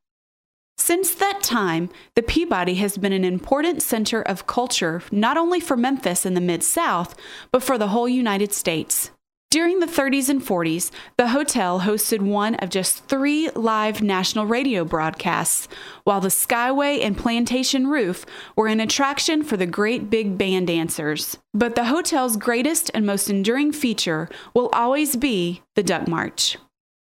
Since 0.79 1.15
that 1.17 1.43
time, 1.43 1.91
the 2.17 2.23
Peabody 2.23 2.77
has 2.77 2.97
been 2.97 3.13
an 3.13 3.23
important 3.23 3.83
center 3.83 4.23
of 4.23 4.47
culture 4.47 5.03
not 5.13 5.37
only 5.37 5.61
for 5.61 5.77
Memphis 5.77 6.25
and 6.25 6.35
the 6.35 6.41
Mid 6.41 6.63
South, 6.63 7.15
but 7.53 7.63
for 7.63 7.77
the 7.77 7.89
whole 7.89 8.09
United 8.09 8.51
States. 8.55 9.11
During 9.51 9.81
the 9.81 9.87
30s 9.87 10.29
and 10.29 10.41
40s, 10.41 10.93
the 11.17 11.31
hotel 11.31 11.81
hosted 11.81 12.21
one 12.21 12.55
of 12.57 12.71
just 12.71 13.07
three 13.07 13.51
live 13.57 14.01
national 14.01 14.47
radio 14.47 14.85
broadcasts, 14.85 15.67
while 16.05 16.21
the 16.21 16.29
Skyway 16.29 17.05
and 17.05 17.19
Plantation 17.19 17.89
Roof 17.89 18.25
were 18.55 18.69
an 18.69 18.79
attraction 18.79 19.43
for 19.43 19.57
the 19.57 19.67
great 19.67 20.09
big 20.09 20.39
band 20.39 20.69
dancers. 20.69 21.37
But 21.53 21.75
the 21.75 21.87
hotel's 21.87 22.37
greatest 22.37 22.93
and 22.95 23.05
most 23.05 23.29
enduring 23.29 23.73
feature 23.73 24.29
will 24.55 24.69
always 24.73 25.17
be 25.17 25.63
the 25.75 25.83
Duck 25.83 26.07
March. 26.07 26.57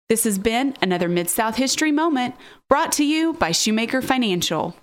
This 0.09 0.25
has 0.25 0.41
been 0.41 0.77
another 0.83 1.09
Mid 1.09 1.31
South 1.31 1.55
History 1.55 1.93
Moment 1.93 2.35
brought 2.69 2.91
to 2.95 3.05
you 3.05 3.33
by 3.35 3.53
Shoemaker 3.53 4.03
Financial. 4.03 4.75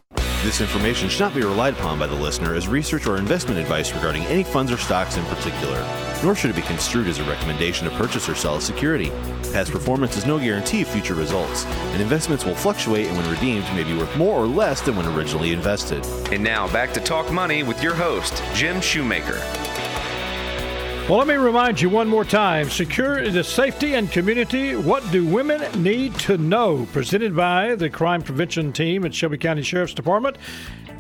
This 0.44 0.62
information 0.62 1.10
should 1.10 1.22
not 1.22 1.34
be 1.34 1.42
relied 1.42 1.74
upon 1.74 1.98
by 1.98 2.06
the 2.06 2.16
listener 2.16 2.54
as 2.54 2.68
research 2.68 3.08
or 3.08 3.18
investment 3.18 3.60
advice 3.60 3.92
regarding 3.92 4.24
any 4.26 4.44
funds 4.44 4.72
or 4.72 4.78
stocks 4.78 5.18
in 5.18 5.26
particular, 5.26 5.84
nor 6.24 6.36
should 6.36 6.52
it 6.52 6.56
be 6.56 6.62
construed 6.62 7.08
as 7.08 7.18
a 7.18 7.24
recommendation 7.24 7.90
to 7.90 7.96
purchase 7.98 8.30
or 8.30 8.36
sell 8.36 8.56
a 8.56 8.62
security. 8.62 9.10
Past 9.52 9.72
performance 9.72 10.16
is 10.16 10.28
no 10.28 10.38
guarantee 10.38 10.84
of 10.84 10.88
future 10.88 11.16
results, 11.16 11.66
and 11.66 12.02
investments 12.02 12.46
will 12.46 12.56
fluctuate 12.56 13.08
and 13.08 13.18
when 13.18 13.30
redeemed 13.30 13.66
may 13.74 13.84
be 13.84 13.98
worth 13.98 14.16
more 14.16 14.40
or 14.40 14.48
less 14.48 14.80
than 14.80 14.96
when 14.96 15.08
originally 15.08 15.54
invested. 15.54 16.06
And 16.32 16.44
now 16.44 16.72
back 16.72 16.94
to 16.94 17.00
Talk 17.00 17.32
Money 17.32 17.64
with 17.64 17.82
your 17.82 17.96
host, 17.96 18.42
Jim 18.54 18.80
Shoemaker. 18.80 19.67
Well, 21.10 21.20
let 21.20 21.28
me 21.30 21.36
remind 21.36 21.80
you 21.80 21.90
one 21.90 22.10
more 22.10 22.26
time 22.26 22.70
secure 22.70 23.30
the 23.30 23.42
safety 23.42 23.94
and 23.94 24.12
community. 24.12 24.76
What 24.76 25.10
do 25.10 25.26
women 25.26 25.82
need 25.82 26.14
to 26.16 26.38
know? 26.38 26.86
Presented 26.92 27.34
by 27.34 27.76
the 27.76 27.90
crime 27.90 28.22
prevention 28.22 28.74
team 28.74 29.06
at 29.06 29.16
Shelby 29.16 29.38
County 29.38 29.62
Sheriff's 29.64 29.94
Department. 29.94 30.36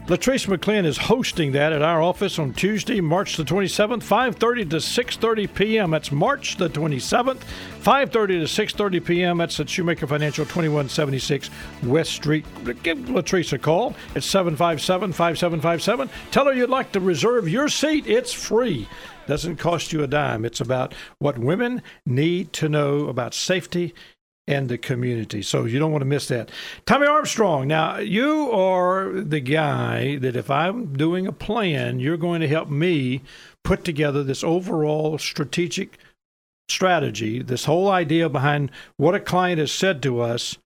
Latrice 0.07 0.47
McClin 0.47 0.85
is 0.85 0.97
hosting 0.97 1.51
that 1.51 1.73
at 1.73 1.81
our 1.81 2.01
office 2.01 2.39
on 2.39 2.53
Tuesday, 2.53 3.01
March 3.01 3.35
the 3.35 3.43
27th, 3.43 4.03
5:30 4.03 4.69
to 4.69 4.77
6:30 4.77 5.53
p.m. 5.53 5.91
That's 5.91 6.13
March 6.13 6.55
the 6.55 6.69
27th, 6.69 7.41
5:30 7.81 8.11
to 8.11 8.45
6:30 8.45 9.05
p.m. 9.05 9.37
That's 9.39 9.59
at 9.59 9.67
Shoemaker 9.67 10.07
Financial, 10.07 10.45
2176 10.45 11.49
West 11.83 12.13
Street. 12.13 12.45
Give 12.83 12.97
Latrice 12.99 13.51
a 13.51 13.57
call 13.57 13.97
at 14.15 14.21
757-5757. 14.21 16.09
Tell 16.31 16.45
her 16.45 16.53
you'd 16.53 16.69
like 16.69 16.93
to 16.93 17.01
reserve 17.01 17.49
your 17.49 17.67
seat. 17.67 18.07
It's 18.07 18.31
free. 18.31 18.87
Doesn't 19.27 19.57
cost 19.57 19.91
you 19.91 20.03
a 20.03 20.07
dime. 20.07 20.45
It's 20.45 20.61
about 20.61 20.95
what 21.19 21.37
women 21.37 21.81
need 22.05 22.53
to 22.53 22.69
know 22.69 23.07
about 23.07 23.33
safety 23.33 23.93
and 24.47 24.69
the 24.69 24.77
community. 24.77 25.41
So 25.41 25.65
you 25.65 25.77
don't 25.77 25.91
want 25.91 26.01
to 26.01 26.05
miss 26.05 26.27
that. 26.29 26.49
Tommy 26.85 27.05
Armstrong, 27.05 27.67
now 27.67 27.97
you 27.97 28.49
are 28.51 29.11
the 29.11 29.41
guy 29.41 30.17
that 30.17 30.35
if 30.35 30.49
I'm 30.49 30.93
doing 30.93 31.27
a 31.27 31.33
plan, 31.33 31.99
you're 31.99 32.17
going 32.17 32.41
to 32.41 32.47
help 32.47 32.69
me 32.69 33.21
put 33.63 33.83
together 33.83 34.23
this 34.23 34.43
overall 34.43 35.17
strategic 35.17 35.97
strategy, 36.69 37.41
this 37.41 37.65
whole 37.65 37.89
idea 37.89 38.29
behind 38.29 38.71
what 38.95 39.15
a 39.15 39.19
client 39.19 39.59
has 39.59 39.71
said 39.71 40.01
to 40.03 40.21
us. 40.21 40.57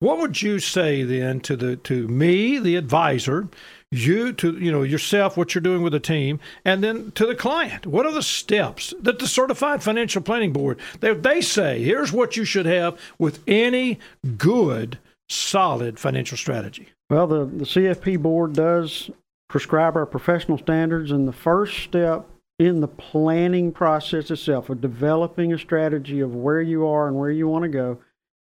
What 0.00 0.18
would 0.18 0.42
you 0.42 0.58
say 0.60 1.02
then 1.02 1.40
to 1.40 1.56
the 1.56 1.76
to 1.76 2.06
me, 2.06 2.58
the 2.58 2.76
advisor, 2.76 3.48
you 3.90 4.32
to 4.34 4.58
you 4.58 4.70
know 4.70 4.82
yourself 4.82 5.36
what 5.36 5.54
you're 5.54 5.62
doing 5.62 5.82
with 5.82 5.92
the 5.92 6.00
team 6.00 6.40
and 6.64 6.84
then 6.84 7.10
to 7.12 7.26
the 7.26 7.34
client. 7.34 7.86
What 7.86 8.06
are 8.06 8.12
the 8.12 8.22
steps 8.22 8.92
that 9.00 9.18
the 9.18 9.26
certified 9.26 9.82
financial 9.82 10.22
planning 10.22 10.52
board 10.52 10.78
they, 11.00 11.14
they 11.14 11.40
say 11.40 11.82
here's 11.82 12.12
what 12.12 12.36
you 12.36 12.44
should 12.44 12.66
have 12.66 12.98
with 13.18 13.42
any 13.46 13.98
good 14.36 14.98
solid 15.28 15.98
financial 15.98 16.36
strategy. 16.36 16.88
Well 17.08 17.26
the, 17.26 17.46
the 17.46 17.64
cfp 17.64 18.20
board 18.20 18.52
does 18.52 19.10
prescribe 19.48 19.96
our 19.96 20.06
professional 20.06 20.58
standards 20.58 21.10
and 21.10 21.26
the 21.26 21.32
first 21.32 21.78
step 21.78 22.28
in 22.58 22.80
the 22.80 22.88
planning 22.88 23.72
process 23.72 24.30
itself 24.30 24.68
of 24.68 24.80
developing 24.80 25.52
a 25.52 25.58
strategy 25.58 26.20
of 26.20 26.34
where 26.34 26.60
you 26.60 26.86
are 26.86 27.08
and 27.08 27.16
where 27.16 27.30
you 27.30 27.48
want 27.48 27.62
to 27.62 27.68
go 27.68 27.98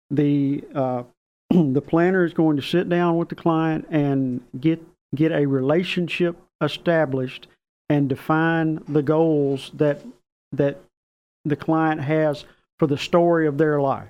the 0.10 0.64
uh, 0.74 1.04
the 1.50 1.82
planner 1.82 2.24
is 2.24 2.34
going 2.34 2.56
to 2.56 2.64
sit 2.64 2.88
down 2.88 3.18
with 3.18 3.28
the 3.28 3.36
client 3.36 3.86
and 3.90 4.40
get 4.60 4.82
get 5.16 5.32
a 5.32 5.46
relationship 5.46 6.38
established 6.62 7.48
and 7.90 8.10
define 8.10 8.84
the 8.88 9.04
goals 9.04 9.72
that 9.74 10.02
that 10.52 10.82
the 11.46 11.56
client 11.56 12.02
has 12.02 12.46
for 12.80 12.88
the 12.88 12.98
story 12.98 13.48
of 13.48 13.58
their 13.58 13.82
life. 13.82 14.10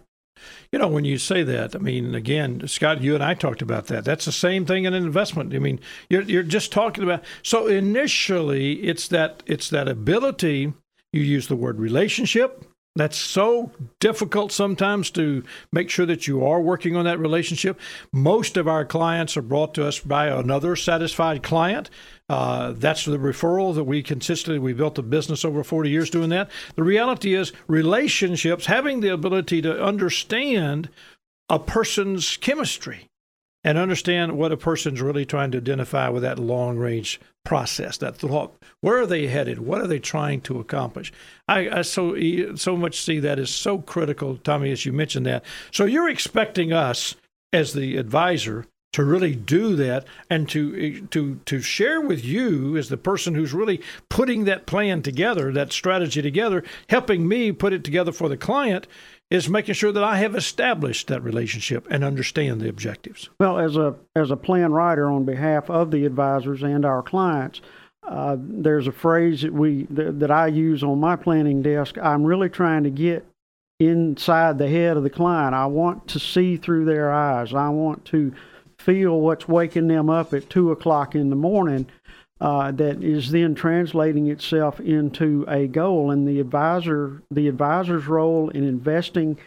You 0.71 0.79
know, 0.79 0.87
when 0.87 1.05
you 1.05 1.17
say 1.17 1.43
that, 1.43 1.75
I 1.75 1.79
mean, 1.79 2.15
again, 2.15 2.67
Scott, 2.67 3.01
you 3.01 3.15
and 3.15 3.23
I 3.23 3.33
talked 3.33 3.61
about 3.61 3.87
that. 3.87 4.03
That's 4.03 4.25
the 4.25 4.31
same 4.31 4.65
thing 4.65 4.85
in 4.85 4.93
an 4.93 5.03
investment. 5.03 5.53
I 5.53 5.59
mean, 5.59 5.79
you're 6.09 6.23
you're 6.23 6.43
just 6.43 6.71
talking 6.71 7.03
about. 7.03 7.23
So 7.43 7.67
initially, 7.67 8.73
it's 8.83 9.07
that 9.09 9.43
it's 9.45 9.69
that 9.69 9.87
ability. 9.87 10.73
You 11.11 11.21
use 11.21 11.47
the 11.47 11.55
word 11.55 11.79
relationship. 11.79 12.65
That's 12.95 13.17
so 13.17 13.71
difficult 13.99 14.51
sometimes 14.51 15.09
to 15.11 15.43
make 15.71 15.89
sure 15.89 16.05
that 16.05 16.27
you 16.27 16.45
are 16.45 16.61
working 16.61 16.95
on 16.95 17.05
that 17.05 17.17
relationship. 17.17 17.79
Most 18.11 18.55
of 18.55 18.67
our 18.67 18.85
clients 18.85 19.35
are 19.35 19.41
brought 19.41 19.73
to 19.75 19.87
us 19.87 19.99
by 19.99 20.27
another 20.27 20.75
satisfied 20.75 21.41
client. 21.41 21.89
Uh, 22.29 22.73
that's 22.75 23.05
the 23.05 23.17
referral 23.17 23.73
that 23.73 23.85
we 23.85 24.03
consistently 24.03 24.59
we 24.59 24.73
built 24.73 24.99
a 24.99 25.03
business 25.03 25.43
over 25.43 25.63
40 25.63 25.89
years 25.89 26.11
doing 26.11 26.29
that. 26.29 26.51
The 26.75 26.83
reality 26.83 27.33
is 27.33 27.51
relationships 27.67 28.67
having 28.67 28.99
the 28.99 29.09
ability 29.09 29.63
to 29.63 29.83
understand 29.83 30.89
a 31.49 31.57
person's 31.57 32.37
chemistry 32.37 33.09
and 33.63 33.77
understand 33.77 34.37
what 34.37 34.51
a 34.51 34.57
person's 34.57 35.01
really 35.01 35.25
trying 35.25 35.51
to 35.51 35.57
identify 35.57 36.09
with 36.09 36.23
that 36.23 36.39
long 36.39 36.77
range 36.77 37.19
process, 37.45 37.97
that 37.97 38.17
thought. 38.17 38.55
Where 38.81 38.99
are 38.99 39.05
they 39.05 39.27
headed? 39.27 39.59
What 39.59 39.81
are 39.81 39.87
they 39.87 39.99
trying 39.99 40.41
to 40.41 40.59
accomplish? 40.59 41.11
I, 41.47 41.69
I 41.69 41.81
so 41.81 42.15
so 42.55 42.75
much 42.75 43.01
see 43.01 43.19
that 43.19 43.39
as 43.39 43.49
so 43.49 43.79
critical, 43.79 44.37
Tommy, 44.37 44.71
as 44.71 44.85
you 44.85 44.93
mentioned 44.93 45.25
that. 45.25 45.43
So 45.71 45.85
you're 45.85 46.09
expecting 46.09 46.73
us 46.73 47.15
as 47.51 47.73
the 47.73 47.97
advisor 47.97 48.65
to 48.93 49.03
really 49.03 49.35
do 49.35 49.75
that 49.75 50.05
and 50.29 50.47
to 50.49 51.01
to 51.07 51.39
to 51.45 51.61
share 51.61 51.99
with 51.99 52.23
you 52.23 52.77
as 52.77 52.89
the 52.89 52.97
person 52.97 53.35
who's 53.35 53.53
really 53.53 53.81
putting 54.07 54.45
that 54.45 54.65
plan 54.65 55.01
together, 55.01 55.51
that 55.51 55.73
strategy 55.73 56.21
together, 56.21 56.63
helping 56.89 57.27
me 57.27 57.51
put 57.51 57.73
it 57.73 57.83
together 57.83 58.11
for 58.11 58.29
the 58.29 58.37
client 58.37 58.87
is 59.33 59.49
making 59.49 59.73
sure 59.73 59.91
that 59.91 60.03
I 60.03 60.17
have 60.17 60.35
established 60.35 61.07
that 61.07 61.23
relationship 61.23 61.87
and 61.89 62.03
understand 62.03 62.61
the 62.61 62.69
objectives. 62.69 63.29
Well, 63.39 63.57
as 63.57 63.75
a 63.75 63.95
as 64.15 64.29
a 64.29 64.37
plan 64.37 64.71
writer 64.71 65.09
on 65.09 65.25
behalf 65.25 65.71
of 65.71 65.89
the 65.89 66.05
advisors 66.05 66.61
and 66.61 66.85
our 66.85 67.01
clients, 67.01 67.59
uh, 68.07 68.37
there's 68.39 68.85
a 68.85 68.91
phrase 68.91 69.41
that 69.41 69.51
we 69.51 69.87
that, 69.89 70.19
that 70.19 70.29
I 70.29 70.47
use 70.47 70.83
on 70.83 70.99
my 70.99 71.15
planning 71.15 71.63
desk. 71.63 71.97
I'm 71.97 72.23
really 72.23 72.47
trying 72.47 72.83
to 72.83 72.91
get 72.91 73.25
inside 73.79 74.59
the 74.59 74.69
head 74.69 74.97
of 74.97 75.03
the 75.03 75.09
client. 75.09 75.55
I 75.55 75.65
want 75.65 76.07
to 76.09 76.19
see 76.19 76.55
through 76.55 76.85
their 76.85 77.11
eyes. 77.11 77.55
I 77.55 77.69
want 77.69 78.05
to 78.05 78.33
feel 78.77 79.19
what's 79.19 79.47
waking 79.47 79.87
them 79.87 80.11
up 80.11 80.35
at 80.35 80.47
two 80.51 80.71
o'clock 80.71 81.15
in 81.15 81.31
the 81.31 81.35
morning 81.35 81.87
uh, 82.41 82.71
that 82.71 83.03
is 83.03 83.31
then 83.31 83.55
translating 83.55 84.27
itself 84.27 84.79
into 84.79 85.45
a 85.47 85.67
goal. 85.67 86.11
And 86.11 86.27
the 86.27 86.39
advisor, 86.39 87.21
the 87.31 87.47
advisor's 87.47 88.07
role 88.07 88.49
in 88.49 88.63
investing 88.63 89.37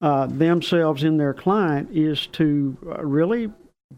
uh, 0.00 0.26
themselves 0.26 1.04
in 1.04 1.16
their 1.16 1.34
client 1.34 1.90
is 1.92 2.26
to 2.28 2.76
uh, 2.86 3.04
really 3.04 3.50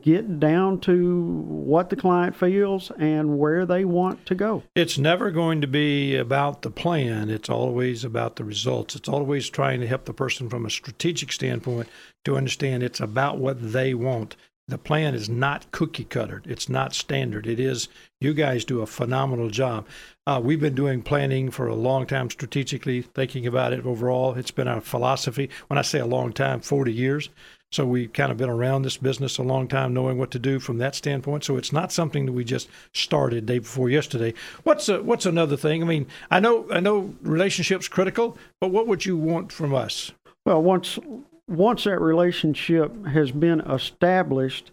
get 0.03 0.41
down 0.41 0.81
to 0.81 1.22
what 1.47 1.89
the 1.89 1.97
client 1.97 2.35
feels 2.35 2.91
and 2.99 3.39
where 3.39 3.64
they 3.64 3.85
want 3.85 4.27
to 4.27 4.35
go. 4.35 4.62
It's 4.75 4.99
never 4.99 5.31
going 5.31 5.61
to 5.61 5.66
be 5.66 6.16
about 6.16 6.62
the 6.62 6.70
plan. 6.70 7.31
It's 7.31 7.49
always 7.49 8.05
about 8.05 8.37
the 8.37 8.45
results. 8.45 8.97
It's 8.97 9.09
always 9.09 9.49
trying 9.49 9.81
to 9.81 9.87
help 9.87 10.05
the 10.05 10.12
person 10.12 10.49
from 10.49 10.66
a 10.66 10.70
strategic 10.70 11.33
standpoint 11.33 11.89
to 12.25 12.37
understand 12.37 12.83
it's 12.83 13.01
about 13.01 13.39
what 13.39 13.72
they 13.72 13.95
want 13.95 14.37
the 14.66 14.78
plan 14.78 15.14
is 15.14 15.28
not 15.28 15.70
cookie 15.72 16.04
cutter. 16.04 16.42
It's 16.46 16.68
not 16.68 16.94
standard. 16.94 17.46
It 17.46 17.60
is, 17.60 17.88
you 18.20 18.32
guys 18.32 18.64
do 18.64 18.80
a 18.80 18.86
phenomenal 18.86 19.50
job. 19.50 19.86
Uh, 20.26 20.40
we've 20.42 20.60
been 20.60 20.74
doing 20.74 21.02
planning 21.02 21.50
for 21.50 21.66
a 21.66 21.74
long 21.74 22.06
time, 22.06 22.30
strategically 22.30 23.02
thinking 23.02 23.46
about 23.46 23.74
it 23.74 23.84
overall. 23.84 24.34
It's 24.34 24.50
been 24.50 24.68
our 24.68 24.80
philosophy. 24.80 25.50
When 25.66 25.78
I 25.78 25.82
say 25.82 25.98
a 25.98 26.06
long 26.06 26.32
time, 26.32 26.60
40 26.60 26.92
years. 26.92 27.28
So 27.72 27.84
we've 27.84 28.12
kind 28.12 28.30
of 28.30 28.38
been 28.38 28.48
around 28.48 28.82
this 28.82 28.96
business 28.96 29.36
a 29.36 29.42
long 29.42 29.66
time, 29.66 29.92
knowing 29.92 30.16
what 30.16 30.30
to 30.30 30.38
do 30.38 30.60
from 30.60 30.78
that 30.78 30.94
standpoint. 30.94 31.44
So 31.44 31.56
it's 31.56 31.72
not 31.72 31.90
something 31.90 32.24
that 32.24 32.32
we 32.32 32.44
just 32.44 32.68
started 32.92 33.46
day 33.46 33.58
before 33.58 33.90
yesterday. 33.90 34.32
What's 34.62 34.88
a, 34.88 35.02
what's 35.02 35.26
another 35.26 35.56
thing? 35.56 35.82
I 35.82 35.86
mean, 35.86 36.06
I 36.30 36.38
know 36.38 36.68
I 36.70 36.78
know 36.78 37.14
relationships 37.22 37.88
critical, 37.88 38.38
but 38.60 38.68
what 38.68 38.86
would 38.86 39.04
you 39.04 39.16
want 39.16 39.50
from 39.50 39.74
us? 39.74 40.12
Well, 40.46 40.62
once 40.62 41.00
once 41.49 41.84
that 41.84 42.01
relationship 42.01 43.07
has 43.07 43.30
been 43.30 43.61
established 43.61 44.70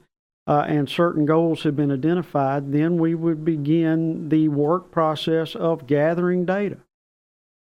uh, 0.47 0.65
and 0.67 0.89
certain 0.89 1.25
goals 1.25 1.63
have 1.63 1.75
been 1.75 1.91
identified, 1.91 2.71
then 2.71 2.97
we 2.97 3.15
would 3.15 3.45
begin 3.45 4.29
the 4.29 4.47
work 4.47 4.91
process 4.91 5.55
of 5.55 5.87
gathering 5.87 6.45
data. 6.45 6.77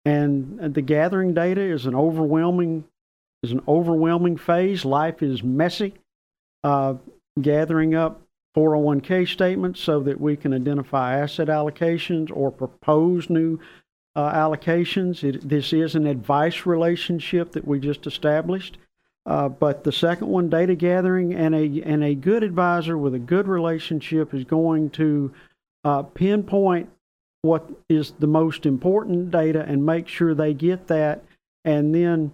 And 0.05 0.75
the 0.75 0.83
gathering 0.83 1.35
data 1.35 1.61
is 1.61 1.87
an 1.87 1.95
overwhelming 1.95 2.85
is 3.43 3.53
an 3.53 3.61
overwhelming 3.69 4.37
phase. 4.37 4.85
Life 4.85 5.23
is 5.23 5.43
messy. 5.43 5.95
Uh, 6.65 6.95
gathering 7.41 7.95
up 7.95 8.23
401k 8.57 9.29
statements 9.29 9.81
so 9.81 10.01
that 10.01 10.21
we 10.21 10.37
can 10.37 10.55
identify 10.55 11.19
asset 11.19 11.49
allocations 11.49 12.31
or 12.35 12.51
propose 12.51 13.29
new 13.29 13.59
uh, 14.15 14.33
allocations. 14.33 15.23
It, 15.23 15.47
this 15.47 15.73
is 15.73 15.95
an 15.95 16.07
advice 16.07 16.65
relationship 16.65 17.53
that 17.53 17.67
we 17.67 17.79
just 17.79 18.07
established. 18.07 18.79
Uh, 19.27 19.49
but 19.49 19.83
the 19.83 19.93
second 19.93 20.29
one, 20.29 20.49
data 20.49 20.75
gathering, 20.75 21.35
and 21.35 21.55
a 21.55 21.83
and 21.83 22.05
a 22.05 22.15
good 22.15 22.45
advisor 22.45 22.97
with 22.97 23.15
a 23.15 23.19
good 23.19 23.49
relationship 23.49 24.33
is 24.33 24.45
going 24.45 24.89
to 24.91 25.33
uh, 25.85 26.03
pinpoint 26.03 26.89
what 27.43 27.69
is 27.89 28.13
the 28.19 28.27
most 28.27 28.67
important 28.67 29.31
data 29.31 29.65
and 29.67 29.85
make 29.85 30.07
sure 30.07 30.35
they 30.35 30.55
get 30.55 30.87
that, 30.87 31.25
and 31.65 31.95
then 31.95 32.33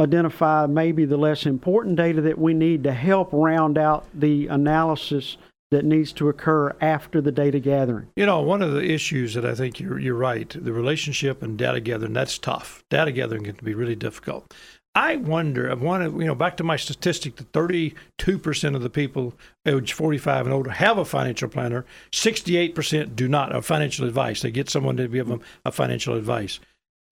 identify 0.00 0.66
maybe 0.66 1.04
the 1.04 1.16
less 1.16 1.46
important 1.46 1.96
data 1.96 2.20
that 2.20 2.38
we 2.38 2.54
need 2.54 2.84
to 2.84 2.92
help 2.92 3.30
round 3.32 3.78
out 3.78 4.06
the 4.14 4.46
analysis 4.46 5.38
that 5.70 5.84
needs 5.84 6.12
to 6.12 6.28
occur 6.28 6.74
after 6.80 7.20
the 7.20 7.32
data 7.32 7.58
gathering. 7.58 8.06
You 8.14 8.26
know, 8.26 8.40
one 8.40 8.62
of 8.62 8.72
the 8.72 8.84
issues 8.84 9.34
that 9.34 9.44
I 9.44 9.54
think 9.54 9.80
you're, 9.80 9.98
you're 9.98 10.14
right, 10.14 10.48
the 10.48 10.72
relationship 10.72 11.42
and 11.42 11.58
data 11.58 11.80
gathering, 11.80 12.12
that's 12.12 12.38
tough. 12.38 12.84
Data 12.88 13.10
gathering 13.10 13.44
can 13.44 13.56
be 13.64 13.74
really 13.74 13.96
difficult. 13.96 14.54
I 14.96 15.16
wonder, 15.16 15.70
I 15.70 15.74
want 15.74 16.04
to, 16.04 16.18
you 16.18 16.26
know, 16.26 16.34
back 16.34 16.56
to 16.56 16.64
my 16.64 16.76
statistic 16.76 17.36
that 17.36 17.52
32% 17.52 18.74
of 18.74 18.82
the 18.82 18.88
people 18.88 19.34
age 19.66 19.92
45 19.92 20.46
and 20.46 20.54
older 20.54 20.70
have 20.70 20.96
a 20.96 21.04
financial 21.04 21.50
planner, 21.50 21.84
68% 22.12 23.14
do 23.14 23.28
not 23.28 23.52
have 23.52 23.66
financial 23.66 24.06
advice. 24.06 24.40
They 24.40 24.50
get 24.50 24.70
someone 24.70 24.96
to 24.96 25.06
give 25.06 25.28
them 25.28 25.42
a 25.66 25.70
financial 25.70 26.14
advice. 26.14 26.60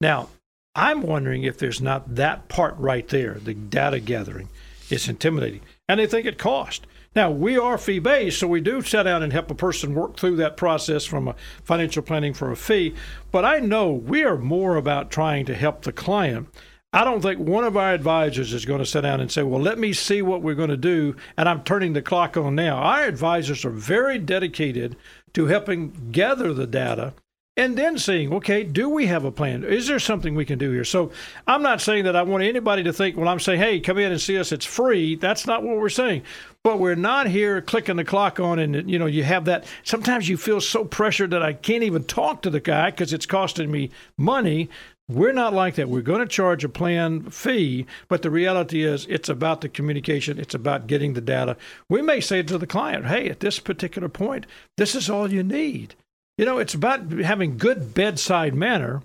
Now, 0.01 0.31
I'm 0.75 1.03
wondering 1.03 1.43
if 1.43 1.59
there's 1.59 1.83
not 1.83 2.15
that 2.15 2.49
part 2.49 2.75
right 2.79 3.07
there, 3.07 3.35
the 3.35 3.53
data 3.53 4.01
gathering. 4.01 4.49
It's 4.89 5.07
intimidating. 5.07 5.61
And 5.87 6.01
they 6.01 6.07
think 6.07 6.25
it 6.25 6.39
costs. 6.39 6.87
Now, 7.15 7.31
we 7.31 7.59
are 7.59 7.77
fee 7.77 7.99
based, 7.99 8.39
so 8.39 8.49
we 8.49 8.63
do 8.63 8.81
sit 8.81 9.03
down 9.03 9.23
and 9.23 9.33
help 9.33 9.51
a 9.51 9.55
person 9.55 9.95
work 9.95 10.17
through 10.17 10.37
that 10.37 10.57
process 10.57 11.05
from 11.05 11.29
a 11.29 11.37
financial 11.63 12.03
planning 12.03 12.33
for 12.33 12.51
a 12.51 12.57
fee. 12.57 12.95
But 13.31 13.45
I 13.45 13.59
know 13.59 13.91
we 13.93 14.25
are 14.25 14.39
more 14.39 14.77
about 14.77 15.11
trying 15.11 15.45
to 15.47 15.55
help 15.55 15.83
the 15.83 15.93
client. 15.93 16.49
I 16.95 17.03
don't 17.03 17.21
think 17.21 17.41
one 17.41 17.65
of 17.65 17.77
our 17.77 17.93
advisors 17.93 18.53
is 18.53 18.65
going 18.65 18.79
to 18.79 18.87
sit 18.87 19.01
down 19.01 19.21
and 19.21 19.31
say, 19.31 19.43
Well, 19.43 19.61
let 19.61 19.81
me 19.81 19.93
see 19.93 20.23
what 20.23 20.43
we're 20.43 20.55
going 20.55 20.71
to 20.71 20.77
do, 20.77 21.17
and 21.37 21.49
I'm 21.49 21.65
turning 21.65 21.93
the 21.93 22.01
clock 22.01 22.37
on 22.37 22.55
now. 22.55 22.77
Our 22.77 23.03
advisors 23.03 23.65
are 23.65 23.71
very 23.71 24.17
dedicated 24.17 24.95
to 25.33 25.47
helping 25.47 26.11
gather 26.13 26.55
the 26.55 26.69
data 26.69 27.15
and 27.57 27.77
then 27.77 27.99
seeing, 27.99 28.33
okay, 28.35 28.65
do 28.65 28.89
we 28.89 29.07
have 29.07 29.25
a 29.25 29.31
plan? 29.31 29.63
Is 29.63 29.87
there 29.87 30.01
something 30.01 30.35
we 30.35 30.45
can 30.45 30.59
do 30.59 30.73
here? 30.73 30.85
So 30.85 31.13
I'm 31.47 31.63
not 31.63 31.81
saying 31.81 32.05
that 32.05 32.17
I 32.17 32.23
want 32.23 32.43
anybody 32.43 32.83
to 32.83 32.93
think, 32.93 33.17
well, 33.17 33.29
I'm 33.29 33.39
saying, 33.39 33.61
hey, 33.61 33.79
come 33.79 33.99
in 33.99 34.11
and 34.11 34.21
see 34.21 34.39
us, 34.39 34.51
it's 34.51 34.65
free. 34.65 35.15
That's 35.15 35.47
not 35.47 35.63
what 35.63 35.77
we're 35.77 35.89
saying. 35.89 36.23
But 36.65 36.81
we're 36.81 36.97
not 36.97 37.29
here 37.29 37.61
clicking 37.61 37.97
the 37.97 38.05
clock 38.05 38.41
on, 38.41 38.59
and 38.59 38.91
you 38.91 38.99
know, 38.99 39.07
you 39.07 39.23
have 39.23 39.45
that. 39.45 39.67
Sometimes 39.85 40.29
you 40.29 40.37
feel 40.37 40.61
so 40.61 40.85
pressured 40.85 41.31
that 41.31 41.43
I 41.43 41.53
can't 41.53 41.85
even 41.85 42.05
talk 42.05 42.43
to 42.43 42.51
the 42.51 42.61
guy 42.61 42.91
because 42.91 43.13
it's 43.13 43.27
costing 43.27 43.71
me 43.71 43.91
money. 44.17 44.71
We're 45.09 45.33
not 45.33 45.53
like 45.53 45.75
that. 45.75 45.91
We're 45.91 46.01
going 46.01 46.21
to 46.21 46.27
charge 46.27 46.65
a 46.65 46.69
plan 46.69 47.29
fee, 47.31 47.87
but 48.09 48.23
the 48.23 48.31
reality 48.31 48.83
is 48.85 49.07
it's 49.07 49.29
about 49.29 49.61
the 49.61 49.69
communication, 49.69 50.39
it's 50.39 50.55
about 50.55 50.87
getting 50.87 51.13
the 51.13 51.21
data. 51.21 51.59
We 51.91 52.01
may 52.01 52.21
say 52.21 52.43
to 52.43 52.57
the 52.57 52.67
client, 52.67 53.07
hey, 53.07 53.29
at 53.29 53.41
this 53.41 53.59
particular 53.59 54.09
point, 54.09 54.47
this 54.79 54.95
is 54.95 55.11
all 55.11 55.31
you 55.31 55.43
need. 55.43 55.95
You 56.39 56.47
know, 56.47 56.57
it's 56.59 56.73
about 56.73 57.11
having 57.13 57.59
good 57.59 57.93
bedside 57.93 58.55
manner 58.55 59.03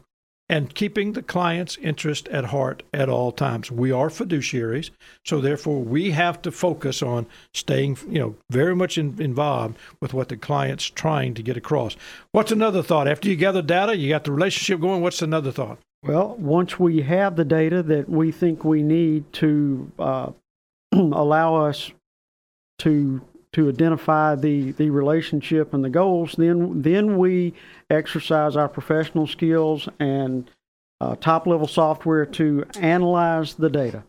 and 0.47 0.73
keeping 0.73 1.13
the 1.13 1.21
client's 1.21 1.77
interest 1.77 2.29
at 2.29 2.45
heart 2.45 2.81
at 2.93 3.09
all 3.09 3.33
times. 3.33 3.69
We 3.69 3.91
are 3.91 4.09
fiduciaries, 4.09 4.89
so 5.25 5.41
therefore 5.41 5.83
we 5.83 6.11
have 6.11 6.41
to 6.43 6.51
focus 6.51 7.03
on 7.03 7.27
staying, 7.53 7.97
you 8.07 8.19
know, 8.19 8.35
very 8.49 8.75
much 8.75 8.97
in, 8.97 9.21
involved 9.21 9.77
with 10.01 10.13
what 10.13 10.29
the 10.29 10.37
client's 10.37 10.85
trying 10.85 11.33
to 11.35 11.43
get 11.43 11.57
across. 11.57 11.97
What's 12.31 12.53
another 12.53 12.81
thought? 12.81 13.07
After 13.07 13.29
you 13.29 13.35
gather 13.35 13.61
data, 13.61 13.95
you 13.95 14.09
got 14.09 14.23
the 14.23 14.31
relationship 14.31 14.79
going. 14.79 15.01
What's 15.01 15.21
another 15.21 15.51
thought? 15.51 15.77
Well, 16.03 16.35
once 16.37 16.79
we 16.79 17.01
have 17.01 17.35
the 17.35 17.45
data 17.45 17.83
that 17.83 18.09
we 18.09 18.31
think 18.31 18.63
we 18.63 18.83
need 18.83 19.31
to 19.33 19.91
uh, 19.99 20.31
allow 20.93 21.55
us 21.55 21.91
to 22.79 23.21
to 23.51 23.67
identify 23.67 24.35
the, 24.35 24.73
the 24.73 24.91
relationship 24.91 25.73
and 25.73 25.83
the 25.83 25.89
goals, 25.89 26.35
then 26.37 26.81
then 26.81 27.17
we 27.17 27.53
exercise 27.89 28.55
our 28.55 28.69
professional 28.69 29.27
skills 29.27 29.89
and 29.99 30.49
uh, 31.01 31.15
top 31.15 31.47
level 31.47 31.67
software 31.67 32.25
to 32.25 32.63
analyze 32.79 33.55
the 33.55 33.69
data. 33.69 34.03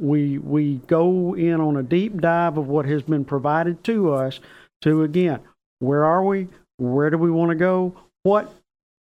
We 0.00 0.38
we 0.38 0.76
go 0.86 1.34
in 1.34 1.60
on 1.60 1.76
a 1.76 1.82
deep 1.82 2.20
dive 2.20 2.56
of 2.56 2.68
what 2.68 2.86
has 2.86 3.02
been 3.02 3.24
provided 3.24 3.84
to 3.84 4.14
us 4.14 4.40
to 4.82 5.02
again, 5.02 5.40
where 5.80 6.04
are 6.04 6.24
we? 6.24 6.48
Where 6.78 7.10
do 7.10 7.18
we 7.18 7.30
want 7.30 7.50
to 7.50 7.56
go? 7.56 7.94
What 8.22 8.52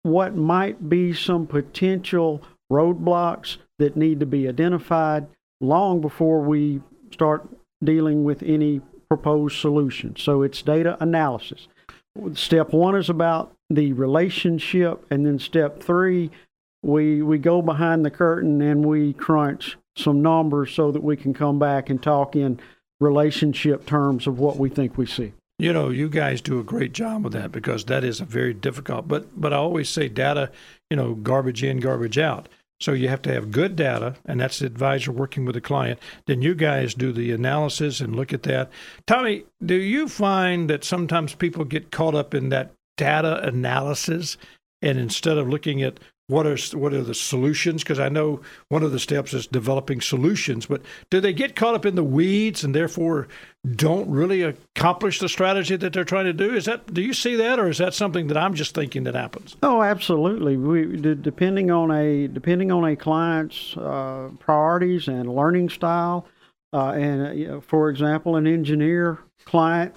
what 0.04 0.36
might 0.36 0.88
be 0.88 1.12
some 1.12 1.46
potential 1.46 2.40
roadblocks 2.70 3.56
that 3.78 3.96
need 3.96 4.20
to 4.20 4.26
be 4.26 4.46
identified 4.46 5.26
long 5.60 6.00
before 6.00 6.40
we 6.40 6.80
start 7.10 7.48
dealing 7.82 8.22
with 8.22 8.42
any 8.42 8.80
proposed 9.08 9.58
solution. 9.58 10.14
So 10.16 10.42
it's 10.42 10.62
data 10.62 10.96
analysis. 11.00 11.68
Step 12.34 12.72
one 12.72 12.94
is 12.94 13.08
about 13.08 13.52
the 13.70 13.92
relationship, 13.92 15.04
and 15.10 15.26
then 15.26 15.38
step 15.38 15.82
three, 15.82 16.30
we 16.82 17.22
we 17.22 17.38
go 17.38 17.62
behind 17.62 18.04
the 18.04 18.10
curtain 18.10 18.60
and 18.60 18.84
we 18.84 19.14
crunch 19.14 19.76
some 19.96 20.22
numbers 20.22 20.72
so 20.72 20.92
that 20.92 21.02
we 21.02 21.16
can 21.16 21.32
come 21.32 21.58
back 21.58 21.88
and 21.88 22.02
talk 22.02 22.36
in 22.36 22.60
relationship 23.00 23.86
terms 23.86 24.26
of 24.26 24.38
what 24.38 24.58
we 24.58 24.68
think 24.68 24.98
we 24.98 25.06
see. 25.06 25.32
You 25.64 25.72
know, 25.72 25.88
you 25.88 26.10
guys 26.10 26.42
do 26.42 26.60
a 26.60 26.62
great 26.62 26.92
job 26.92 27.24
with 27.24 27.32
that 27.32 27.50
because 27.50 27.86
that 27.86 28.04
is 28.04 28.20
a 28.20 28.26
very 28.26 28.52
difficult. 28.52 29.08
But 29.08 29.40
but 29.40 29.54
I 29.54 29.56
always 29.56 29.88
say 29.88 30.10
data, 30.10 30.50
you 30.90 30.96
know, 30.98 31.14
garbage 31.14 31.64
in, 31.64 31.80
garbage 31.80 32.18
out. 32.18 32.50
So 32.80 32.92
you 32.92 33.08
have 33.08 33.22
to 33.22 33.32
have 33.32 33.50
good 33.50 33.74
data, 33.74 34.16
and 34.26 34.38
that's 34.38 34.58
the 34.58 34.66
advisor 34.66 35.10
working 35.10 35.46
with 35.46 35.54
the 35.54 35.62
client. 35.62 36.00
Then 36.26 36.42
you 36.42 36.54
guys 36.54 36.92
do 36.92 37.12
the 37.12 37.32
analysis 37.32 38.02
and 38.02 38.14
look 38.14 38.34
at 38.34 38.42
that. 38.42 38.70
Tommy, 39.06 39.44
do 39.64 39.76
you 39.76 40.06
find 40.06 40.68
that 40.68 40.84
sometimes 40.84 41.34
people 41.34 41.64
get 41.64 41.90
caught 41.90 42.14
up 42.14 42.34
in 42.34 42.50
that 42.50 42.72
data 42.98 43.42
analysis, 43.42 44.36
and 44.82 44.98
instead 44.98 45.38
of 45.38 45.48
looking 45.48 45.82
at 45.82 45.98
what 46.26 46.46
are 46.46 46.56
what 46.76 46.94
are 46.94 47.02
the 47.02 47.14
solutions? 47.14 47.82
Because 47.82 48.00
I 48.00 48.08
know 48.08 48.40
one 48.68 48.82
of 48.82 48.92
the 48.92 48.98
steps 48.98 49.34
is 49.34 49.46
developing 49.46 50.00
solutions, 50.00 50.64
but 50.64 50.80
do 51.10 51.20
they 51.20 51.34
get 51.34 51.54
caught 51.54 51.74
up 51.74 51.84
in 51.84 51.96
the 51.96 52.04
weeds 52.04 52.64
and 52.64 52.74
therefore 52.74 53.28
don't 53.76 54.08
really 54.08 54.42
accomplish 54.42 55.18
the 55.18 55.28
strategy 55.28 55.76
that 55.76 55.92
they're 55.92 56.04
trying 56.04 56.24
to 56.24 56.32
do? 56.32 56.54
Is 56.54 56.64
that 56.64 56.92
do 56.94 57.02
you 57.02 57.12
see 57.12 57.36
that, 57.36 57.58
or 57.58 57.68
is 57.68 57.76
that 57.78 57.92
something 57.92 58.28
that 58.28 58.38
I'm 58.38 58.54
just 58.54 58.74
thinking 58.74 59.04
that 59.04 59.14
happens? 59.14 59.56
Oh, 59.62 59.82
absolutely. 59.82 60.56
We 60.56 60.96
depending 60.96 61.70
on 61.70 61.90
a 61.90 62.26
depending 62.28 62.72
on 62.72 62.84
a 62.84 62.96
client's 62.96 63.76
uh, 63.76 64.30
priorities 64.38 65.08
and 65.08 65.28
learning 65.34 65.68
style, 65.68 66.26
uh, 66.72 66.92
and 66.92 67.50
uh, 67.50 67.60
for 67.60 67.90
example, 67.90 68.36
an 68.36 68.46
engineer 68.46 69.18
client 69.44 69.94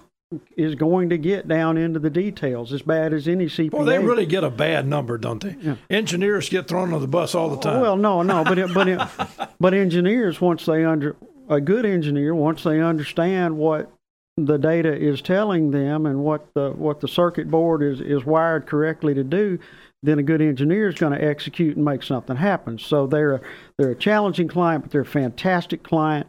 is 0.57 0.75
going 0.75 1.09
to 1.09 1.17
get 1.17 1.47
down 1.47 1.77
into 1.77 1.99
the 1.99 2.09
details 2.09 2.73
as 2.73 2.81
bad 2.81 3.13
as 3.13 3.27
any 3.27 3.45
CPA. 3.45 3.71
Well, 3.71 3.85
they 3.85 3.99
really 3.99 4.25
get 4.25 4.43
a 4.43 4.49
bad 4.49 4.85
number, 4.85 5.17
don't 5.17 5.41
they? 5.41 5.55
Yeah. 5.61 5.75
Engineers 5.89 6.49
get 6.49 6.67
thrown 6.67 6.93
on 6.93 6.99
the 6.99 7.07
bus 7.07 7.33
all 7.33 7.49
the 7.49 7.57
time. 7.57 7.79
Well, 7.79 7.95
no, 7.95 8.21
no, 8.23 8.43
but 8.43 8.57
it, 8.57 8.73
but 8.73 8.89
it, 8.89 8.99
but 9.59 9.73
engineers 9.73 10.41
once 10.41 10.65
they 10.65 10.83
under 10.83 11.15
a 11.49 11.61
good 11.61 11.85
engineer 11.85 12.35
once 12.35 12.63
they 12.63 12.81
understand 12.81 13.57
what 13.57 13.89
the 14.35 14.57
data 14.57 14.93
is 14.93 15.21
telling 15.21 15.71
them 15.71 16.05
and 16.05 16.19
what 16.19 16.45
the 16.53 16.71
what 16.71 16.99
the 16.99 17.07
circuit 17.07 17.49
board 17.49 17.81
is 17.81 18.01
is 18.01 18.25
wired 18.25 18.67
correctly 18.67 19.13
to 19.13 19.23
do, 19.23 19.57
then 20.03 20.19
a 20.19 20.23
good 20.23 20.41
engineer 20.41 20.89
is 20.89 20.95
going 20.95 21.17
to 21.17 21.23
execute 21.23 21.77
and 21.77 21.85
make 21.85 22.03
something 22.03 22.35
happen. 22.35 22.77
So 22.77 23.07
they're 23.07 23.41
they're 23.77 23.91
a 23.91 23.95
challenging 23.95 24.49
client, 24.49 24.83
but 24.83 24.91
they're 24.91 25.01
a 25.01 25.05
fantastic 25.05 25.83
client. 25.83 26.27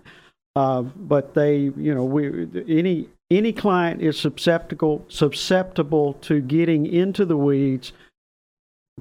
Uh, 0.54 0.82
but 0.82 1.34
they, 1.34 1.56
you 1.56 1.94
know, 1.94 2.04
we 2.04 2.48
any 2.68 3.08
any 3.30 3.52
client 3.52 4.00
is 4.00 4.18
susceptible 4.18 5.04
susceptible 5.08 6.14
to 6.14 6.40
getting 6.40 6.86
into 6.86 7.24
the 7.24 7.36
weeds. 7.36 7.92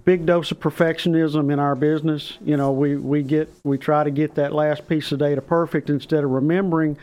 Big 0.03 0.25
dose 0.25 0.51
of 0.51 0.59
perfectionism 0.59 1.51
in 1.51 1.59
our 1.59 1.75
business. 1.75 2.37
You 2.43 2.57
know 2.57 2.71
we 2.71 2.97
we 2.97 3.23
get 3.23 3.51
we 3.63 3.77
try 3.77 4.03
to 4.03 4.11
get 4.11 4.35
that 4.35 4.53
last 4.53 4.87
piece 4.87 5.11
of 5.11 5.19
data 5.19 5.41
perfect 5.41 5.89
instead 5.89 6.23
of 6.23 6.29
remembering 6.29 6.97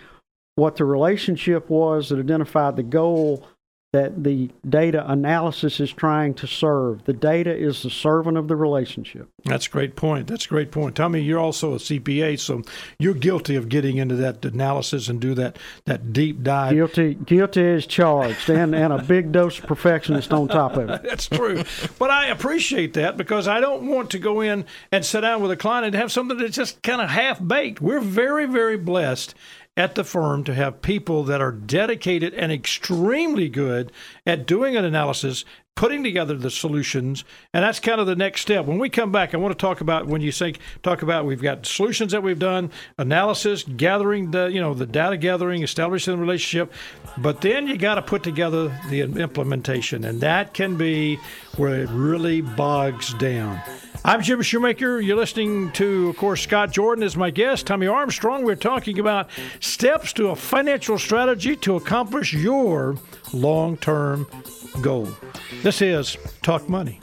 what 0.56 0.76
the 0.76 0.84
relationship 0.84 1.68
was 1.68 2.08
that 2.08 2.18
identified 2.18 2.76
the 2.76 2.82
goal 2.82 3.46
that 3.94 4.24
the 4.24 4.50
data 4.68 5.08
analysis 5.08 5.78
is 5.78 5.92
trying 5.92 6.34
to 6.34 6.48
serve. 6.48 7.04
The 7.04 7.12
data 7.12 7.56
is 7.56 7.84
the 7.84 7.90
servant 7.90 8.36
of 8.36 8.48
the 8.48 8.56
relationship. 8.56 9.28
That's 9.44 9.68
a 9.68 9.70
great 9.70 9.94
point. 9.94 10.26
That's 10.26 10.46
a 10.46 10.48
great 10.48 10.72
point. 10.72 10.98
Me, 10.98 11.20
you're 11.20 11.38
also 11.38 11.74
a 11.74 11.76
CPA, 11.76 12.40
so 12.40 12.62
you're 12.98 13.14
guilty 13.14 13.54
of 13.54 13.68
getting 13.68 13.98
into 13.98 14.16
that 14.16 14.44
analysis 14.44 15.06
and 15.06 15.20
do 15.20 15.32
that 15.34 15.60
that 15.84 16.12
deep 16.12 16.42
dive. 16.42 16.74
Guilty, 16.74 17.14
guilty 17.14 17.60
is 17.60 17.86
charged, 17.86 18.50
and 18.50 18.74
and 18.74 18.92
a 18.92 19.00
big 19.00 19.30
dose 19.30 19.60
of 19.60 19.66
perfectionist 19.66 20.32
on 20.32 20.48
top 20.48 20.76
of 20.76 20.90
it. 20.90 21.02
That's 21.08 21.28
true. 21.28 21.62
But 21.96 22.10
I 22.10 22.26
appreciate 22.26 22.94
that 22.94 23.16
because 23.16 23.46
I 23.46 23.60
don't 23.60 23.86
want 23.86 24.10
to 24.10 24.18
go 24.18 24.40
in 24.40 24.64
and 24.90 25.04
sit 25.04 25.20
down 25.20 25.40
with 25.40 25.52
a 25.52 25.56
client 25.56 25.86
and 25.86 25.94
have 25.94 26.10
something 26.10 26.36
that's 26.36 26.56
just 26.56 26.82
kind 26.82 27.00
of 27.00 27.10
half 27.10 27.46
baked. 27.46 27.80
We're 27.80 28.00
very, 28.00 28.46
very 28.46 28.76
blessed 28.76 29.36
at 29.76 29.94
the 29.94 30.04
firm 30.04 30.44
to 30.44 30.54
have 30.54 30.82
people 30.82 31.24
that 31.24 31.40
are 31.40 31.52
dedicated 31.52 32.32
and 32.34 32.52
extremely 32.52 33.48
good 33.48 33.90
at 34.24 34.46
doing 34.46 34.76
an 34.76 34.84
analysis, 34.84 35.44
putting 35.74 36.04
together 36.04 36.34
the 36.34 36.50
solutions, 36.50 37.24
and 37.52 37.64
that's 37.64 37.80
kind 37.80 38.00
of 38.00 38.06
the 38.06 38.14
next 38.14 38.42
step. 38.42 38.66
When 38.66 38.78
we 38.78 38.88
come 38.88 39.10
back, 39.10 39.34
I 39.34 39.38
want 39.38 39.52
to 39.52 39.60
talk 39.60 39.80
about 39.80 40.06
when 40.06 40.20
you 40.20 40.30
think 40.30 40.58
talk 40.82 41.02
about 41.02 41.24
we've 41.24 41.42
got 41.42 41.66
solutions 41.66 42.12
that 42.12 42.22
we've 42.22 42.38
done, 42.38 42.70
analysis, 42.98 43.64
gathering 43.64 44.30
the 44.30 44.46
you 44.46 44.60
know 44.60 44.74
the 44.74 44.86
data 44.86 45.16
gathering, 45.16 45.62
establishing 45.62 46.14
the 46.14 46.20
relationship, 46.20 46.72
but 47.18 47.40
then 47.40 47.66
you 47.66 47.76
got 47.76 47.96
to 47.96 48.02
put 48.02 48.22
together 48.22 48.76
the 48.88 49.00
implementation, 49.00 50.04
and 50.04 50.20
that 50.20 50.54
can 50.54 50.76
be 50.76 51.16
where 51.56 51.82
it 51.82 51.88
really 51.90 52.40
bogs 52.40 53.14
down. 53.14 53.60
I'm 54.06 54.20
Jim 54.20 54.42
Shoemaker. 54.42 55.00
You're 55.00 55.16
listening 55.16 55.72
to, 55.72 56.10
of 56.10 56.18
course, 56.18 56.42
Scott 56.42 56.70
Jordan 56.70 57.02
is 57.02 57.16
my 57.16 57.30
guest. 57.30 57.66
Tommy 57.66 57.86
Armstrong. 57.86 58.44
We're 58.44 58.54
talking 58.54 58.98
about 58.98 59.30
steps 59.60 60.12
to 60.14 60.28
a 60.28 60.36
financial 60.36 60.98
strategy 60.98 61.56
to 61.56 61.76
accomplish 61.76 62.34
your 62.34 62.98
long 63.32 63.78
term 64.74 64.82
goal. 64.82 65.08
This 65.62 65.80
is 65.82 66.16
Talk 66.42 66.68
Money. 66.68 67.00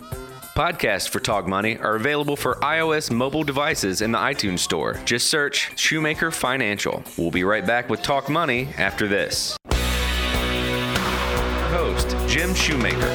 Podcasts 0.55 1.07
for 1.07 1.19
Talk 1.19 1.47
Money 1.47 1.77
are 1.77 1.95
available 1.95 2.35
for 2.35 2.55
iOS 2.55 3.09
mobile 3.09 3.43
devices 3.43 4.01
in 4.01 4.11
the 4.11 4.17
iTunes 4.17 4.59
Store. 4.59 4.99
Just 5.05 5.29
search 5.29 5.77
Shoemaker 5.79 6.29
Financial. 6.29 7.03
We'll 7.17 7.31
be 7.31 7.43
right 7.43 7.65
back 7.65 7.89
with 7.89 8.01
Talk 8.01 8.29
Money 8.29 8.69
after 8.77 9.07
this. 9.07 9.57
Host 11.69 12.09
Jim 12.27 12.53
Shoemaker. 12.53 13.07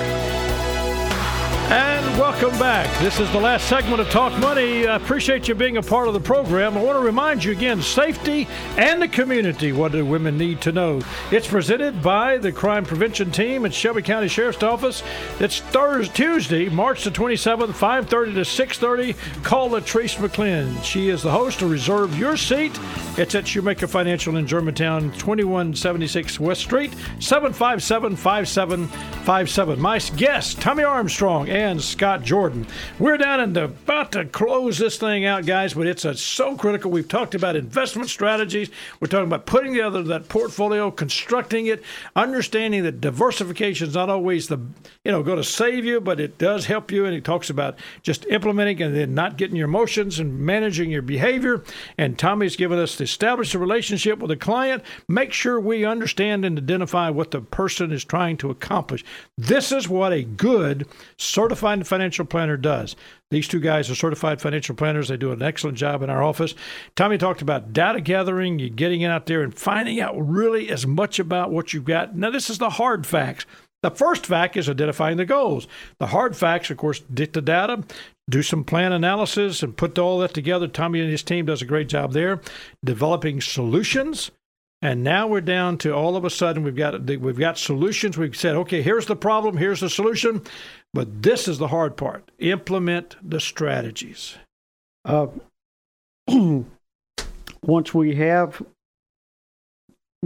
And 1.68 1.95
welcome 2.16 2.58
back. 2.58 2.86
This 3.00 3.20
is 3.20 3.30
the 3.32 3.38
last 3.38 3.68
segment 3.68 4.00
of 4.00 4.08
Talk 4.08 4.32
Money. 4.38 4.86
I 4.86 4.96
appreciate 4.96 5.48
you 5.48 5.54
being 5.54 5.76
a 5.76 5.82
part 5.82 6.08
of 6.08 6.14
the 6.14 6.20
program. 6.20 6.76
I 6.76 6.82
want 6.82 6.96
to 6.96 7.04
remind 7.04 7.44
you 7.44 7.52
again 7.52 7.82
safety 7.82 8.48
and 8.78 9.02
the 9.02 9.08
community. 9.08 9.72
What 9.72 9.92
do 9.92 10.02
women 10.02 10.38
need 10.38 10.62
to 10.62 10.72
know? 10.72 11.02
It's 11.30 11.46
presented 11.46 12.02
by 12.02 12.38
the 12.38 12.52
crime 12.52 12.86
prevention 12.86 13.30
team 13.30 13.66
at 13.66 13.74
Shelby 13.74 14.00
County 14.00 14.28
Sheriff's 14.28 14.62
Office. 14.62 15.02
It's 15.40 15.60
Thursday, 15.60 16.14
Tuesday, 16.14 16.68
March 16.70 17.04
the 17.04 17.10
27th, 17.10 17.74
5:30 17.74 18.34
to 18.34 18.44
6:30. 18.44 19.14
Call 19.42 19.68
Latrice 19.70 20.16
McClin. 20.16 20.82
She 20.82 21.10
is 21.10 21.22
the 21.22 21.30
host 21.30 21.58
to 21.58 21.66
reserve 21.66 22.18
your 22.18 22.38
seat. 22.38 22.78
It's 23.18 23.34
at 23.34 23.46
Shoemaker 23.46 23.86
Financial 23.86 24.36
in 24.36 24.46
Germantown, 24.46 25.12
2176 25.18 26.40
West 26.40 26.62
Street, 26.62 26.94
757 27.18 28.16
5757. 28.16 29.80
My 29.80 29.98
guest, 30.16 30.60
Tommy 30.62 30.84
Armstrong 30.84 31.48
and 31.50 31.80
Scott 31.82 32.05
Jordan. 32.22 32.66
We're 32.98 33.18
down 33.18 33.40
and 33.40 33.57
about 33.57 34.12
to 34.12 34.24
close 34.24 34.78
this 34.78 34.96
thing 34.96 35.24
out, 35.24 35.44
guys, 35.44 35.74
but 35.74 35.86
it's 35.86 36.04
a, 36.04 36.14
so 36.14 36.57
critical. 36.57 36.90
We've 36.90 37.09
talked 37.09 37.34
about 37.34 37.57
investment 37.57 38.09
strategies. 38.09 38.70
We're 39.00 39.09
talking 39.09 39.26
about 39.26 39.46
putting 39.46 39.72
together 39.72 40.02
that 40.04 40.28
portfolio, 40.28 40.90
constructing 40.90 41.66
it, 41.66 41.82
understanding 42.14 42.84
that 42.84 43.00
diversification 43.00 43.88
is 43.88 43.94
not 43.94 44.09
always 44.09 44.48
the 44.48 44.59
you 45.04 45.12
know 45.12 45.22
going 45.22 45.36
to 45.36 45.44
save 45.44 45.84
you, 45.84 46.00
but 46.00 46.20
it 46.20 46.38
does 46.38 46.66
help 46.66 46.90
you. 46.90 47.04
And 47.04 47.14
he 47.14 47.20
talks 47.20 47.50
about 47.50 47.78
just 48.02 48.24
implementing 48.26 48.80
and 48.82 48.96
then 48.96 49.14
not 49.14 49.36
getting 49.36 49.57
your 49.57 49.68
emotions 49.68 50.18
and 50.18 50.38
managing 50.38 50.90
your 50.90 51.02
behavior. 51.02 51.62
And 51.98 52.18
Tommy's 52.18 52.57
given 52.57 52.78
us 52.78 52.96
to 52.96 53.04
establish 53.04 53.54
a 53.54 53.59
relationship 53.59 54.18
with 54.18 54.30
a 54.30 54.36
client. 54.36 54.82
Make 55.09 55.32
sure 55.32 55.61
we 55.61 55.84
understand 55.84 56.44
and 56.44 56.59
identify 56.59 57.11
what 57.11 57.32
the 57.32 57.40
person 57.40 57.92
is 57.92 58.04
trying 58.04 58.36
to 58.38 58.50
accomplish. 58.50 59.04
This 59.36 59.72
is 59.72 59.88
what 59.88 60.12
a 60.12 60.22
good 60.22 60.86
certified 61.16 61.86
financial 61.97 62.26
planner 62.26 62.59
does. 62.59 62.94
These 63.30 63.49
two 63.49 63.59
guys 63.59 63.88
are 63.88 63.94
certified 63.94 64.42
financial 64.42 64.74
planners. 64.74 65.09
They 65.09 65.16
do 65.16 65.32
an 65.32 65.40
excellent 65.40 65.78
job 65.78 66.03
in 66.03 66.11
our 66.11 66.22
office. 66.22 66.55
Tommy 66.94 67.16
talked 67.16 67.40
about 67.40 67.72
data 67.72 68.03
gathering, 68.03 68.59
you 68.59 68.68
getting 68.68 69.03
out 69.03 69.24
there 69.24 69.40
and 69.42 69.59
finding 69.59 69.99
out 69.99 70.14
really 70.14 70.68
as 70.68 70.86
much 70.86 71.18
about 71.18 71.51
what 71.51 71.72
you've 71.72 71.86
got. 71.86 72.14
Now, 72.14 72.28
this 72.30 72.51
is 72.51 72.59
the 72.59 72.68
hard 72.68 73.07
facts. 73.07 73.47
The 73.82 73.90
first 73.90 74.26
fact 74.26 74.59
is 74.59 74.68
identifying 74.68 75.16
the 75.16 75.24
goals. 75.24 75.66
The 75.99 76.09
hard 76.09 76.36
facts, 76.36 76.68
of 76.68 76.76
course, 76.76 77.01
get 77.14 77.32
the 77.32 77.40
data, 77.40 77.82
do 78.28 78.42
some 78.42 78.62
plan 78.62 78.92
analysis, 78.92 79.62
and 79.62 79.74
put 79.74 79.99
all 79.99 80.18
that 80.18 80.34
together. 80.34 80.68
Tommy 80.68 81.01
and 81.01 81.11
his 81.11 81.22
team 81.22 81.47
does 81.47 81.62
a 81.62 81.66
great 81.66 81.88
job 81.88 82.12
there, 82.12 82.42
developing 82.84 83.40
solutions. 83.40 84.30
And 84.83 85.03
now 85.03 85.27
we're 85.27 85.41
down 85.41 85.79
to 85.79 85.95
all 85.95 86.16
of 86.16 86.24
a 86.24 86.31
sudden 86.31 86.62
we've 86.62 86.77
got 86.77 87.07
we've 87.07 87.39
got 87.39 87.59
solutions. 87.59 88.18
We've 88.18 88.37
said, 88.37 88.57
okay, 88.57 88.83
here's 88.83 89.07
the 89.07 89.16
problem, 89.16 89.57
here's 89.57 89.81
the 89.81 89.91
solution. 89.91 90.43
But 90.93 91.22
this 91.22 91.49
is 91.49 91.59
the 91.59 91.68
hard 91.68 91.97
part 91.97 92.31
implement 92.39 93.16
the 93.22 93.41
strategies. 93.41 94.37
Uh, 95.05 95.29
once 97.62 97.95
we 97.95 98.16
have 98.16 98.62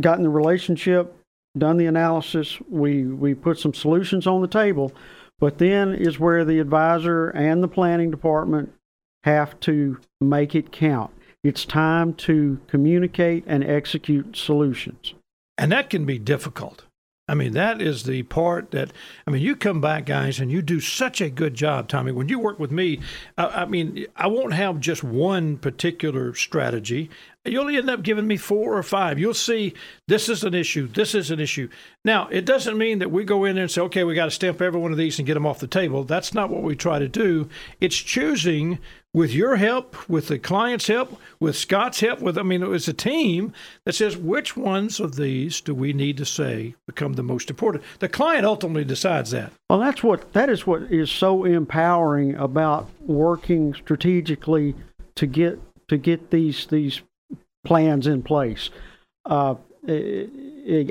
gotten 0.01 0.23
the 0.23 0.31
relationship, 0.31 1.15
done 1.57 1.77
the 1.77 1.87
analysis, 1.87 2.59
we, 2.69 3.05
we 3.05 3.35
put 3.35 3.59
some 3.59 3.75
solutions 3.75 4.27
on 4.27 4.41
the 4.41 4.49
table, 4.49 4.93
but 5.39 5.59
then 5.59 5.95
is 5.95 6.19
where 6.19 6.45
the 6.45 6.59
advisor 6.59 7.29
and 7.31 7.63
the 7.63 7.69
planning 7.69 8.11
department 8.11 8.73
have 9.25 9.59
to 9.61 9.99
make 10.21 10.55
it 10.55 10.73
count. 10.73 11.11
It's 11.43 11.65
time 11.65 12.15
to 12.15 12.61
communicate 12.67 13.45
and 13.47 13.65
execute 13.65 14.37
solutions. 14.37 15.15
And 15.57 15.73
that 15.73 15.89
can 15.91 16.05
be 16.05 16.19
difficult. 16.19 16.85
I 17.31 17.35
mean, 17.35 17.53
that 17.53 17.81
is 17.81 18.03
the 18.03 18.25
part 18.25 18.73
that, 18.73 18.93
I 19.25 19.31
mean, 19.31 19.41
you 19.41 19.55
come 19.55 19.81
back, 19.81 20.05
guys, 20.05 20.41
and 20.41 20.51
you 20.51 20.63
do 20.63 20.81
such 20.81 21.21
a 21.21 21.31
good 21.31 21.55
job, 21.55 21.87
Tommy. 21.87 22.11
When 22.11 22.29
you 22.29 22.41
work 22.41 22.59
with 22.59 22.73
me, 22.73 23.01
I, 23.39 23.63
I 23.63 23.65
mean, 23.67 24.07
I 24.17 24.27
won't 24.27 24.53
have 24.53 24.81
just 24.81 25.05
one 25.05 25.57
particular 25.57 26.35
strategy. 26.35 27.09
You'll 27.45 27.69
end 27.69 27.89
up 27.89 28.03
giving 28.03 28.27
me 28.27 28.37
four 28.37 28.77
or 28.77 28.83
five. 28.83 29.19
You'll 29.19 29.33
see 29.33 29.73
this 30.07 30.29
is 30.29 30.45
an 30.45 30.53
issue, 30.53 30.87
this 30.89 31.15
is 31.15 31.31
an 31.31 31.41
issue. 31.41 31.71
Now, 32.05 32.29
it 32.29 32.45
doesn't 32.45 32.77
mean 32.77 32.99
that 32.99 33.11
we 33.11 33.25
go 33.25 33.47
in 33.47 33.55
there 33.55 33.65
and 33.65 33.71
say, 33.71 33.81
okay, 33.83 34.05
we 34.05 34.15
got 34.15 34.27
to 34.27 34.31
stamp 34.31 34.61
every 34.61 34.79
one 34.79 34.93
of 34.93 34.99
these 34.99 35.19
and 35.19 35.27
get 35.27 35.35
them 35.35 35.47
off 35.47 35.59
the 35.59 35.67
table. 35.67 36.05
That's 36.05 36.35
not 36.35 36.51
what 36.51 36.63
we 36.63 36.77
try 36.77 36.99
to 36.99 37.09
do. 37.09 37.49
It's 37.81 37.97
choosing 37.97 38.79
with 39.15 39.33
your 39.33 39.57
help, 39.57 40.09
with 40.09 40.29
the 40.29 40.39
client's 40.39 40.87
help, 40.87 41.19
with 41.41 41.57
Scott's 41.57 42.01
help, 42.01 42.21
with 42.21 42.37
I 42.37 42.43
mean, 42.43 42.63
it 42.63 42.69
was 42.69 42.89
a 42.89 42.93
team 42.93 43.55
that 43.85 43.95
says 43.95 44.19
which 44.19 44.55
ones 44.55 45.01
of 45.01 45.17
these 45.17 45.63
do 45.63 45.75
we 45.75 45.95
need 45.95 46.19
to 46.19 46.27
say 46.27 46.75
become 46.87 47.15
the 47.15 47.23
most 47.23 47.49
important. 47.49 47.83
The 48.01 48.09
client 48.09 48.45
ultimately 48.45 48.85
decides 48.85 49.31
that. 49.31 49.53
Well, 49.71 49.81
that's 49.81 50.03
what 50.03 50.35
that 50.35 50.51
is 50.51 50.67
what 50.67 50.83
is 50.83 51.11
so 51.11 51.45
empowering 51.45 52.35
about 52.37 52.89
working 53.01 53.75
strategically 53.75 54.75
to 55.17 55.27
get 55.27 55.59
to 55.89 55.97
get 55.97 56.31
these 56.31 56.67
these 56.67 57.01
plans 57.65 58.07
in 58.07 58.23
place. 58.23 58.71
Uh, 59.25 59.55
a, 59.89 60.29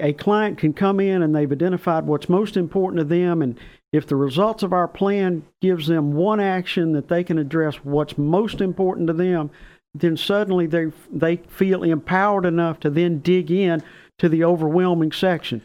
a 0.07 0.13
client 0.13 0.57
can 0.57 0.74
come 0.74 0.99
in 0.99 1.22
and 1.22 1.36
they've 1.36 1.51
identified 1.51 2.05
what's 2.05 2.30
most 2.30 2.57
important 2.57 2.97
to 2.99 3.03
them 3.03 3.41
and 3.41 3.59
if 3.91 4.05
the 4.05 4.15
results 4.15 4.61
of 4.63 4.74
our 4.74 4.88
plan 4.88 5.43
gives 5.61 5.88
them 5.88 6.13
one 6.13 6.39
action 6.39 6.93
that 6.93 7.07
they 7.07 7.24
can 7.24 7.39
address 7.39 7.78
what's 7.78 8.17
most 8.17 8.61
important 8.61 9.07
to 9.07 9.13
them, 9.13 9.49
then 9.95 10.15
suddenly 10.15 10.67
they 10.67 10.91
they 11.11 11.38
feel 11.38 11.84
empowered 11.84 12.45
enough 12.45 12.80
to 12.82 12.89
then 12.89 13.20
dig 13.20 13.49
in 13.49 13.82
to 14.20 14.30
the 14.30 14.43
overwhelming 14.43 15.11
section. 15.11 15.61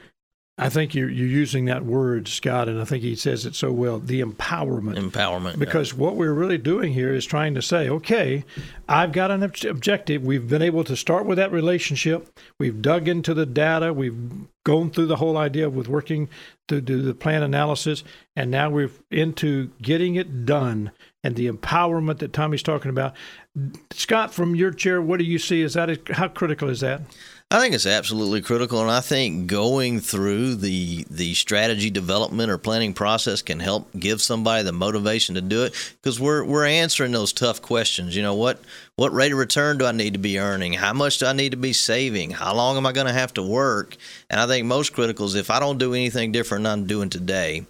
I 0.56 0.68
think 0.68 0.94
you're, 0.94 1.10
you're 1.10 1.26
using 1.26 1.64
that 1.64 1.84
word, 1.84 2.28
Scott, 2.28 2.68
and 2.68 2.80
I 2.80 2.84
think 2.84 3.02
he 3.02 3.16
says 3.16 3.44
it 3.44 3.56
so 3.56 3.72
well 3.72 3.98
the 3.98 4.20
empowerment. 4.20 4.96
Empowerment. 4.96 5.58
Because 5.58 5.92
yeah. 5.92 5.98
what 5.98 6.14
we're 6.14 6.32
really 6.32 6.58
doing 6.58 6.92
here 6.92 7.12
is 7.12 7.26
trying 7.26 7.56
to 7.56 7.62
say, 7.62 7.88
okay, 7.88 8.44
I've 8.88 9.10
got 9.10 9.32
an 9.32 9.42
objective. 9.42 10.22
We've 10.22 10.48
been 10.48 10.62
able 10.62 10.84
to 10.84 10.94
start 10.94 11.26
with 11.26 11.38
that 11.38 11.50
relationship. 11.50 12.38
We've 12.60 12.80
dug 12.80 13.08
into 13.08 13.34
the 13.34 13.46
data. 13.46 13.92
We've 13.92 14.16
gone 14.62 14.92
through 14.92 15.06
the 15.06 15.16
whole 15.16 15.36
idea 15.36 15.68
with 15.68 15.88
working 15.88 16.28
to 16.68 16.80
do 16.80 17.02
the 17.02 17.14
plan 17.14 17.42
analysis. 17.42 18.04
And 18.36 18.52
now 18.52 18.70
we're 18.70 18.92
into 19.10 19.72
getting 19.82 20.14
it 20.14 20.46
done 20.46 20.92
and 21.24 21.34
the 21.34 21.50
empowerment 21.50 22.18
that 22.18 22.32
Tommy's 22.32 22.62
talking 22.62 22.90
about. 22.90 23.14
Scott, 23.90 24.32
from 24.32 24.54
your 24.54 24.70
chair, 24.70 25.02
what 25.02 25.18
do 25.18 25.24
you 25.24 25.38
see? 25.40 25.62
Is 25.62 25.74
that 25.74 26.08
how 26.10 26.28
critical 26.28 26.68
is 26.68 26.80
that? 26.80 27.00
I 27.50 27.60
think 27.60 27.74
it's 27.74 27.86
absolutely 27.86 28.42
critical, 28.42 28.80
and 28.80 28.90
I 28.90 29.00
think 29.00 29.46
going 29.46 30.00
through 30.00 30.56
the 30.56 31.06
the 31.08 31.34
strategy 31.34 31.88
development 31.88 32.50
or 32.50 32.58
planning 32.58 32.94
process 32.94 33.42
can 33.42 33.60
help 33.60 33.88
give 33.96 34.20
somebody 34.20 34.64
the 34.64 34.72
motivation 34.72 35.36
to 35.36 35.40
do 35.40 35.62
it 35.62 35.72
because 36.02 36.18
we're 36.18 36.42
we're 36.42 36.66
answering 36.66 37.12
those 37.12 37.32
tough 37.32 37.62
questions. 37.62 38.16
You 38.16 38.22
know 38.22 38.34
what 38.34 38.60
what 38.96 39.12
rate 39.12 39.30
of 39.30 39.38
return 39.38 39.78
do 39.78 39.86
I 39.86 39.92
need 39.92 40.14
to 40.14 40.18
be 40.18 40.38
earning? 40.38 40.72
How 40.72 40.94
much 40.94 41.18
do 41.18 41.26
I 41.26 41.32
need 41.32 41.50
to 41.50 41.56
be 41.56 41.72
saving? 41.72 42.32
How 42.32 42.54
long 42.54 42.76
am 42.76 42.86
I 42.86 42.92
going 42.92 43.06
to 43.06 43.12
have 43.12 43.34
to 43.34 43.42
work? 43.42 43.96
And 44.28 44.40
I 44.40 44.48
think 44.48 44.66
most 44.66 44.92
critical 44.92 45.26
is 45.26 45.36
if 45.36 45.50
I 45.50 45.60
don't 45.60 45.78
do 45.78 45.94
anything 45.94 46.32
different 46.32 46.64
than 46.64 46.72
I'm 46.72 46.86
doing 46.86 47.08
today, 47.08 47.66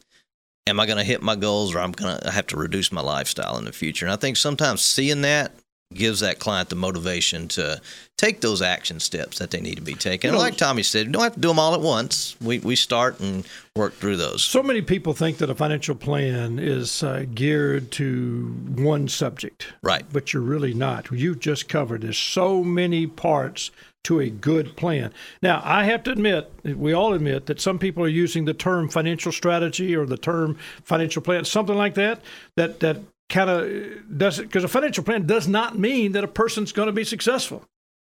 am 0.67 0.81
I 0.81 0.87
going 0.87 0.99
to 0.99 1.05
hit 1.05 1.21
my 1.21 1.37
goals 1.37 1.75
or 1.75 1.81
I'm 1.81 1.93
going 1.93 2.19
to 2.21 2.31
have 2.31 2.47
to 2.49 2.57
reduce 2.57 2.91
my 2.91 3.03
lifestyle 3.03 3.59
in 3.59 3.65
the 3.65 3.73
future? 3.73 4.07
And 4.07 4.13
I 4.15 4.17
think 4.17 4.39
sometimes 4.39 4.83
seeing 4.83 5.21
that 5.23 5.53
gives 5.95 6.21
that 6.21 6.39
client 6.39 6.69
the 6.69 6.77
motivation 6.77 7.49
to 7.49 7.81
take 8.17 8.41
those 8.41 8.63
action 8.63 9.01
steps 9.01 9.39
that 9.39 9.51
they 9.51 9.61
need 9.61 9.77
to 9.77 9.83
be 9.83 9.95
taken. 9.95 10.29
You 10.29 10.33
know, 10.33 10.39
like 10.39 10.57
Tommy 10.57 10.83
said, 10.83 11.07
you 11.07 11.13
don't 11.13 11.23
have 11.23 11.35
to 11.35 11.41
do 11.41 11.49
them 11.49 11.59
all 11.59 11.75
at 11.75 11.81
once. 11.81 12.37
We, 12.41 12.59
we 12.61 12.77
start 12.77 13.21
and 13.21 13.47
work 13.77 13.95
through 13.95 14.17
those. 14.17 14.43
So 14.43 14.63
many 14.63 14.83
people 14.83 15.15
think 15.15 15.39
that 15.39 15.51
a 15.51 15.55
financial 15.55 15.95
plan 15.95 16.59
is 16.59 17.03
uh, 17.03 17.25
geared 17.35 17.91
to 17.93 18.55
one 18.77 19.09
subject. 19.09 19.73
Right. 19.83 20.05
But 20.13 20.33
you're 20.33 20.43
really 20.43 20.75
not. 20.75 21.11
You 21.11 21.35
just 21.35 21.69
covered 21.69 22.03
there's 22.03 22.19
so 22.19 22.63
many 22.63 23.07
parts 23.07 23.71
to 24.05 24.21
a 24.21 24.29
good 24.29 24.77
plan. 24.77 25.13
Now, 25.43 25.63
I 25.65 25.85
have 25.85 26.03
to 26.05 26.13
admit, 26.13 26.53
we 26.63 26.93
all 26.93 27.15
admit 27.15 27.47
that 27.47 27.61
some 27.61 27.79
people 27.79 28.05
are 28.05 28.09
using 28.09 28.45
the 28.45 28.55
term 28.55 28.89
financial 28.89 29.33
strategy 29.33 29.97
or 29.97 30.07
the 30.07 30.19
term 30.19 30.59
financial 30.85 31.23
plan, 31.23 31.45
something 31.45 31.77
like 31.77 31.95
that, 31.95 32.21
that 32.57 32.81
that 32.81 32.99
kind 33.29 33.51
of 33.51 33.65
uh, 33.65 34.01
does 34.17 34.39
it 34.39 34.45
because 34.45 34.65
a 34.65 34.69
financial 34.69 35.05
plan 35.05 35.27
does 35.27 35.49
not 35.49 35.79
mean 35.79 36.13
that 36.13 36.25
a 36.25 36.29
person's 36.29 36.73
going 36.73 36.87
to 36.87 36.93
be 36.93 37.05
successful. 37.05 37.65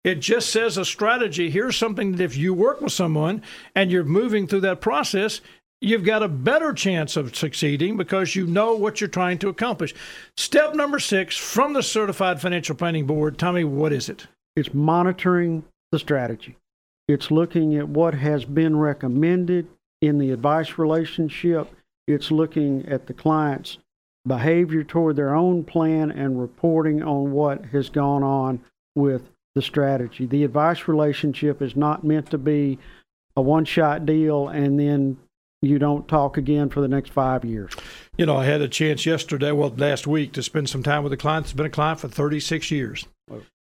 It 0.04 0.20
just 0.20 0.50
says 0.50 0.78
a 0.78 0.86
strategy. 0.86 1.50
Here's 1.50 1.76
something 1.76 2.12
that 2.12 2.24
if 2.24 2.38
you 2.38 2.54
work 2.54 2.80
with 2.80 2.94
someone 2.94 3.42
and 3.74 3.92
you're 3.92 4.04
moving 4.04 4.46
through 4.46 4.62
that 4.62 4.80
process, 4.80 5.42
you've 5.82 6.04
got 6.04 6.22
a 6.22 6.28
better 6.28 6.74
chance 6.74 7.18
of 7.18 7.36
succeeding 7.36 7.98
because 7.98 8.36
you 8.36 8.46
know 8.46 8.76
what 8.76 9.02
you're 9.02 9.08
trying 9.08 9.40
to 9.40 9.50
accomplish. 9.50 9.96
Step 10.38 10.76
number 10.76 11.00
six 11.00 11.36
from 11.36 11.74
the 11.74 11.82
Certified 11.82 12.40
Financial 12.40 12.76
Planning 12.76 13.08
Board, 13.08 13.40
Tommy, 13.40 13.64
what 13.64 13.92
is 13.92 14.08
it? 14.08 14.28
It's 14.56 14.74
monitoring 14.76 15.66
the 15.92 16.00
strategy. 16.00 16.56
It's 17.08 17.32
looking 17.32 17.76
at 17.76 17.90
what 17.90 18.14
has 18.14 18.46
been 18.46 18.78
recommended 18.78 19.68
in 20.02 20.18
the 20.18 20.32
advice 20.32 20.78
relationship. 20.78 21.72
It's 22.08 22.32
looking 22.32 22.86
at 22.88 23.08
the 23.08 23.14
client's 23.14 23.80
behavior 24.28 24.84
toward 24.84 25.16
their 25.16 25.36
own 25.36 25.64
plan 25.64 26.12
and 26.12 26.40
reporting 26.40 27.04
on 27.04 27.32
what 27.32 27.66
has 27.66 27.90
gone 27.90 28.24
on 28.24 28.60
with 28.96 29.30
the 29.54 29.62
strategy. 29.62 30.26
The 30.26 30.44
advice 30.44 30.88
relationship 30.88 31.62
is 31.62 31.76
not 31.76 32.04
meant 32.04 32.30
to 32.32 32.38
be 32.38 32.80
a 33.36 33.42
one 33.42 33.66
shot 33.66 34.06
deal 34.06 34.48
and 34.48 34.80
then 34.80 35.18
you 35.62 35.80
don't 35.80 36.08
talk 36.08 36.38
again 36.38 36.70
for 36.70 36.82
the 36.82 36.88
next 36.88 37.12
five 37.12 37.44
years. 37.44 37.74
You 38.18 38.26
know, 38.26 38.38
I 38.38 38.46
had 38.46 38.62
a 38.62 38.68
chance 38.68 39.06
yesterday, 39.06 39.52
well, 39.52 39.74
last 39.76 40.06
week, 40.06 40.32
to 40.34 40.44
spend 40.44 40.70
some 40.70 40.84
time 40.84 41.04
with 41.04 41.14
a 41.14 41.18
client 41.18 41.46
that's 41.46 41.54
been 41.54 41.66
a 41.66 41.72
client 41.72 42.00
for 42.00 42.08
36 42.08 42.72
years. 42.72 43.08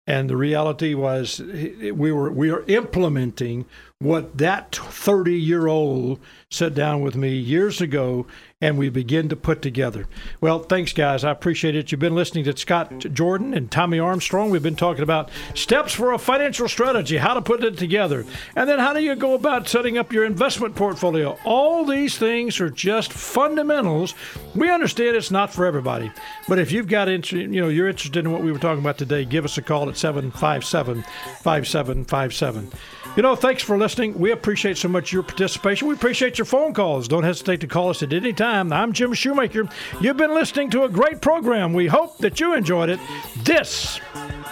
And 0.08 0.30
the 0.30 0.38
reality 0.38 0.93
was, 0.93 1.39
we 1.39 2.12
were 2.12 2.32
we 2.32 2.49
are 2.49 2.64
implementing 2.68 3.66
what 4.02 4.39
that 4.39 4.76
30 4.76 5.39
year 5.39 5.68
old 5.68 6.20
sat 6.49 6.74
down 6.74 7.02
with 7.02 7.16
me 7.16 7.34
years 7.36 7.80
ago 7.80 8.26
and 8.60 8.78
we 8.78 8.89
begin 8.89 9.30
to 9.30 9.36
put 9.36 9.62
together. 9.62 10.08
Well, 10.39 10.60
thanks, 10.60 10.91
guys. 10.91 11.24
I 11.24 11.32
appreciate 11.32 11.76
it. 11.76 11.91
You've 11.91 12.02
been 12.02 12.16
listening 12.16 12.43
to 12.45 12.58
Scott 12.58 12.99
Jordan 12.99 13.54
and 13.54 13.72
Tommy 13.72 13.99
Armstrong. 13.99 14.49
We've 14.49 14.62
been 14.62 14.76
talking 14.76 15.04
about 15.04 15.30
steps 15.56 15.93
for 15.93 16.12
a 16.12 16.20
financial 16.20 16.68
strategy, 16.68 17.18
how 17.18 17.36
to 17.36 17.41
put 17.41 17.64
it 17.64 17.78
together, 17.78 18.26
and 18.56 18.70
then 18.70 18.80
how 18.80 18.93
do 18.93 19.02
you 19.02 19.16
go 19.16 19.34
about 19.34 19.68
setting 19.68 19.97
up 19.97 20.12
your 20.12 20.26
investment 20.26 20.76
portfolio. 20.76 21.38
All 21.45 21.86
these 21.86 22.18
things 22.18 22.60
are 22.60 22.70
just 22.70 23.14
fundamentals. 23.14 24.14
We 24.56 24.70
understand 24.70 25.16
it's 25.16 25.32
not 25.32 25.54
for 25.54 25.66
everybody, 25.66 26.12
but 26.47 26.60
if 26.60 26.72
you've 26.72 26.88
got 26.88 27.08
interest, 27.08 27.52
you 27.52 27.62
know 27.62 27.70
you're 27.70 27.89
interested 27.89 28.26
in 28.26 28.32
what 28.32 28.43
we 28.43 28.52
were 28.52 28.60
talking 28.60 28.82
about 28.82 28.97
today, 28.97 29.26
give 29.26 29.45
us 29.45 29.58
a 29.58 29.62
call 29.62 29.89
at 29.89 29.97
757 29.97 31.04
5757. 31.04 32.72
You 33.18 33.24
know, 33.24 33.36
thanks 33.36 33.62
for 33.62 33.78
listening. 33.78 34.18
We 34.18 34.32
appreciate 34.32 34.78
so 34.78 34.88
much 34.88 35.12
your 35.12 35.22
participation. 35.22 35.89
We 35.89 35.95
appreciate 35.95 36.38
your 36.38 36.45
phone 36.45 36.74
calls. 36.74 37.09
Don't 37.09 37.24
hesitate 37.24 37.59
to 37.59 37.68
call 37.68 37.89
us 37.89 38.01
at 38.01 38.14
any 38.14 38.32
time. 38.32 38.72
I'm 38.72 38.93
Jim 38.93 39.14
Shoemaker. 39.14 39.68
You've 39.99 40.16
been 40.16 40.34
listening 40.34 40.70
to 40.70 40.84
a 40.84 40.89
great 40.89 41.20
program. 41.20 41.74
We 41.74 41.88
hope 41.88 42.20
that 42.20 42.39
you 42.39 42.53
enjoyed 42.53 42.88
it. 42.88 43.01
This 43.43 43.99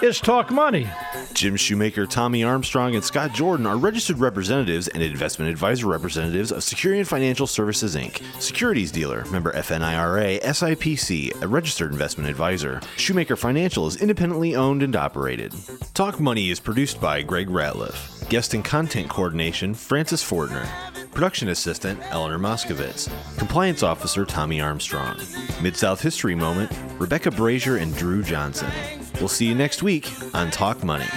is 0.01 0.19
Talk 0.19 0.51
Money. 0.51 0.89
Jim 1.33 1.55
Shoemaker, 1.55 2.05
Tommy 2.05 2.43
Armstrong, 2.43 2.95
and 2.95 3.03
Scott 3.03 3.31
Jordan 3.33 3.65
are 3.65 3.77
registered 3.77 4.19
representatives 4.19 4.89
and 4.89 5.01
investment 5.01 5.49
advisor 5.49 5.87
representatives 5.87 6.51
of 6.51 6.61
Security 6.61 6.99
and 6.99 7.07
Financial 7.07 7.47
Services 7.47 7.95
Inc., 7.95 8.21
securities 8.41 8.91
dealer, 8.91 9.23
member 9.31 9.53
FINRA, 9.53 10.41
SIPC, 10.41 11.41
a 11.41 11.47
registered 11.47 11.93
investment 11.93 12.29
advisor. 12.29 12.81
Shoemaker 12.97 13.37
Financial 13.37 13.87
is 13.87 13.95
independently 14.01 14.53
owned 14.55 14.83
and 14.83 14.97
operated. 14.97 15.53
Talk 15.93 16.19
Money 16.19 16.49
is 16.49 16.59
produced 16.59 16.99
by 16.99 17.21
Greg 17.21 17.47
Ratliff. 17.47 18.27
Guest 18.29 18.48
and 18.53 18.63
content 18.63 19.09
coordination, 19.09 19.73
Francis 19.73 20.23
Fortner. 20.23 20.67
Production 21.11 21.49
assistant, 21.49 21.99
Eleanor 22.11 22.39
Moskovitz. 22.39 23.09
Compliance 23.37 23.83
officer, 23.83 24.25
Tommy 24.25 24.61
Armstrong. 24.61 25.19
Mid 25.61 25.75
South 25.75 26.01
History 26.01 26.35
Moment, 26.35 26.71
Rebecca 26.97 27.31
Brazier 27.31 27.77
and 27.77 27.95
Drew 27.95 28.23
Johnson. 28.23 28.71
We'll 29.19 29.27
see 29.27 29.45
you 29.45 29.55
next 29.55 29.83
week 29.83 30.09
on 30.33 30.51
Talk 30.51 30.83
Money. 30.83 31.07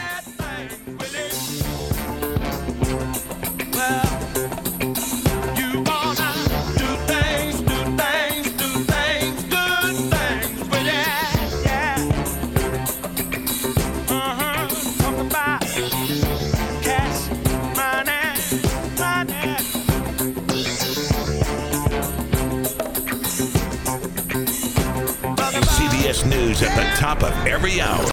News 26.26 26.62
at 26.62 26.74
the 26.76 27.00
top 27.00 27.24
of 27.24 27.32
every 27.46 27.80
hour. 27.80 27.98